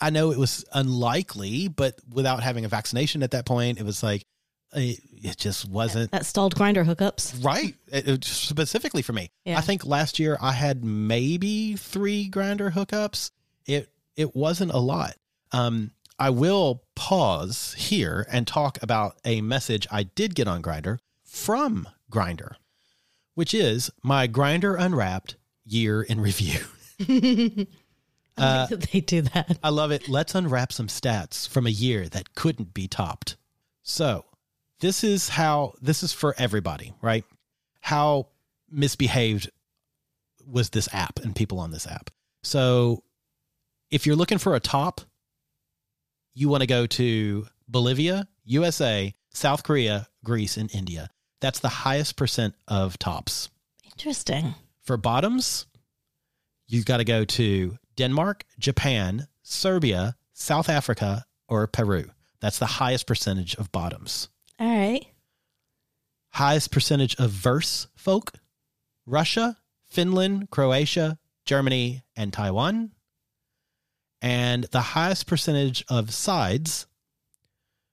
I 0.00 0.10
know 0.10 0.30
it 0.32 0.38
was 0.38 0.64
unlikely, 0.74 1.68
but 1.68 1.98
without 2.12 2.42
having 2.42 2.64
a 2.64 2.68
vaccination 2.68 3.22
at 3.22 3.30
that 3.30 3.46
point, 3.46 3.78
it 3.78 3.84
was 3.84 4.02
like 4.02 4.24
it, 4.74 5.00
it 5.22 5.36
just 5.36 5.68
wasn't 5.68 6.10
that 6.10 6.26
stalled 6.26 6.54
Grindr 6.54 6.84
hookups. 6.84 7.44
right. 7.44 7.74
It- 7.88 8.08
it- 8.08 8.24
specifically 8.24 9.02
for 9.02 9.12
me, 9.12 9.30
Yeah. 9.44 9.58
I 9.58 9.60
think 9.60 9.84
last 9.86 10.18
year 10.18 10.36
I 10.40 10.52
had 10.52 10.84
maybe 10.84 11.76
three 11.76 12.28
Grindr 12.30 12.72
hookups. 12.72 13.30
It 13.64 13.90
it 14.16 14.34
wasn't 14.34 14.72
a 14.72 14.78
lot. 14.78 15.14
Um, 15.52 15.90
I 16.18 16.30
will 16.30 16.82
pause 16.94 17.74
here 17.76 18.26
and 18.30 18.46
talk 18.46 18.78
about 18.82 19.18
a 19.24 19.40
message 19.42 19.86
I 19.90 20.04
did 20.04 20.34
get 20.34 20.48
on 20.48 20.62
Grindr 20.62 20.98
from 21.22 21.86
Grindr, 22.10 22.54
which 23.34 23.52
is 23.52 23.90
my 24.02 24.26
Grindr 24.26 24.78
Unwrapped 24.80 25.36
year 25.66 26.02
in 26.02 26.20
review. 26.20 26.60
Like 28.38 28.68
they 28.68 29.00
do 29.00 29.22
that. 29.22 29.58
I 29.62 29.70
love 29.70 29.90
it. 29.90 30.08
Let's 30.10 30.34
unwrap 30.34 30.70
some 30.70 30.88
stats 30.88 31.48
from 31.48 31.66
a 31.66 31.70
year 31.70 32.06
that 32.10 32.34
couldn't 32.34 32.74
be 32.74 32.86
topped. 32.86 33.36
So, 33.82 34.26
this 34.80 35.04
is 35.04 35.28
how 35.28 35.74
this 35.80 36.02
is 36.02 36.12
for 36.12 36.34
everybody, 36.38 36.92
right? 37.00 37.24
How 37.80 38.28
misbehaved 38.70 39.50
was 40.46 40.70
this 40.70 40.88
app 40.92 41.18
and 41.20 41.34
people 41.34 41.58
on 41.58 41.70
this 41.70 41.86
app. 41.86 42.10
So, 42.42 43.02
if 43.90 44.06
you're 44.06 44.16
looking 44.16 44.38
for 44.38 44.54
a 44.54 44.60
top, 44.60 45.00
you 46.34 46.48
want 46.48 46.62
to 46.62 46.66
go 46.66 46.86
to 46.86 47.46
Bolivia, 47.68 48.28
USA, 48.44 49.14
South 49.30 49.62
Korea, 49.62 50.08
Greece, 50.24 50.56
and 50.56 50.72
India. 50.74 51.10
That's 51.40 51.60
the 51.60 51.68
highest 51.68 52.16
percent 52.16 52.54
of 52.68 52.98
tops. 52.98 53.48
Interesting. 53.84 54.54
For 54.82 54.96
bottoms, 54.96 55.66
you've 56.66 56.86
got 56.86 56.98
to 56.98 57.04
go 57.04 57.24
to 57.24 57.78
Denmark, 57.96 58.44
Japan, 58.58 59.28
Serbia, 59.42 60.16
South 60.32 60.68
Africa, 60.68 61.24
or 61.48 61.66
Peru. 61.66 62.10
That's 62.40 62.58
the 62.58 62.66
highest 62.66 63.06
percentage 63.06 63.54
of 63.56 63.72
bottoms. 63.72 64.28
All 64.58 64.66
right. 64.66 65.06
Highest 66.30 66.70
percentage 66.70 67.16
of 67.16 67.30
verse 67.30 67.88
folk, 67.96 68.32
Russia, 69.06 69.56
Finland, 69.84 70.50
Croatia, 70.50 71.18
Germany, 71.44 72.02
and 72.16 72.32
Taiwan. 72.32 72.92
And 74.20 74.64
the 74.64 74.80
highest 74.80 75.26
percentage 75.26 75.84
of 75.88 76.12
sides, 76.12 76.86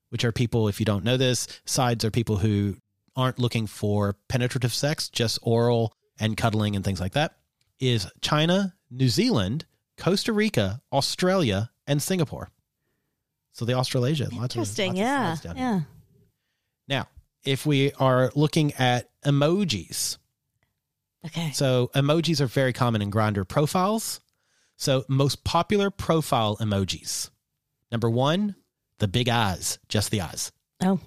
which 0.10 0.24
are 0.24 0.32
people, 0.32 0.68
if 0.68 0.80
you 0.80 0.86
don't 0.86 1.04
know 1.04 1.18
this, 1.18 1.48
sides 1.66 2.04
are 2.06 2.12
people 2.12 2.38
who 2.38 2.78
aren't 3.16 3.40
looking 3.40 3.68
for 3.68 4.16
penetrative 4.28 4.74
sex, 4.74 5.10
just 5.10 5.40
oral 5.44 5.94
and 6.20 6.38
cuddling 6.38 6.76
and 6.76 6.84
things 6.84 7.00
like 7.00 7.14
that, 7.14 7.36
is 7.80 8.08
China, 8.22 8.74
New 8.90 9.10
Zealand, 9.10 9.66
Costa 9.98 10.34
Rica, 10.34 10.82
Australia, 10.92 11.72
and 11.88 12.02
Singapore. 12.02 12.50
So 13.52 13.66
the 13.66 13.74
Australasia, 13.74 14.30
lots 14.32 14.56
of 14.56 14.62
Interesting. 14.62 14.96
lots 14.96 15.46
of 15.46 15.46
yeah. 15.46 15.54
down 15.54 15.56
here. 15.56 15.88
Now, 16.88 17.08
if 17.44 17.66
we 17.66 17.92
are 17.94 18.32
looking 18.36 18.74
at 18.74 19.10
emojis, 19.26 20.18
Okay. 21.26 21.52
so 21.52 21.90
emojis 21.96 22.42
are 22.42 22.48
very 22.48 22.74
common 22.74 23.02
in 23.02 23.12
Grindr 23.12 23.48
profiles. 23.48 24.20
So 24.76 25.06
most 25.08 25.44
popular 25.44 25.90
profile 25.90 26.58
emojis. 26.58 27.30
Number 27.92 28.10
one, 28.10 28.56
the 28.98 29.08
big 29.08 29.30
eyes, 29.30 29.80
just 29.88 30.12
the 30.12 30.22
eyes. 30.22 30.52
Oh, 30.82 31.00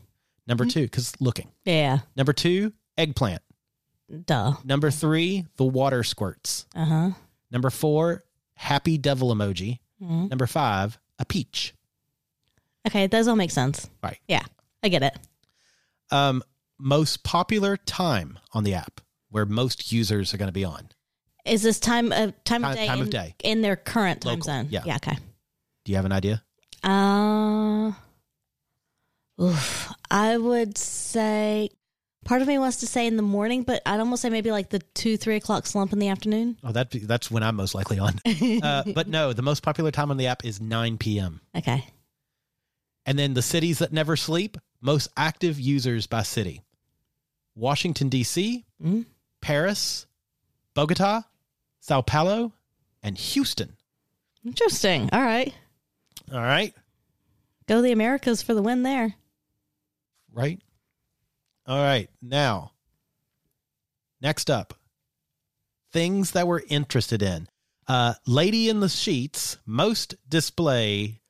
Number 0.47 0.65
two, 0.65 0.83
because 0.83 1.13
looking. 1.21 1.51
yeah. 1.65 1.99
Number 2.17 2.33
two, 2.33 2.73
eggplant. 2.97 3.43
Duh. 4.27 4.55
Number 4.65 4.91
three, 4.93 5.45
the 5.57 5.65
water 5.65 6.05
squirts. 6.05 6.65
Uh 6.75 6.85
huh. 6.85 7.11
Number 7.51 7.71
four, 7.71 8.25
happy 8.55 8.97
devil 8.99 9.35
emoji. 9.35 9.81
Mhm. 10.01 10.31
Number 10.31 10.47
five, 10.47 10.99
a 11.19 11.25
peach. 11.25 11.75
Okay. 12.87 13.09
Those 13.09 13.27
all 13.27 13.35
make 13.37 13.51
sense. 13.51 13.91
Right. 14.03 14.19
Yeah. 14.29 14.45
I 14.85 14.89
get 14.89 15.03
it. 15.03 15.17
Um, 16.11 16.43
most 16.79 17.25
popular 17.25 17.77
time 17.77 18.39
on 18.53 18.65
the 18.65 18.75
app 18.75 19.01
where 19.31 19.47
most 19.47 19.93
users 19.93 20.33
are 20.33 20.37
going 20.37 20.49
to 20.49 20.53
be 20.53 20.65
on. 20.65 20.89
Is 21.45 21.63
this 21.63 21.79
time 21.81 22.13
of 22.13 22.33
time, 22.45 22.63
Time- 22.63 22.71
of 22.73 22.77
day 22.77 22.87
time 22.87 23.01
of 23.01 23.07
in, 23.07 23.11
day. 23.11 23.35
in 23.43 23.61
their 23.63 23.77
current 23.77 24.21
time 24.23 24.31
Local, 24.41 24.45
zone? 24.45 24.69
yeah. 24.71 24.83
Yeah. 24.85 24.97
Okay. 24.97 25.17
Do 25.85 25.93
you 25.93 25.97
have 25.97 26.05
an 26.05 26.13
idea? 26.13 26.43
Uh, 26.83 27.93
oof, 29.41 29.93
I 30.11 30.37
would 30.37 30.77
say 30.79 31.71
part 32.25 32.43
of 32.43 32.49
me 32.49 32.59
wants 32.59 32.79
to 32.79 32.87
say 32.87 33.07
in 33.07 33.17
the 33.17 33.23
morning, 33.23 33.63
but 33.63 33.83
I'd 33.87 34.01
almost 34.01 34.23
say 34.23 34.31
maybe 34.31 34.51
like 34.51 34.71
the 34.71 34.81
two, 34.95 35.17
three 35.17 35.37
o'clock 35.37 35.67
slump 35.67 35.93
in 35.93 35.99
the 35.99 36.09
afternoon. 36.09 36.57
Oh, 36.65 36.73
that 36.73 36.91
that's 36.91 37.31
when 37.31 37.43
I'm 37.43 37.57
most 37.57 37.75
likely 37.75 37.99
on. 37.99 38.21
uh, 38.63 38.83
but 38.95 39.09
no, 39.09 39.33
the 39.33 39.43
most 39.43 39.63
popular 39.63 39.91
time 39.91 40.11
on 40.11 40.17
the 40.17 40.27
app 40.27 40.45
is 40.45 40.61
9 40.61 40.99
p.m. 40.99 41.41
Okay. 41.57 41.85
And 43.05 43.17
then 43.19 43.35
the 43.35 43.43
cities 43.43 43.79
that 43.79 43.93
never 43.93 44.17
sleep, 44.17 44.57
most 44.81 45.09
active 45.17 45.59
users 45.61 46.07
by 46.07 46.23
city: 46.23 46.63
Washington 47.55 48.09
D.C., 48.09 48.65
Mm. 48.83 49.07
Paris, 49.41 50.07
Bogota, 50.75 51.23
Sao 51.81 52.03
Paulo, 52.03 52.53
and 53.03 53.17
Houston. 53.17 53.77
Interesting. 54.45 55.09
All 55.13 55.23
right. 55.23 55.55
All 56.33 56.41
right, 56.41 56.75
Go 57.69 57.81
the 57.83 57.93
Americas 57.93 58.43
for 58.43 58.53
the 58.55 58.63
win 58.63 58.83
there. 58.83 59.15
right. 60.33 60.61
All 61.67 61.83
right. 61.83 62.09
Now, 62.21 62.73
next 64.21 64.51
up, 64.51 64.75
things 65.93 66.33
that 66.33 66.47
we're 66.47 66.63
interested 66.69 67.23
in. 67.23 67.49
Uh, 67.89 68.15
Lady 68.27 68.69
in 68.69 68.81
the 68.81 68.89
Sheets 68.89 69.59
most 69.65 70.17
display 70.29 71.21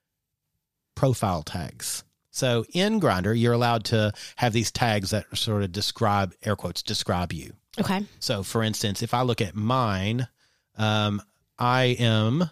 profile 0.95 1.43
tags. 1.43 2.05
So 2.37 2.67
in 2.75 3.01
Grindr, 3.01 3.39
you're 3.39 3.55
allowed 3.55 3.85
to 3.87 4.13
have 4.37 4.53
these 4.53 4.71
tags 4.71 5.09
that 5.09 5.25
sort 5.35 5.63
of 5.63 5.73
describe, 5.73 6.35
air 6.45 6.55
quotes, 6.55 6.83
describe 6.83 7.33
you. 7.33 7.55
Okay. 7.81 8.05
So 8.19 8.43
for 8.43 8.63
instance, 8.63 9.03
if 9.03 9.15
I 9.15 9.23
look 9.23 9.41
at 9.41 9.55
mine, 9.55 10.29
um, 10.77 11.23
I 11.59 11.97
am 11.99 12.51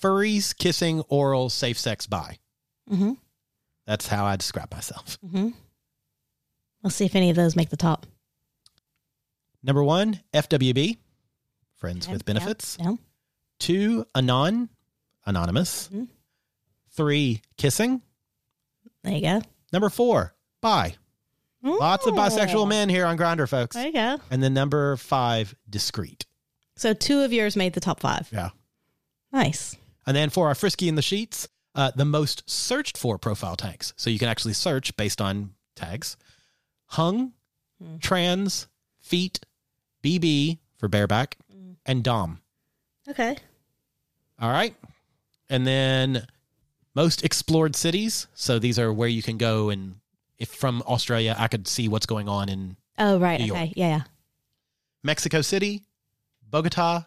furries, 0.00 0.56
kissing, 0.56 1.02
oral, 1.08 1.48
safe 1.50 1.80
sex, 1.80 2.06
bi. 2.06 2.38
Mm-hmm. 2.88 3.14
That's 3.88 4.06
how 4.06 4.24
I 4.24 4.36
describe 4.36 4.70
myself. 4.72 5.18
Mm-hmm. 5.26 5.48
Let's 6.84 6.94
see 6.94 7.06
if 7.06 7.16
any 7.16 7.30
of 7.30 7.36
those 7.36 7.56
make 7.56 7.70
the 7.70 7.76
top. 7.76 8.06
Number 9.64 9.82
one, 9.82 10.20
FWB, 10.32 10.96
Friends 11.74 12.06
Okay, 12.06 12.12
with 12.12 12.22
yeah, 12.22 12.34
Benefits. 12.34 12.78
Two, 13.58 14.06
Anon, 14.14 14.68
Anonymous. 15.26 15.88
Mhm. 15.92 16.06
Three, 16.90 17.42
Kissing. 17.56 18.02
There 19.08 19.16
you 19.16 19.22
go. 19.22 19.42
Number 19.72 19.88
four, 19.88 20.34
Bi. 20.60 20.94
Lots 21.62 22.06
of 22.06 22.14
bisexual 22.14 22.68
men 22.68 22.88
here 22.90 23.06
on 23.06 23.16
Grindr, 23.16 23.48
folks. 23.48 23.74
There 23.74 23.86
you 23.86 23.92
go. 23.92 24.18
And 24.30 24.42
then 24.42 24.52
number 24.52 24.96
five, 24.96 25.54
Discreet. 25.68 26.26
So 26.76 26.92
two 26.92 27.20
of 27.20 27.32
yours 27.32 27.56
made 27.56 27.72
the 27.72 27.80
top 27.80 28.00
five. 28.00 28.28
Yeah. 28.30 28.50
Nice. 29.32 29.76
And 30.06 30.14
then 30.14 30.28
for 30.30 30.48
our 30.48 30.54
Frisky 30.54 30.88
in 30.88 30.94
the 30.94 31.02
Sheets, 31.02 31.48
uh, 31.74 31.90
the 31.96 32.04
most 32.04 32.48
searched 32.48 32.98
for 32.98 33.18
profile 33.18 33.56
tags. 33.56 33.94
So 33.96 34.10
you 34.10 34.18
can 34.18 34.28
actually 34.28 34.52
search 34.54 34.94
based 34.96 35.20
on 35.20 35.54
tags 35.74 36.16
hung, 36.86 37.32
trans, 38.00 38.68
feet, 39.00 39.40
BB 40.04 40.58
for 40.76 40.88
bareback, 40.88 41.38
and 41.86 42.04
Dom. 42.04 42.40
Okay. 43.08 43.36
All 44.38 44.50
right. 44.50 44.74
And 45.48 45.66
then 45.66 46.26
most 46.98 47.24
explored 47.24 47.76
cities. 47.76 48.26
So 48.34 48.58
these 48.58 48.76
are 48.76 48.92
where 48.92 49.06
you 49.08 49.22
can 49.22 49.38
go 49.38 49.70
and 49.70 49.94
if 50.36 50.48
from 50.48 50.82
Australia, 50.82 51.36
I 51.38 51.46
could 51.46 51.68
see 51.68 51.86
what's 51.86 52.06
going 52.06 52.28
on 52.28 52.48
in 52.48 52.76
Oh, 52.98 53.20
right. 53.20 53.38
New 53.40 53.52
okay. 53.52 53.64
York. 53.66 53.72
Yeah. 53.76 54.00
Mexico 55.04 55.40
City, 55.40 55.84
Bogota, 56.42 57.04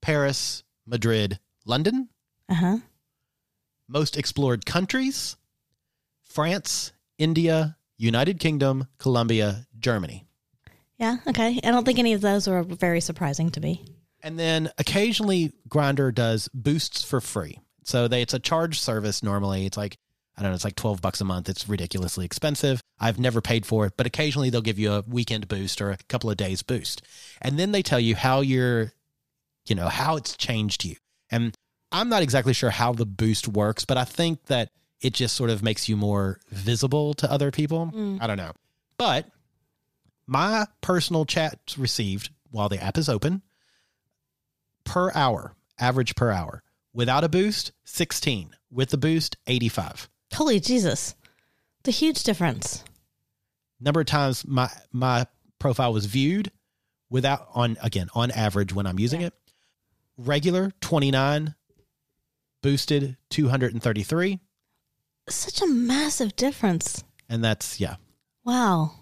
Paris, 0.00 0.64
Madrid, 0.84 1.38
London. 1.64 2.08
Uh 2.48 2.54
huh. 2.54 2.76
Most 3.86 4.16
explored 4.16 4.66
countries 4.66 5.36
France, 6.24 6.92
India, 7.16 7.76
United 7.96 8.40
Kingdom, 8.40 8.88
Colombia, 8.98 9.68
Germany. 9.78 10.26
Yeah. 10.98 11.18
Okay. 11.28 11.60
I 11.62 11.70
don't 11.70 11.84
think 11.84 12.00
any 12.00 12.14
of 12.14 12.22
those 12.22 12.48
were 12.48 12.64
very 12.64 13.00
surprising 13.00 13.50
to 13.52 13.60
me. 13.60 13.84
And 14.20 14.36
then 14.36 14.70
occasionally 14.78 15.52
Grindr 15.68 16.12
does 16.12 16.48
boosts 16.52 17.04
for 17.04 17.20
free. 17.20 17.60
So 17.84 18.08
they 18.08 18.22
it's 18.22 18.34
a 18.34 18.38
charge 18.38 18.80
service 18.80 19.22
normally. 19.22 19.66
It's 19.66 19.76
like 19.76 19.96
I 20.36 20.42
don't 20.42 20.50
know, 20.50 20.54
it's 20.54 20.64
like 20.64 20.76
12 20.76 21.02
bucks 21.02 21.20
a 21.20 21.24
month. 21.24 21.48
It's 21.48 21.68
ridiculously 21.68 22.24
expensive. 22.24 22.80
I've 22.98 23.18
never 23.18 23.40
paid 23.40 23.66
for 23.66 23.84
it, 23.86 23.94
but 23.96 24.06
occasionally 24.06 24.48
they'll 24.48 24.62
give 24.62 24.78
you 24.78 24.92
a 24.92 25.04
weekend 25.06 25.46
boost 25.46 25.82
or 25.82 25.90
a 25.90 25.98
couple 26.08 26.30
of 26.30 26.36
days 26.36 26.62
boost. 26.62 27.02
And 27.42 27.58
then 27.58 27.72
they 27.72 27.82
tell 27.82 28.00
you 28.00 28.14
how 28.16 28.40
you're 28.40 28.92
you 29.66 29.74
know, 29.74 29.88
how 29.88 30.16
it's 30.16 30.36
changed 30.36 30.84
you. 30.84 30.96
And 31.30 31.54
I'm 31.90 32.08
not 32.08 32.22
exactly 32.22 32.52
sure 32.52 32.70
how 32.70 32.92
the 32.92 33.06
boost 33.06 33.48
works, 33.48 33.84
but 33.84 33.96
I 33.96 34.04
think 34.04 34.46
that 34.46 34.70
it 35.00 35.14
just 35.14 35.36
sort 35.36 35.50
of 35.50 35.62
makes 35.62 35.88
you 35.88 35.96
more 35.96 36.40
visible 36.50 37.14
to 37.14 37.30
other 37.30 37.50
people. 37.50 37.90
Mm. 37.94 38.18
I 38.20 38.26
don't 38.26 38.36
know. 38.36 38.52
But 38.98 39.26
my 40.26 40.66
personal 40.80 41.24
chats 41.24 41.76
received 41.76 42.30
while 42.50 42.68
the 42.68 42.82
app 42.82 42.98
is 42.98 43.08
open 43.08 43.42
per 44.84 45.10
hour, 45.14 45.54
average 45.78 46.14
per 46.14 46.30
hour. 46.30 46.62
Without 46.94 47.24
a 47.24 47.28
boost, 47.28 47.72
16. 47.84 48.54
With 48.70 48.90
the 48.90 48.98
boost, 48.98 49.36
85. 49.46 50.08
Holy 50.34 50.60
Jesus. 50.60 51.14
The 51.84 51.90
huge 51.90 52.22
difference. 52.22 52.84
Number 53.80 54.00
of 54.00 54.06
times 54.06 54.46
my 54.46 54.70
my 54.92 55.26
profile 55.58 55.92
was 55.92 56.06
viewed 56.06 56.50
without 57.10 57.48
on 57.54 57.76
again, 57.82 58.08
on 58.14 58.30
average 58.30 58.72
when 58.72 58.86
I'm 58.86 58.98
using 59.00 59.20
it. 59.22 59.34
Regular 60.16 60.72
29, 60.80 61.54
boosted 62.62 63.16
233, 63.30 64.38
Such 65.28 65.62
a 65.62 65.66
massive 65.66 66.36
difference. 66.36 67.02
and 67.28 67.42
that's 67.42 67.80
yeah. 67.80 67.96
Wow. 68.44 68.92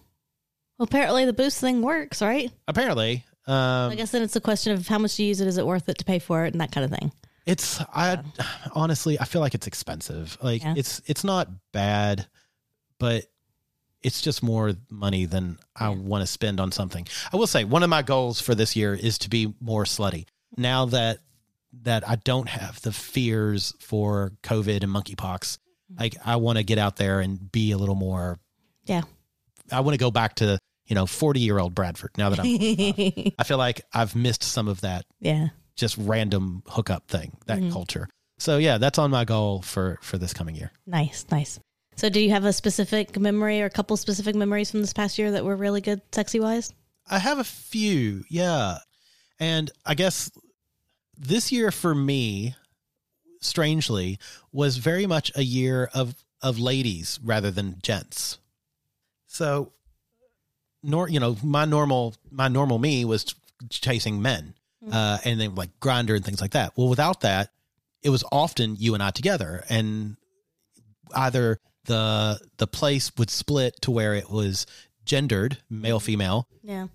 Well, 0.78 0.84
apparently 0.86 1.24
the 1.26 1.32
boost 1.32 1.60
thing 1.60 1.82
works, 1.82 2.22
right? 2.22 2.50
Apparently, 2.66 3.24
um 3.46 3.90
I 3.92 3.94
guess 3.96 4.12
then 4.12 4.22
it's 4.22 4.36
a 4.36 4.40
question 4.40 4.72
of 4.72 4.88
how 4.88 4.98
much 4.98 5.18
you 5.18 5.26
use 5.26 5.40
it. 5.42 5.46
Is 5.48 5.58
it 5.58 5.66
worth 5.66 5.88
it 5.88 5.98
to 5.98 6.04
pay 6.04 6.18
for 6.18 6.46
it 6.46 6.54
and 6.54 6.60
that 6.62 6.72
kind 6.72 6.84
of 6.90 6.98
thing? 6.98 7.12
It's 7.50 7.80
I 7.80 8.22
honestly 8.74 9.18
I 9.18 9.24
feel 9.24 9.40
like 9.40 9.54
it's 9.54 9.66
expensive. 9.66 10.38
Like 10.40 10.62
Yeah. 10.62 10.74
it's 10.76 11.02
it's 11.06 11.24
not 11.24 11.48
bad, 11.72 12.26
but 12.98 13.24
it's 14.02 14.22
just 14.22 14.42
more 14.42 14.72
money 14.88 15.26
than 15.26 15.58
I 15.76 15.88
want 15.90 16.22
to 16.22 16.26
spend 16.26 16.60
on 16.60 16.72
something. 16.72 17.06
I 17.32 17.36
will 17.36 17.46
say 17.46 17.64
one 17.64 17.82
of 17.82 17.90
my 17.90 18.02
goals 18.02 18.40
for 18.40 18.54
this 18.54 18.76
year 18.76 18.94
is 18.94 19.18
to 19.18 19.30
be 19.30 19.52
more 19.60 19.84
slutty. 19.84 20.26
Now 20.56 20.86
that 20.86 21.18
that 21.82 22.08
I 22.08 22.16
don't 22.16 22.48
have 22.48 22.80
the 22.82 22.92
fears 22.92 23.74
for 23.80 24.32
COVID 24.42 24.82
and 24.82 24.92
monkeypox, 24.92 25.16
mm-hmm. 25.16 26.00
like 26.00 26.16
I 26.24 26.36
want 26.36 26.58
to 26.58 26.64
get 26.64 26.78
out 26.78 26.96
there 26.96 27.20
and 27.20 27.50
be 27.50 27.72
a 27.72 27.78
little 27.78 27.94
more. 27.94 28.38
Yeah. 28.84 29.02
I 29.70 29.80
want 29.80 29.94
to 29.94 29.98
go 29.98 30.10
back 30.10 30.36
to 30.36 30.58
you 30.86 30.94
know 30.94 31.06
forty 31.06 31.40
year 31.40 31.58
old 31.58 31.74
Bradford. 31.74 32.10
Now 32.16 32.30
that 32.30 32.40
I'm, 32.40 33.32
I 33.38 33.44
feel 33.44 33.58
like 33.58 33.82
I've 33.92 34.16
missed 34.16 34.42
some 34.42 34.68
of 34.68 34.80
that 34.82 35.04
yeah. 35.20 35.48
Just 35.80 35.96
random 35.98 36.62
hookup 36.66 37.08
thing, 37.08 37.36
that 37.46 37.58
Mhm. 37.58 37.72
culture. 37.72 38.08
So 38.38 38.58
yeah, 38.58 38.78
that's 38.78 38.98
on 38.98 39.10
my 39.10 39.24
goal 39.24 39.62
for 39.62 39.98
for 40.02 40.16
this 40.18 40.32
coming 40.32 40.54
year. 40.54 40.72
Nice, 40.86 41.26
nice. 41.30 41.58
So, 41.96 42.08
do 42.08 42.20
you 42.20 42.30
have 42.30 42.44
a 42.44 42.52
specific 42.52 43.18
memory 43.18 43.60
or 43.60 43.66
a 43.66 43.70
couple 43.70 43.96
specific 43.96 44.34
memories 44.34 44.70
from 44.70 44.80
this 44.80 44.92
past 44.94 45.18
year 45.18 45.32
that 45.32 45.44
were 45.44 45.56
really 45.56 45.80
good, 45.82 46.00
sexy 46.12 46.40
wise? 46.40 46.72
I 47.10 47.18
have 47.18 47.38
a 47.38 47.44
few, 47.44 48.24
yeah. 48.30 48.78
And 49.38 49.70
I 49.84 49.94
guess 49.94 50.30
this 51.18 51.50
year 51.52 51.70
for 51.70 51.94
me, 51.94 52.54
strangely, 53.42 54.18
was 54.52 54.76
very 54.78 55.06
much 55.06 55.32
a 55.34 55.42
year 55.42 55.90
of 55.92 56.14
of 56.40 56.58
ladies 56.58 57.18
rather 57.22 57.50
than 57.50 57.78
gents. 57.82 58.38
So 59.26 59.72
nor 60.82 61.08
you 61.10 61.20
know, 61.20 61.36
my 61.42 61.64
normal 61.66 62.14
my 62.30 62.48
normal 62.48 62.78
me 62.78 63.04
was 63.04 63.34
chasing 63.68 64.22
men. 64.22 64.54
Uh 64.90 65.18
and 65.24 65.40
then 65.40 65.54
like 65.54 65.70
Grindr 65.80 66.16
and 66.16 66.24
things 66.24 66.40
like 66.40 66.52
that. 66.52 66.72
Well, 66.76 66.88
without 66.88 67.20
that, 67.22 67.50
it 68.02 68.10
was 68.10 68.24
often 68.32 68.76
you 68.78 68.94
and 68.94 69.02
I 69.02 69.10
together 69.10 69.64
and 69.68 70.16
either 71.14 71.58
the 71.84 72.40
the 72.58 72.66
place 72.66 73.10
would 73.18 73.30
split 73.30 73.80
to 73.82 73.90
where 73.90 74.14
it 74.14 74.30
was 74.30 74.66
gendered, 75.04 75.58
male 75.68 75.98
female, 76.00 76.46
Yeah, 76.62 76.86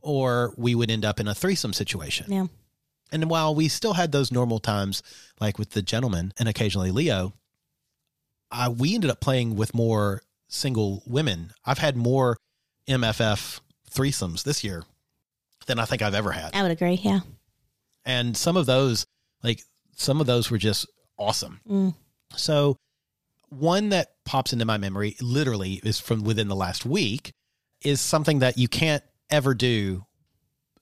or 0.00 0.52
we 0.56 0.74
would 0.74 0.90
end 0.90 1.04
up 1.04 1.18
in 1.20 1.26
a 1.28 1.34
threesome 1.34 1.72
situation. 1.72 2.26
yeah, 2.30 2.46
And 3.10 3.30
while 3.30 3.54
we 3.54 3.68
still 3.68 3.94
had 3.94 4.12
those 4.12 4.30
normal 4.30 4.58
times, 4.58 5.02
like 5.40 5.58
with 5.58 5.70
the 5.70 5.80
gentleman 5.82 6.32
and 6.38 6.48
occasionally 6.48 6.90
Leo, 6.90 7.32
uh, 8.50 8.72
we 8.76 8.94
ended 8.94 9.10
up 9.10 9.20
playing 9.20 9.56
with 9.56 9.74
more 9.74 10.22
single 10.48 11.02
women. 11.06 11.52
I've 11.64 11.78
had 11.78 11.96
more 11.96 12.36
MFF 12.88 13.60
threesomes 13.90 14.42
this 14.42 14.62
year 14.64 14.84
than 15.66 15.78
I 15.78 15.84
think 15.84 16.02
I've 16.02 16.14
ever 16.14 16.32
had. 16.32 16.54
I 16.54 16.62
would 16.62 16.70
agree. 16.72 17.00
Yeah, 17.02 17.20
And 18.04 18.36
some 18.36 18.56
of 18.56 18.66
those, 18.66 19.06
like 19.42 19.62
some 19.96 20.20
of 20.20 20.26
those 20.26 20.50
were 20.50 20.58
just 20.58 20.86
awesome. 21.18 21.60
Mm. 21.68 21.94
So 22.36 22.76
one 23.50 23.90
that 23.90 24.08
pops 24.24 24.52
into 24.52 24.64
my 24.64 24.78
memory 24.78 25.16
literally 25.20 25.80
is 25.84 26.00
from 26.00 26.22
within 26.24 26.48
the 26.48 26.56
last 26.56 26.86
week 26.86 27.32
is 27.82 28.00
something 28.00 28.38
that 28.38 28.56
you 28.58 28.68
can't 28.68 29.02
ever 29.30 29.54
do 29.54 30.04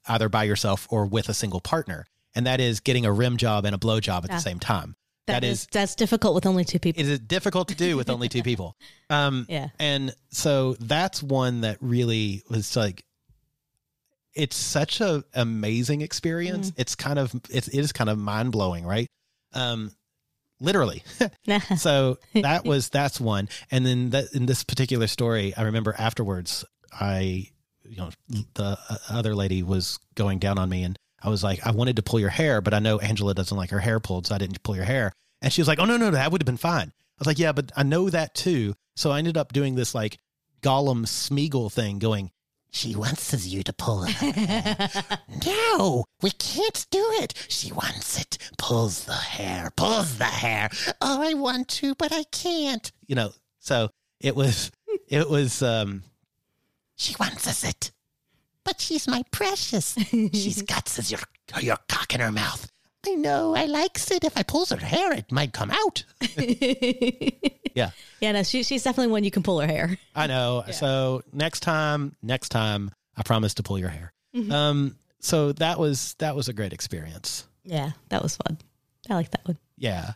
either 0.07 0.29
by 0.29 0.45
yourself 0.45 0.87
or 0.91 1.07
with 1.07 1.29
a 1.29 1.35
single 1.35 1.61
partner. 1.61 2.07
And 2.35 2.47
that 2.47 2.61
is 2.61 2.81
getting 2.81 3.05
a 3.05 3.13
rim 3.13 3.37
job 3.37 3.65
and 3.65 3.75
a 3.75 3.79
blow 3.79 3.99
job 4.01 4.25
at 4.25 4.31
Yeah. 4.31 4.37
the 4.37 4.43
same 4.43 4.61
time. 4.61 4.97
that 5.27 5.45
is, 5.45 5.67
that's 5.71 5.95
difficult 5.95 6.35
with 6.35 6.45
only 6.45 6.65
two 6.65 6.81
people. 6.81 7.01
it 7.01 7.09
is 7.09 7.21
difficult 7.21 7.69
to 7.69 7.75
do 7.77 7.97
with 7.97 8.11
only 8.11 8.29
two 8.29 8.43
people. 8.43 8.77
Um, 9.11 9.47
Yeah. 9.49 9.69
And 9.79 10.13
so 10.33 10.75
that's 10.81 11.23
one 11.23 11.61
that 11.63 11.77
really 11.81 12.43
was 12.49 12.75
like, 12.77 13.05
it's 14.35 14.57
such 14.57 15.01
a 15.01 15.25
amazing 15.35 16.03
experience. 16.03 16.73
It's 16.77 16.95
kind 16.95 17.19
of, 17.19 17.35
it's, 17.51 17.69
it 17.69 17.79
is 17.79 17.93
kind 17.93 18.11
of 18.11 18.19
mind 18.19 18.53
blowing, 18.53 18.85
right? 18.85 19.09
Um, 19.53 19.93
literally. 20.61 21.03
so 21.77 22.19
that 22.35 22.65
was, 22.65 22.89
that's 22.89 23.21
one. 23.21 23.49
And 23.71 23.85
then 23.85 24.11
that 24.11 24.33
in 24.33 24.47
this 24.47 24.65
particular 24.65 25.07
story, 25.07 25.55
I 25.57 25.63
remember 25.63 25.95
afterwards, 25.99 26.65
I, 26.93 27.49
you 27.85 27.97
know, 27.97 28.11
the 28.55 28.79
uh, 28.89 28.97
other 29.09 29.35
lady 29.35 29.63
was 29.63 29.99
going 30.15 30.39
down 30.39 30.59
on 30.59 30.69
me 30.69 30.85
and 30.85 30.99
I 31.23 31.29
was 31.29 31.43
like, 31.45 31.67
I 31.67 31.73
wanted 31.73 31.97
to 31.97 32.03
pull 32.03 32.21
your 32.21 32.31
hair, 32.31 32.61
but 32.61 32.73
I 32.73 32.79
know 32.79 32.99
Angela 32.99 33.35
doesn't 33.35 33.57
like 33.57 33.71
her 33.71 33.79
hair 33.81 34.01
pulled, 34.01 34.27
so 34.27 34.35
I 34.35 34.39
didn't 34.39 34.63
pull 34.63 34.77
your 34.77 34.85
hair. 34.85 35.13
And 35.43 35.53
she 35.53 35.61
was 35.61 35.69
like, 35.69 35.79
Oh 35.79 35.85
no, 35.85 35.97
no, 35.97 36.07
no, 36.07 36.13
that 36.13 36.33
would 36.33 36.41
have 36.41 36.47
been 36.47 36.57
fine. 36.57 36.89
I 36.89 37.19
was 37.19 37.27
like, 37.27 37.39
Yeah, 37.39 37.53
but 37.53 37.73
I 37.77 37.83
know 37.83 38.09
that 38.11 38.35
too. 38.35 38.75
So 38.97 39.11
I 39.11 39.19
ended 39.19 39.37
up 39.37 39.53
doing 39.53 39.75
this 39.75 39.95
like 39.95 40.19
Gollum 40.63 41.07
Smeagol 41.07 41.73
thing, 41.73 41.99
going, 41.99 42.31
She 42.73 42.95
wants 42.95 43.47
you 43.47 43.63
to 43.65 43.73
pull 43.73 44.03
her 44.03 44.13
hair. 44.13 44.89
no, 45.47 46.05
we 46.23 46.31
can't 46.31 46.87
do 46.91 47.05
it. 47.21 47.35
She 47.49 47.73
wants 47.73 48.19
it. 48.21 48.39
Pulls 48.59 49.05
the 49.05 49.13
hair, 49.13 49.71
pulls 49.77 50.19
the 50.19 50.25
hair. 50.25 50.71
Oh, 51.01 51.21
I 51.23 51.35
want 51.35 51.69
to, 51.69 51.95
but 51.97 52.13
I 52.13 52.25
can't. 52.25 52.91
You 53.07 53.17
know, 53.17 53.33
so 53.59 53.91
it 54.21 54.37
was, 54.37 54.71
it 55.09 55.29
was, 55.29 55.63
um, 55.63 56.05
she 56.97 57.17
wants 57.19 57.47
us 57.49 57.65
it. 57.65 57.91
But 58.63 58.81
she's 58.81 59.09
my 59.09 59.25
precious. 59.31 59.97
She's 60.11 60.63
got 60.67 60.89
says 60.89 61.11
your 61.11 61.21
your 61.61 61.79
cock 61.89 62.15
in 62.15 62.21
her 62.21 62.31
mouth. 62.31 62.71
I 63.07 63.15
know. 63.15 63.57
I 63.57 63.65
likes 63.65 64.11
it. 64.11 64.23
If 64.23 64.37
I 64.37 64.43
pulls 64.43 64.69
her 64.71 64.77
hair, 64.77 65.13
it 65.15 65.33
might 65.33 65.55
come 65.55 65.71
out. 65.71 66.05
yeah, 67.75 67.91
yeah, 68.21 68.33
no, 68.33 68.43
she, 68.43 68.63
she's 68.63 68.83
definitely 68.83 69.13
one 69.13 69.25
you 69.25 69.31
can 69.31 69.43
pull 69.43 69.61
her 69.61 69.67
hair. 69.67 69.99
I 70.15 70.27
know. 70.27 70.65
So 70.73 71.23
next 71.33 71.61
time, 71.61 72.15
next 72.23 72.51
time, 72.51 72.91
I 73.17 73.23
promise 73.23 73.55
to 73.55 73.63
pull 73.63 73.79
your 73.79 73.89
hair. 73.89 74.13
Mhm. 74.35 74.51
Um, 74.53 74.97
so 75.21 75.53
that 75.53 75.79
was 75.79 76.15
that 76.19 76.37
was 76.37 76.49
a 76.49 76.53
great 76.53 76.73
experience. 76.73 77.47
Yeah, 77.65 77.93
that 78.09 78.23
was 78.23 78.37
fun. 78.37 78.59
I 79.09 79.15
like 79.15 79.31
that 79.33 79.47
one. 79.47 79.59
Yeah. 79.77 80.13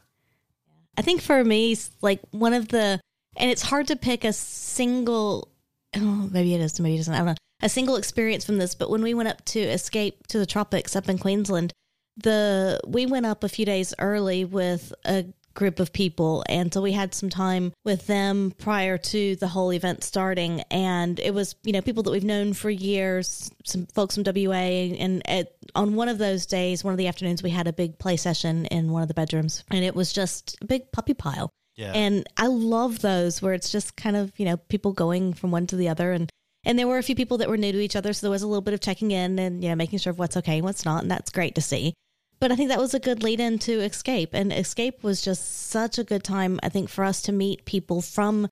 I 0.97 1.03
think 1.03 1.21
for 1.23 1.43
me, 1.43 1.77
like 2.03 2.21
one 2.31 2.55
of 2.55 2.69
the, 2.69 3.01
and 3.37 3.51
it's 3.51 3.63
hard 3.63 3.89
to 3.89 3.97
pick 3.97 4.25
a 4.25 4.33
single, 4.33 5.49
oh, 5.97 6.29
maybe 6.31 6.55
it 6.55 6.61
is, 6.61 6.79
maybe 6.79 6.95
it 6.97 7.01
isn't. 7.01 7.13
I 7.15 7.19
don't 7.19 7.27
know. 7.27 7.35
A 7.63 7.69
single 7.69 7.97
experience 7.97 8.45
from 8.45 8.59
this, 8.59 8.75
but 8.75 8.91
when 8.91 9.03
we 9.03 9.15
went 9.15 9.29
up 9.29 9.45
to 9.47 9.61
escape 9.61 10.27
to 10.29 10.39
the 10.39 10.47
tropics 10.47 10.95
up 10.95 11.09
in 11.09 11.19
Queensland, 11.19 11.73
the 12.17 12.79
we 12.87 13.07
went 13.07 13.27
up 13.27 13.43
a 13.43 13.49
few 13.49 13.65
days 13.67 13.93
early 13.99 14.45
with 14.45 14.93
a 15.05 15.25
group 15.55 15.81
of 15.81 15.93
people, 15.93 16.45
and 16.49 16.73
so 16.73 16.83
we 16.83 16.93
had 16.93 17.15
some 17.15 17.31
time 17.31 17.73
with 17.85 18.07
them 18.07 18.53
prior 18.59 18.99
to 18.99 19.37
the 19.37 19.49
whole 19.49 19.73
event 19.73 20.05
starting, 20.05 20.63
and 20.71 21.19
it 21.21 21.33
was 21.33 21.55
you 21.65 21.73
know 21.73 21.81
people 21.81 22.03
that 22.03 22.11
we've 22.11 22.25
known 22.25 22.53
for 22.53 22.71
years, 22.71 23.51
some 23.65 23.87
folks 23.87 24.15
from 24.15 24.25
WA, 24.25 24.53
and 24.53 25.29
at, 25.29 25.55
on 25.75 25.95
one 25.95 26.09
of 26.09 26.19
those 26.19 26.47
days, 26.47 26.85
one 26.85 26.93
of 26.93 26.99
the 26.99 27.09
afternoons, 27.09 27.43
we 27.43 27.51
had 27.51 27.67
a 27.67 27.73
big 27.73 27.99
play 27.99 28.17
session 28.17 28.67
in 28.67 28.91
one 28.93 29.03
of 29.03 29.09
the 29.09 29.15
bedrooms, 29.15 29.65
and 29.71 29.85
it 29.85 29.95
was 29.95 30.13
just 30.13 30.57
a 30.61 30.67
big 30.67 30.91
puppy 30.93 31.15
pile. 31.15 31.51
Yeah. 31.77 31.93
And 31.93 32.29
I 32.37 32.47
love 32.47 33.01
those 33.01 33.43
where 33.43 33.53
it's 33.53 33.71
just 33.73 33.97
kind 33.97 34.17
of, 34.17 34.33
you 34.39 34.45
know, 34.45 34.57
people 34.57 34.93
going 34.93 35.35
from 35.35 35.51
one 35.51 35.67
to 35.69 35.77
the 35.77 35.89
other. 35.89 36.13
And 36.13 36.31
and 36.65 36.79
there 36.79 36.87
were 36.87 36.99
a 36.99 37.03
few 37.03 37.15
people 37.15 37.39
that 37.39 37.49
were 37.49 37.59
new 37.59 37.73
to 37.73 37.81
each 37.81 37.97
other, 37.97 38.13
so 38.13 38.27
there 38.27 38.31
was 38.31 38.43
a 38.43 38.47
little 38.47 38.63
bit 38.63 38.73
of 38.73 38.81
checking 38.81 39.11
in 39.11 39.39
and, 39.39 39.63
you 39.63 39.69
know, 39.69 39.77
making 39.77 39.99
sure 39.99 40.11
of 40.11 40.19
what's 40.19 40.37
okay 40.39 40.57
and 40.57 40.65
what's 40.65 40.87
not, 40.87 41.03
and 41.03 41.11
that's 41.11 41.31
great 41.31 41.55
to 41.57 41.61
see. 41.61 41.93
But 42.41 42.53
I 42.53 42.57
think 42.57 42.69
that 42.69 42.79
was 42.79 42.95
a 42.95 43.01
good 43.01 43.23
lead 43.23 43.41
in 43.41 43.59
to 43.61 43.81
Escape. 43.81 44.31
And 44.33 44.53
Escape 44.53 45.03
was 45.03 45.23
just 45.23 45.69
such 45.71 45.99
a 45.99 46.05
good 46.05 46.23
time, 46.25 46.61
I 46.63 46.69
think, 46.69 46.89
for 46.91 47.05
us 47.05 47.23
to 47.23 47.33
meet 47.33 47.65
people 47.65 48.03
from 48.03 48.49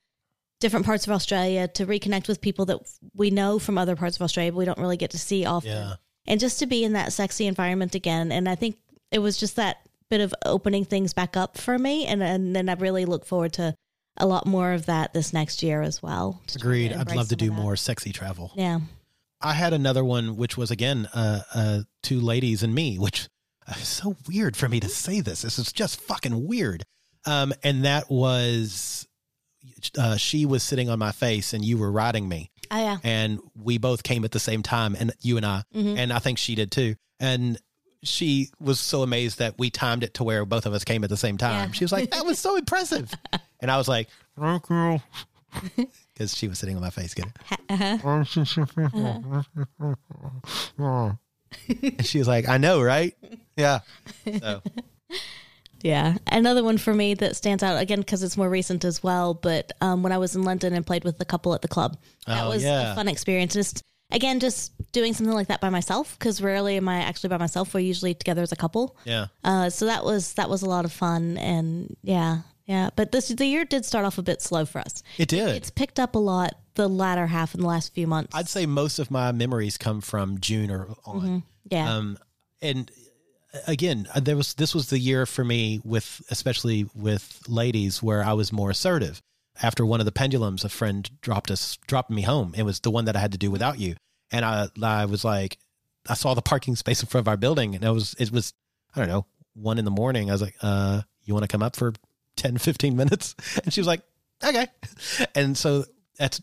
different 0.60 0.86
parts 0.86 1.06
of 1.06 1.12
Australia, 1.12 1.66
to 1.68 1.84
reconnect 1.86 2.28
with 2.28 2.40
people 2.40 2.64
that 2.66 2.78
we 3.14 3.30
know 3.30 3.58
from 3.58 3.76
other 3.76 3.96
parts 3.96 4.16
of 4.16 4.22
Australia, 4.22 4.52
but 4.52 4.58
we 4.58 4.64
don't 4.64 4.78
really 4.78 4.96
get 4.96 5.10
to 5.10 5.18
see 5.18 5.44
often 5.44 5.70
Yeah. 5.70 5.94
and 6.26 6.38
just 6.38 6.60
to 6.60 6.66
be 6.66 6.84
in 6.84 6.92
that 6.92 7.12
sexy 7.12 7.46
environment 7.46 7.94
again. 7.96 8.30
And 8.30 8.48
I 8.48 8.54
think 8.54 8.76
it 9.10 9.18
was 9.18 9.36
just 9.36 9.56
that 9.56 9.78
bit 10.08 10.20
of 10.20 10.32
opening 10.46 10.84
things 10.84 11.12
back 11.12 11.36
up 11.36 11.58
for 11.58 11.78
me. 11.78 12.06
And, 12.06 12.22
and 12.22 12.54
then 12.54 12.68
I 12.68 12.74
really 12.74 13.04
look 13.04 13.26
forward 13.26 13.52
to 13.54 13.74
a 14.18 14.26
lot 14.26 14.46
more 14.46 14.72
of 14.72 14.86
that 14.86 15.12
this 15.14 15.32
next 15.32 15.62
year 15.62 15.82
as 15.82 16.00
well. 16.02 16.40
Agreed. 16.54 16.92
I'd 16.92 17.14
love 17.16 17.28
to 17.30 17.36
do 17.36 17.50
more 17.50 17.74
sexy 17.76 18.12
travel. 18.12 18.52
Yeah. 18.54 18.80
I 19.40 19.54
had 19.54 19.72
another 19.72 20.04
one, 20.04 20.36
which 20.36 20.56
was 20.56 20.70
again, 20.70 21.08
uh, 21.12 21.40
uh, 21.52 21.80
two 22.04 22.20
ladies 22.20 22.62
and 22.62 22.72
me, 22.72 22.98
which 22.98 23.28
is 23.80 23.88
so 23.88 24.16
weird 24.28 24.56
for 24.56 24.68
me 24.68 24.80
to 24.80 24.88
say 24.88 25.20
this. 25.20 25.42
This 25.42 25.58
is 25.58 25.72
just 25.72 26.00
fucking 26.00 26.46
weird. 26.46 26.84
Um, 27.26 27.52
and 27.62 27.84
that 27.84 28.10
was, 28.10 29.06
uh, 29.96 30.16
she 30.16 30.44
was 30.46 30.62
sitting 30.62 30.88
on 30.90 30.98
my 30.98 31.12
face 31.12 31.52
and 31.52 31.64
you 31.64 31.78
were 31.78 31.90
riding 31.92 32.28
me 32.28 32.50
Oh, 32.70 32.78
yeah. 32.78 32.96
and 33.04 33.38
we 33.54 33.78
both 33.78 34.02
came 34.02 34.24
at 34.24 34.32
the 34.32 34.40
same 34.40 34.62
time 34.62 34.96
and 34.98 35.12
you 35.20 35.36
and 35.36 35.46
I, 35.46 35.62
Mhm. 35.74 35.98
and 35.98 36.12
I 36.12 36.18
think 36.18 36.38
she 36.38 36.54
did 36.56 36.72
too. 36.72 36.96
And 37.20 37.58
she 38.02 38.50
was 38.58 38.80
so 38.80 39.02
amazed 39.04 39.38
that 39.38 39.56
we 39.58 39.70
timed 39.70 40.02
it 40.02 40.14
to 40.14 40.24
where 40.24 40.44
both 40.44 40.66
of 40.66 40.72
us 40.74 40.82
came 40.82 41.04
at 41.04 41.10
the 41.10 41.16
same 41.16 41.38
time. 41.38 41.68
Yeah. 41.68 41.72
She 41.74 41.84
was 41.84 41.92
like, 41.92 42.10
that 42.10 42.26
was 42.26 42.40
so 42.40 42.56
impressive. 42.62 43.12
And 43.60 43.70
I 43.70 43.76
was 43.76 43.86
like, 43.86 44.08
thank 44.38 44.68
you. 44.68 45.00
Because 46.12 46.36
she 46.36 46.46
was 46.48 46.58
sitting 46.58 46.76
on 46.76 46.82
my 46.82 46.90
face. 46.90 47.14
Get 47.14 47.26
it? 47.26 47.36
Uh-huh. 47.70 47.98
And 51.82 52.04
she 52.06 52.18
was 52.18 52.28
like, 52.28 52.48
I 52.48 52.58
know, 52.58 52.80
right? 52.82 53.14
Yeah. 53.56 53.80
So, 54.40 54.62
Yeah. 55.82 56.16
Another 56.28 56.62
one 56.62 56.78
for 56.78 56.94
me 56.94 57.14
that 57.14 57.34
stands 57.34 57.62
out 57.62 57.80
again 57.82 57.98
because 57.98 58.22
it's 58.22 58.36
more 58.36 58.48
recent 58.48 58.84
as 58.84 59.02
well. 59.02 59.34
But 59.34 59.72
um, 59.80 60.02
when 60.04 60.12
I 60.12 60.18
was 60.18 60.36
in 60.36 60.42
London 60.44 60.74
and 60.74 60.86
played 60.86 61.02
with 61.02 61.18
the 61.18 61.24
couple 61.24 61.54
at 61.54 61.62
the 61.62 61.68
club, 61.68 61.96
that 62.26 62.44
Oh, 62.44 62.50
was 62.50 62.62
yeah. 62.62 62.92
a 62.92 62.94
fun 62.94 63.08
experience. 63.08 63.52
Just 63.54 63.82
again, 64.12 64.38
just 64.38 64.70
doing 64.92 65.12
something 65.12 65.34
like 65.34 65.48
that 65.48 65.60
by 65.60 65.70
myself 65.70 66.16
because 66.18 66.40
rarely 66.40 66.76
am 66.76 66.88
I 66.88 67.00
actually 67.00 67.30
by 67.30 67.38
myself. 67.38 67.74
We're 67.74 67.80
usually 67.80 68.14
together 68.14 68.42
as 68.42 68.52
a 68.52 68.56
couple. 68.56 68.96
yeah. 69.04 69.26
Uh, 69.42 69.70
so 69.70 69.86
that 69.86 70.04
was 70.04 70.34
that 70.34 70.48
was 70.48 70.62
a 70.62 70.66
lot 70.66 70.84
of 70.84 70.92
fun, 70.92 71.36
and 71.38 71.96
yeah, 72.04 72.42
yeah. 72.64 72.90
But 72.94 73.10
this 73.10 73.26
the 73.28 73.46
year 73.46 73.64
did 73.64 73.84
start 73.84 74.04
off 74.04 74.18
a 74.18 74.22
bit 74.22 74.40
slow 74.40 74.64
for 74.64 74.78
us. 74.80 75.02
It 75.18 75.26
did. 75.28 75.48
It's 75.48 75.70
picked 75.70 75.98
up 75.98 76.14
a 76.14 76.18
lot 76.20 76.52
the 76.74 76.88
latter 76.88 77.26
half 77.26 77.56
in 77.56 77.60
the 77.60 77.66
last 77.66 77.92
few 77.92 78.06
months. 78.06 78.32
I'd 78.36 78.48
say 78.48 78.66
most 78.66 79.00
of 79.00 79.10
my 79.10 79.32
memories 79.32 79.76
come 79.78 80.00
from 80.00 80.38
June 80.38 80.70
or 80.70 80.86
on. 81.04 81.42
yeah, 81.68 81.92
Um, 81.96 82.18
and 82.62 82.88
again, 83.66 84.08
uh, 84.14 84.20
there 84.20 84.36
was 84.36 84.54
this 84.54 84.74
was 84.74 84.88
the 84.90 84.98
year 84.98 85.26
for 85.26 85.44
me 85.44 85.80
with 85.84 86.22
especially 86.30 86.86
with 86.94 87.42
ladies 87.48 88.02
where 88.02 88.24
I 88.24 88.32
was 88.32 88.52
more 88.52 88.70
assertive. 88.70 89.20
After 89.62 89.84
one 89.84 90.00
of 90.00 90.06
the 90.06 90.12
pendulums, 90.12 90.64
a 90.64 90.68
friend 90.68 91.08
dropped 91.20 91.50
us 91.50 91.76
dropped 91.86 92.10
me 92.10 92.22
home. 92.22 92.54
It 92.56 92.62
was 92.62 92.80
the 92.80 92.90
one 92.90 93.04
that 93.04 93.16
I 93.16 93.20
had 93.20 93.32
to 93.32 93.38
do 93.38 93.50
without 93.50 93.78
you, 93.78 93.96
and 94.30 94.44
I 94.44 94.68
I 94.82 95.04
was 95.04 95.24
like, 95.24 95.58
I 96.08 96.14
saw 96.14 96.34
the 96.34 96.42
parking 96.42 96.76
space 96.76 97.02
in 97.02 97.08
front 97.08 97.24
of 97.24 97.28
our 97.28 97.36
building, 97.36 97.74
and 97.74 97.84
it 97.84 97.90
was 97.90 98.14
it 98.18 98.32
was 98.32 98.54
I 98.94 99.00
don't 99.00 99.08
know 99.08 99.26
one 99.54 99.78
in 99.78 99.84
the 99.84 99.90
morning. 99.90 100.30
I 100.30 100.32
was 100.32 100.42
like, 100.42 100.56
uh, 100.62 101.02
you 101.24 101.34
want 101.34 101.44
to 101.44 101.48
come 101.48 101.62
up 101.62 101.76
for 101.76 101.92
10, 102.36 102.56
15 102.58 102.96
minutes? 102.96 103.34
And 103.64 103.72
she 103.72 103.80
was 103.80 103.86
like, 103.86 104.00
okay, 104.42 104.66
and 105.34 105.56
so 105.56 105.84
that 106.18 106.40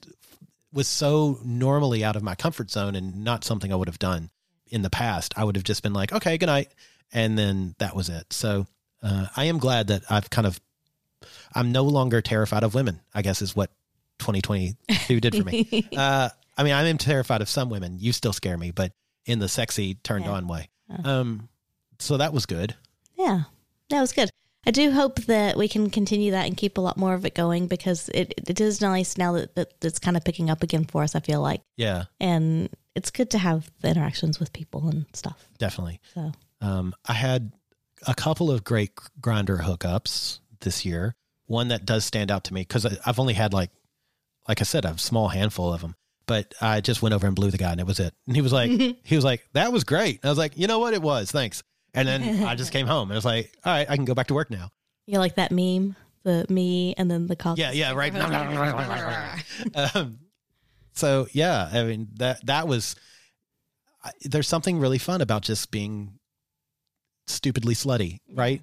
was 0.71 0.87
so 0.87 1.39
normally 1.43 2.03
out 2.03 2.15
of 2.15 2.21
my 2.21 2.35
comfort 2.35 2.69
zone 2.69 2.95
and 2.95 3.23
not 3.23 3.43
something 3.43 3.73
I 3.73 3.75
would 3.75 3.87
have 3.87 3.99
done 3.99 4.29
in 4.67 4.83
the 4.83 4.89
past. 4.89 5.33
I 5.35 5.43
would 5.43 5.55
have 5.55 5.63
just 5.63 5.81
been 5.81 5.93
like, 5.93 6.13
okay, 6.13 6.37
good 6.37 6.45
night. 6.45 6.69
And 7.13 7.37
then 7.37 7.75
that 7.79 7.95
was 7.95 8.09
it. 8.09 8.31
So 8.33 8.67
uh, 9.01 9.27
I 9.35 9.45
am 9.45 9.57
glad 9.57 9.87
that 9.87 10.03
I've 10.09 10.29
kind 10.29 10.45
of, 10.47 10.59
I'm 11.53 11.71
no 11.71 11.83
longer 11.83 12.21
terrified 12.21 12.63
of 12.63 12.73
women, 12.75 12.99
I 13.13 13.21
guess 13.21 13.41
is 13.41 13.55
what 13.55 13.71
2022 14.19 15.19
did 15.19 15.35
for 15.35 15.43
me. 15.43 15.87
uh, 15.97 16.29
I 16.57 16.63
mean, 16.63 16.73
I 16.73 16.87
am 16.87 16.97
terrified 16.97 17.41
of 17.41 17.49
some 17.49 17.69
women. 17.69 17.97
You 17.99 18.11
still 18.13 18.33
scare 18.33 18.57
me, 18.57 18.71
but 18.71 18.91
in 19.25 19.39
the 19.39 19.47
sexy, 19.47 19.95
turned 19.95 20.25
Yeah. 20.25 20.31
on 20.31 20.47
way. 20.47 20.69
Um, 21.03 21.49
so 21.99 22.17
that 22.17 22.33
was 22.33 22.45
good. 22.45 22.75
yeah, 23.17 23.43
that 23.89 24.01
was 24.01 24.11
good. 24.13 24.29
I 24.65 24.71
do 24.71 24.91
hope 24.91 25.21
that 25.21 25.55
we 25.57 25.67
can 25.69 25.89
continue 25.89 26.31
that 26.31 26.45
and 26.45 26.57
keep 26.57 26.77
a 26.77 26.81
lot 26.81 26.97
more 26.97 27.13
of 27.13 27.25
it 27.25 27.33
going 27.33 27.67
because 27.67 28.09
it 28.13 28.33
it 28.47 28.59
is 28.59 28.81
nice 28.81 29.17
now 29.17 29.31
that, 29.33 29.55
that 29.55 29.73
it's 29.83 29.99
kind 29.99 30.17
of 30.17 30.23
picking 30.25 30.49
up 30.49 30.63
again 30.63 30.83
for 30.85 31.01
us. 31.03 31.15
I 31.15 31.21
feel 31.21 31.41
like, 31.41 31.61
Yeah, 31.77 32.05
and 32.19 32.69
it's 32.95 33.09
good 33.09 33.29
to 33.31 33.37
have 33.37 33.71
the 33.81 33.89
interactions 33.89 34.39
with 34.39 34.51
people 34.51 34.89
and 34.89 35.05
stuff. 35.13 35.47
definitely. 35.59 36.01
So 36.13 36.33
Um, 36.61 36.93
I 37.05 37.13
had 37.13 37.51
a 38.07 38.13
couple 38.13 38.51
of 38.51 38.63
great 38.63 38.95
Grindr 39.21 39.61
hookups 39.61 40.39
this 40.61 40.85
year. 40.85 41.15
One 41.45 41.69
that 41.69 41.85
does 41.85 42.05
stand 42.05 42.31
out 42.31 42.43
to 42.45 42.53
me 42.53 42.61
because 42.61 42.85
I've 43.05 43.19
only 43.19 43.33
had 43.33 43.53
like, 43.53 43.71
like 44.47 44.61
I 44.61 44.63
said, 44.63 44.85
a 44.85 44.97
small 44.97 45.29
handful 45.29 45.73
of 45.73 45.81
them. 45.81 45.95
But 46.25 46.53
I 46.61 46.81
just 46.81 47.01
went 47.01 47.15
over 47.15 47.25
and 47.25 47.35
blew 47.35 47.49
the 47.49 47.57
guy, 47.57 47.71
and 47.71 47.79
it 47.79 47.87
was 47.87 47.99
it. 47.99 48.13
And 48.27 48.35
he 48.35 48.43
was 48.43 48.53
like, 48.53 48.69
he 49.03 49.15
was 49.15 49.25
like, 49.25 49.47
that 49.53 49.71
was 49.71 49.83
great. 49.83 50.19
And 50.21 50.25
I 50.25 50.29
was 50.29 50.37
like, 50.37 50.57
you 50.57 50.67
know 50.67 50.77
what, 50.77 50.93
it 50.93 51.01
was, 51.01 51.31
thanks. 51.31 51.63
And 51.95 52.07
then 52.07 52.43
I 52.45 52.53
just 52.53 52.71
came 52.71 52.85
home, 52.85 53.09
and 53.09 53.13
I 53.13 53.17
was 53.17 53.25
like, 53.25 53.51
all 53.65 53.73
right, 53.73 53.89
I 53.89 53.95
can 53.95 54.05
go 54.05 54.13
back 54.13 54.27
to 54.27 54.35
work 54.35 54.51
now. 54.51 54.69
you 55.07 55.17
like 55.17 55.35
that 55.35 55.51
meme, 55.51 55.95
the 56.23 56.45
me 56.47 56.93
and 56.97 57.09
then 57.09 57.25
the 57.25 57.35
cock. 57.35 57.57
Yeah, 57.57 57.71
yeah, 57.71 57.93
right. 57.93 58.13
um, 59.95 60.19
so 60.93 61.27
yeah, 61.31 61.67
I 61.71 61.83
mean 61.83 62.09
that 62.17 62.45
that 62.45 62.67
was. 62.67 62.95
I, 64.03 64.11
there's 64.21 64.47
something 64.47 64.77
really 64.79 64.99
fun 64.99 65.21
about 65.21 65.41
just 65.41 65.71
being 65.71 66.18
stupidly 67.29 67.75
slutty, 67.75 68.19
right? 68.33 68.61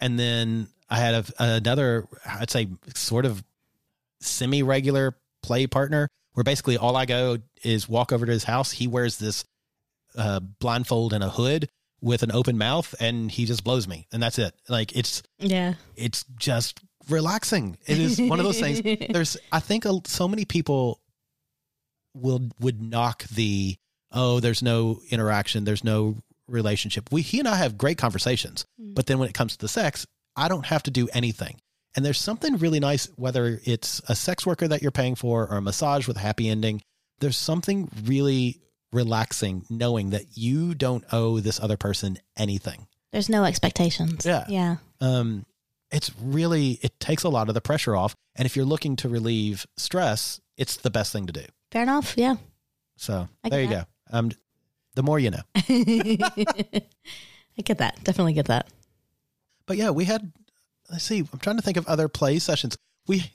And 0.00 0.18
then 0.18 0.68
I 0.88 0.98
had 0.98 1.14
a, 1.14 1.24
another, 1.38 2.06
I'd 2.26 2.50
say, 2.50 2.68
sort 2.94 3.24
of 3.24 3.42
semi-regular 4.20 5.16
play 5.42 5.66
partner 5.66 6.08
where 6.32 6.44
basically 6.44 6.76
all 6.76 6.96
I 6.96 7.06
go 7.06 7.38
is 7.62 7.88
walk 7.88 8.12
over 8.12 8.26
to 8.26 8.32
his 8.32 8.44
house. 8.44 8.70
He 8.70 8.86
wears 8.86 9.18
this 9.18 9.44
uh, 10.16 10.40
blindfold 10.40 11.12
and 11.12 11.24
a 11.24 11.28
hood 11.28 11.68
with 12.00 12.22
an 12.22 12.30
open 12.30 12.58
mouth, 12.58 12.94
and 13.00 13.30
he 13.30 13.46
just 13.46 13.64
blows 13.64 13.88
me, 13.88 14.06
and 14.12 14.22
that's 14.22 14.38
it. 14.38 14.54
Like 14.68 14.94
it's 14.94 15.22
yeah. 15.38 15.74
it's 15.96 16.24
just 16.38 16.80
relaxing. 17.08 17.78
It 17.86 17.98
is 17.98 18.20
one 18.20 18.38
of 18.38 18.44
those 18.44 18.60
things. 18.60 18.82
There's, 19.10 19.36
I 19.50 19.60
think, 19.60 19.86
a, 19.86 20.00
so 20.04 20.28
many 20.28 20.44
people 20.44 21.00
will 22.14 22.50
would 22.60 22.82
knock 22.82 23.24
the 23.24 23.76
oh, 24.12 24.40
there's 24.40 24.62
no 24.62 25.00
interaction, 25.10 25.64
there's 25.64 25.84
no 25.84 26.16
relationship. 26.48 27.10
We 27.12 27.22
he 27.22 27.38
and 27.38 27.48
I 27.48 27.56
have 27.56 27.78
great 27.78 27.98
conversations, 27.98 28.64
but 28.78 29.06
then 29.06 29.18
when 29.18 29.28
it 29.28 29.34
comes 29.34 29.52
to 29.52 29.58
the 29.58 29.68
sex, 29.68 30.06
I 30.36 30.48
don't 30.48 30.66
have 30.66 30.82
to 30.84 30.90
do 30.90 31.08
anything. 31.12 31.56
And 31.94 32.04
there's 32.04 32.20
something 32.20 32.58
really 32.58 32.78
nice, 32.80 33.06
whether 33.16 33.58
it's 33.64 34.02
a 34.08 34.14
sex 34.14 34.44
worker 34.46 34.68
that 34.68 34.82
you're 34.82 34.90
paying 34.90 35.14
for 35.14 35.48
or 35.48 35.56
a 35.56 35.62
massage 35.62 36.06
with 36.06 36.18
a 36.18 36.20
happy 36.20 36.48
ending. 36.48 36.82
There's 37.20 37.38
something 37.38 37.90
really 38.04 38.60
relaxing 38.92 39.64
knowing 39.70 40.10
that 40.10 40.36
you 40.36 40.74
don't 40.74 41.04
owe 41.10 41.40
this 41.40 41.58
other 41.58 41.76
person 41.76 42.18
anything. 42.36 42.86
There's 43.12 43.28
no 43.30 43.44
expectations. 43.44 44.26
Yeah. 44.26 44.44
Yeah. 44.48 44.76
um, 45.00 45.46
it's 45.90 46.10
really 46.20 46.78
it 46.82 46.98
takes 46.98 47.22
a 47.22 47.28
lot 47.28 47.48
of 47.48 47.54
the 47.54 47.60
pressure 47.60 47.94
off. 47.96 48.14
And 48.34 48.44
if 48.44 48.56
you're 48.56 48.64
looking 48.66 48.96
to 48.96 49.08
relieve 49.08 49.66
stress, 49.76 50.40
it's 50.56 50.76
the 50.76 50.90
best 50.90 51.12
thing 51.12 51.26
to 51.26 51.32
do. 51.32 51.44
Fair 51.70 51.84
enough. 51.84 52.14
Yeah. 52.16 52.36
So 52.96 53.28
there 53.44 53.62
you 53.62 53.68
get 53.68 53.86
go. 54.10 54.18
Um, 54.18 54.30
the 54.96 55.04
more 55.04 55.20
you 55.20 55.30
know. 55.30 55.42
I 55.54 56.82
get 57.64 57.78
that. 57.78 58.02
Definitely 58.04 58.34
get 58.34 58.46
that. 58.46 58.68
But 59.66 59.76
yeah, 59.76 59.90
we 59.90 60.04
had. 60.04 60.32
Let's 60.90 61.04
see. 61.04 61.20
I'm 61.32 61.38
trying 61.38 61.56
to 61.56 61.62
think 61.62 61.76
of 61.76 61.86
other 61.86 62.08
play 62.08 62.38
sessions. 62.38 62.76
We 63.08 63.32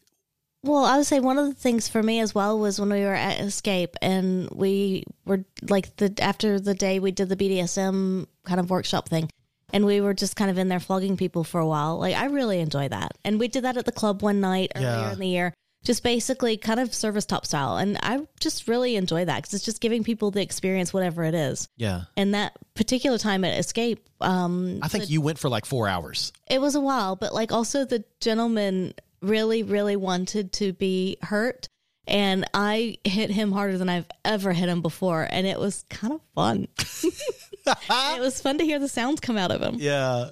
Well, 0.63 0.85
I 0.85 0.97
would 0.97 1.05
say 1.05 1.19
one 1.19 1.37
of 1.37 1.47
the 1.47 1.53
things 1.53 1.87
for 1.89 2.01
me 2.03 2.19
as 2.19 2.33
well 2.35 2.57
was 2.59 2.79
when 2.79 2.89
we 2.89 3.01
were 3.01 3.13
at 3.13 3.39
Escape 3.41 3.95
and 4.01 4.49
we 4.51 5.03
were 5.25 5.43
like 5.69 5.95
the 5.97 6.13
after 6.21 6.59
the 6.59 6.73
day 6.73 6.99
we 6.99 7.11
did 7.11 7.29
the 7.29 7.35
BDSM 7.35 8.27
kind 8.45 8.59
of 8.59 8.69
workshop 8.69 9.09
thing 9.09 9.29
and 9.73 9.85
we 9.85 10.01
were 10.01 10.13
just 10.13 10.35
kind 10.35 10.51
of 10.51 10.57
in 10.57 10.67
there 10.69 10.79
flogging 10.79 11.17
people 11.17 11.43
for 11.43 11.59
a 11.59 11.67
while. 11.67 11.97
Like 11.99 12.15
I 12.15 12.25
really 12.25 12.59
enjoy 12.59 12.87
that. 12.89 13.11
And 13.25 13.39
we 13.39 13.47
did 13.49 13.63
that 13.65 13.75
at 13.77 13.85
the 13.85 13.91
club 13.91 14.21
one 14.21 14.39
night 14.39 14.71
earlier 14.75 14.89
Yeah. 14.89 15.13
in 15.13 15.19
the 15.19 15.27
year. 15.27 15.53
Just 15.83 16.03
basically 16.03 16.57
kind 16.57 16.79
of 16.79 16.93
service 16.93 17.25
top 17.25 17.45
style. 17.45 17.77
And 17.77 17.97
I 18.03 18.27
just 18.39 18.67
really 18.67 18.95
enjoy 18.95 19.25
that 19.25 19.37
because 19.37 19.53
it's 19.55 19.65
just 19.65 19.81
giving 19.81 20.03
people 20.03 20.29
the 20.29 20.41
experience, 20.41 20.93
whatever 20.93 21.23
it 21.23 21.33
is. 21.33 21.67
Yeah. 21.75 22.03
And 22.15 22.35
that 22.35 22.57
particular 22.75 23.17
time 23.17 23.43
at 23.43 23.57
Escape, 23.57 24.07
um, 24.21 24.79
I 24.83 24.87
think 24.87 25.09
you 25.09 25.21
went 25.21 25.39
for 25.39 25.49
like 25.49 25.65
four 25.65 25.87
hours. 25.87 26.33
it 26.47 26.61
was 26.61 26.75
a 26.75 26.81
while, 26.81 27.15
but 27.15 27.33
like 27.33 27.51
also 27.51 27.83
the 27.85 28.03
gentleman 28.19 28.93
really, 29.21 29.63
really 29.63 29.95
wanted 29.95 30.53
to 30.53 30.73
be 30.73 31.17
hurt. 31.21 31.67
And 32.07 32.45
I 32.53 32.97
hit 33.03 33.29
him 33.31 33.51
harder 33.51 33.77
than 33.77 33.89
I've 33.89 34.07
ever 34.25 34.53
hit 34.53 34.69
him 34.69 34.81
before. 34.81 35.27
And 35.29 35.47
it 35.47 35.59
was 35.59 35.85
kind 35.89 36.13
of 36.13 36.21
fun. 36.35 36.67
it 36.77 38.19
was 38.19 38.41
fun 38.41 38.57
to 38.57 38.65
hear 38.65 38.79
the 38.79 38.89
sounds 38.89 39.19
come 39.19 39.37
out 39.37 39.51
of 39.51 39.61
him. 39.61 39.75
Yeah. 39.79 40.29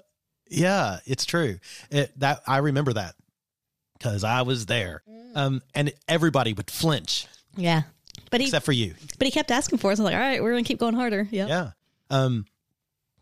Yeah, 0.50 1.00
it's 1.06 1.26
true. 1.26 1.60
It, 1.92 2.12
that 2.20 2.42
I 2.48 2.58
remember 2.58 2.94
that 2.94 3.16
because 4.00 4.24
I 4.24 4.42
was 4.44 4.66
there. 4.66 5.04
Um, 5.36 5.62
and 5.76 5.94
everybody 6.08 6.54
would 6.54 6.72
flinch 6.72 7.28
Yeah. 7.56 7.84
But 8.32 8.42
he 8.42 8.48
except 8.48 8.66
for 8.66 8.72
you. 8.72 8.96
but 9.20 9.26
he 9.28 9.32
kept 9.32 9.52
asking 9.52 9.78
for 9.80 9.92
us. 9.92 10.00
I 10.00 10.04
was 10.04 10.12
like, 10.12 10.16
all 10.16 10.20
right, 10.22 10.42
we're 10.42 10.52
gonna 10.52 10.64
keep 10.64 10.80
going 10.80 10.96
harder. 10.96 11.28
Yeah. 11.32 11.48
Yeah. 11.48 11.72
Um, 12.10 12.46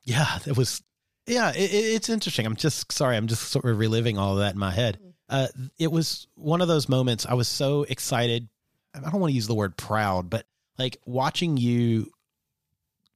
yeah, 0.04 0.40
it 0.48 0.56
was, 0.56 0.82
yeah, 1.26 1.50
it, 1.52 1.74
it- 1.74 1.96
it's 1.96 2.10
interesting. 2.10 2.46
I'm 2.46 2.56
just 2.56 2.92
sorry. 2.92 3.18
I'm 3.18 3.28
just 3.28 3.44
sort 3.50 3.66
of 3.66 3.78
reliving 3.78 4.18
all 4.18 4.34
of 4.34 4.40
that 4.40 4.54
in 4.54 4.60
my 4.60 4.72
head. 4.72 5.00
Uh, 5.30 5.48
it 5.78 5.92
was 5.92 6.28
one 6.36 6.62
of 6.62 6.68
those 6.70 6.88
moments 6.88 7.26
I 7.26 7.34
was 7.34 7.48
so 7.50 7.84
excited. 7.84 8.48
I 8.96 9.00
don't 9.02 9.20
want 9.20 9.32
to 9.32 9.36
use 9.36 9.48
the 9.48 9.56
word 9.56 9.76
proud, 9.76 10.30
but 10.30 10.46
like 10.78 10.98
watching 11.06 11.58
you 11.58 12.12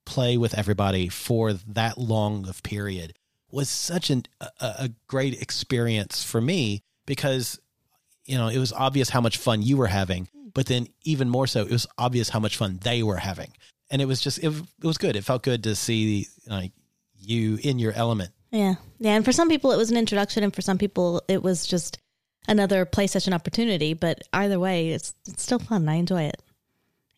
play 0.06 0.38
with 0.38 0.58
everybody 0.58 1.08
for 1.08 1.54
that 1.54 1.98
long 1.98 2.48
of 2.50 2.62
period 2.64 3.14
was 3.50 3.70
such 3.70 4.10
an, 4.10 4.24
a, 4.42 4.48
a 4.60 4.90
great 5.08 5.42
experience 5.42 6.24
for 6.24 6.42
me 6.42 6.84
because, 7.06 7.60
you 8.26 8.38
know, 8.38 8.48
it 8.48 8.58
was 8.58 8.74
obvious 8.74 9.10
how 9.10 9.22
much 9.22 9.38
fun 9.38 9.62
you 9.62 9.78
were 9.78 9.88
having, 9.88 10.28
but 10.54 10.66
then 10.66 10.88
even 11.04 11.30
more 11.30 11.48
so, 11.48 11.62
it 11.62 11.72
was 11.72 11.88
obvious 11.98 12.30
how 12.30 12.40
much 12.40 12.58
fun 12.58 12.80
they 12.84 13.04
were 13.04 13.18
having. 13.18 13.52
And 13.90 14.02
it 14.02 14.06
was 14.06 14.22
just, 14.22 14.40
it, 14.40 14.48
it 14.48 14.86
was 14.86 14.98
good. 14.98 15.16
It 15.16 15.24
felt 15.24 15.44
good 15.44 15.64
to 15.64 15.76
see 15.76 16.28
like 16.48 16.72
you 17.20 17.58
in 17.62 17.80
your 17.80 17.94
element. 17.94 18.32
Yeah. 18.52 18.76
Yeah. 19.00 19.16
And 19.16 19.26
for 19.26 19.32
some 19.32 19.50
people 19.50 19.72
it 19.72 19.78
was 19.78 19.92
an 19.92 19.98
introduction 19.98 20.44
and 20.44 20.54
for 20.54 20.62
some 20.62 20.78
people 20.78 21.22
it 21.28 21.42
was 21.42 21.66
just 21.66 21.98
another 22.48 22.86
play 22.86 23.08
session 23.08 23.34
opportunity. 23.34 23.94
But 23.94 24.22
either 24.34 24.60
way, 24.60 24.90
it's 24.90 25.14
it's 25.28 25.44
still 25.44 25.60
fun. 25.60 25.88
I 25.88 25.96
enjoy 25.96 26.24
it. 26.24 26.42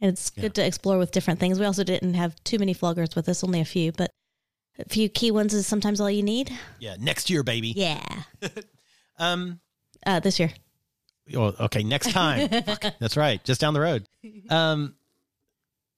And 0.02 0.12
it's 0.12 0.30
good 0.30 0.54
to 0.56 0.66
explore 0.66 0.98
with 0.98 1.12
different 1.12 1.40
things. 1.40 1.60
We 1.60 1.66
also 1.66 1.84
didn't 1.84 2.16
have 2.16 2.36
too 2.44 2.60
many 2.60 2.76
floggers 2.76 3.16
with 3.16 3.30
us, 3.30 3.44
only 3.44 3.62
a 3.62 3.66
few, 3.66 3.94
but 3.94 4.12
a 4.78 4.90
few 4.90 5.08
key 5.08 5.32
ones 5.32 5.54
is 5.54 5.66
sometimes 5.66 6.02
all 6.02 6.10
you 6.10 6.24
need. 6.24 6.52
Yeah. 6.80 6.98
Next 7.00 7.30
year, 7.30 7.44
baby. 7.44 7.70
Yeah. 7.70 8.04
Um, 9.20 9.60
Uh, 10.06 10.20
this 10.20 10.40
year. 10.40 10.52
Oh, 11.36 11.54
okay, 11.60 11.84
next 11.84 12.12
time. 12.12 12.50
That's 13.00 13.16
right, 13.16 13.44
just 13.44 13.62
down 13.62 13.74
the 13.74 13.80
road. 13.82 14.06
Um, 14.50 14.96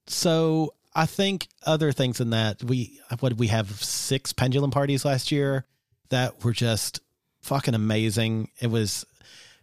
so 0.07 0.73
I 0.93 1.05
think 1.05 1.47
other 1.65 1.91
things 1.91 2.19
than 2.19 2.29
that, 2.31 2.63
we 2.63 2.99
what 3.19 3.29
did 3.29 3.39
we 3.39 3.47
have 3.47 3.69
six 3.83 4.33
pendulum 4.33 4.71
parties 4.71 5.03
last 5.05 5.31
year 5.31 5.65
that 6.09 6.43
were 6.43 6.53
just 6.53 6.99
fucking 7.41 7.73
amazing. 7.73 8.49
It 8.61 8.67
was 8.67 9.05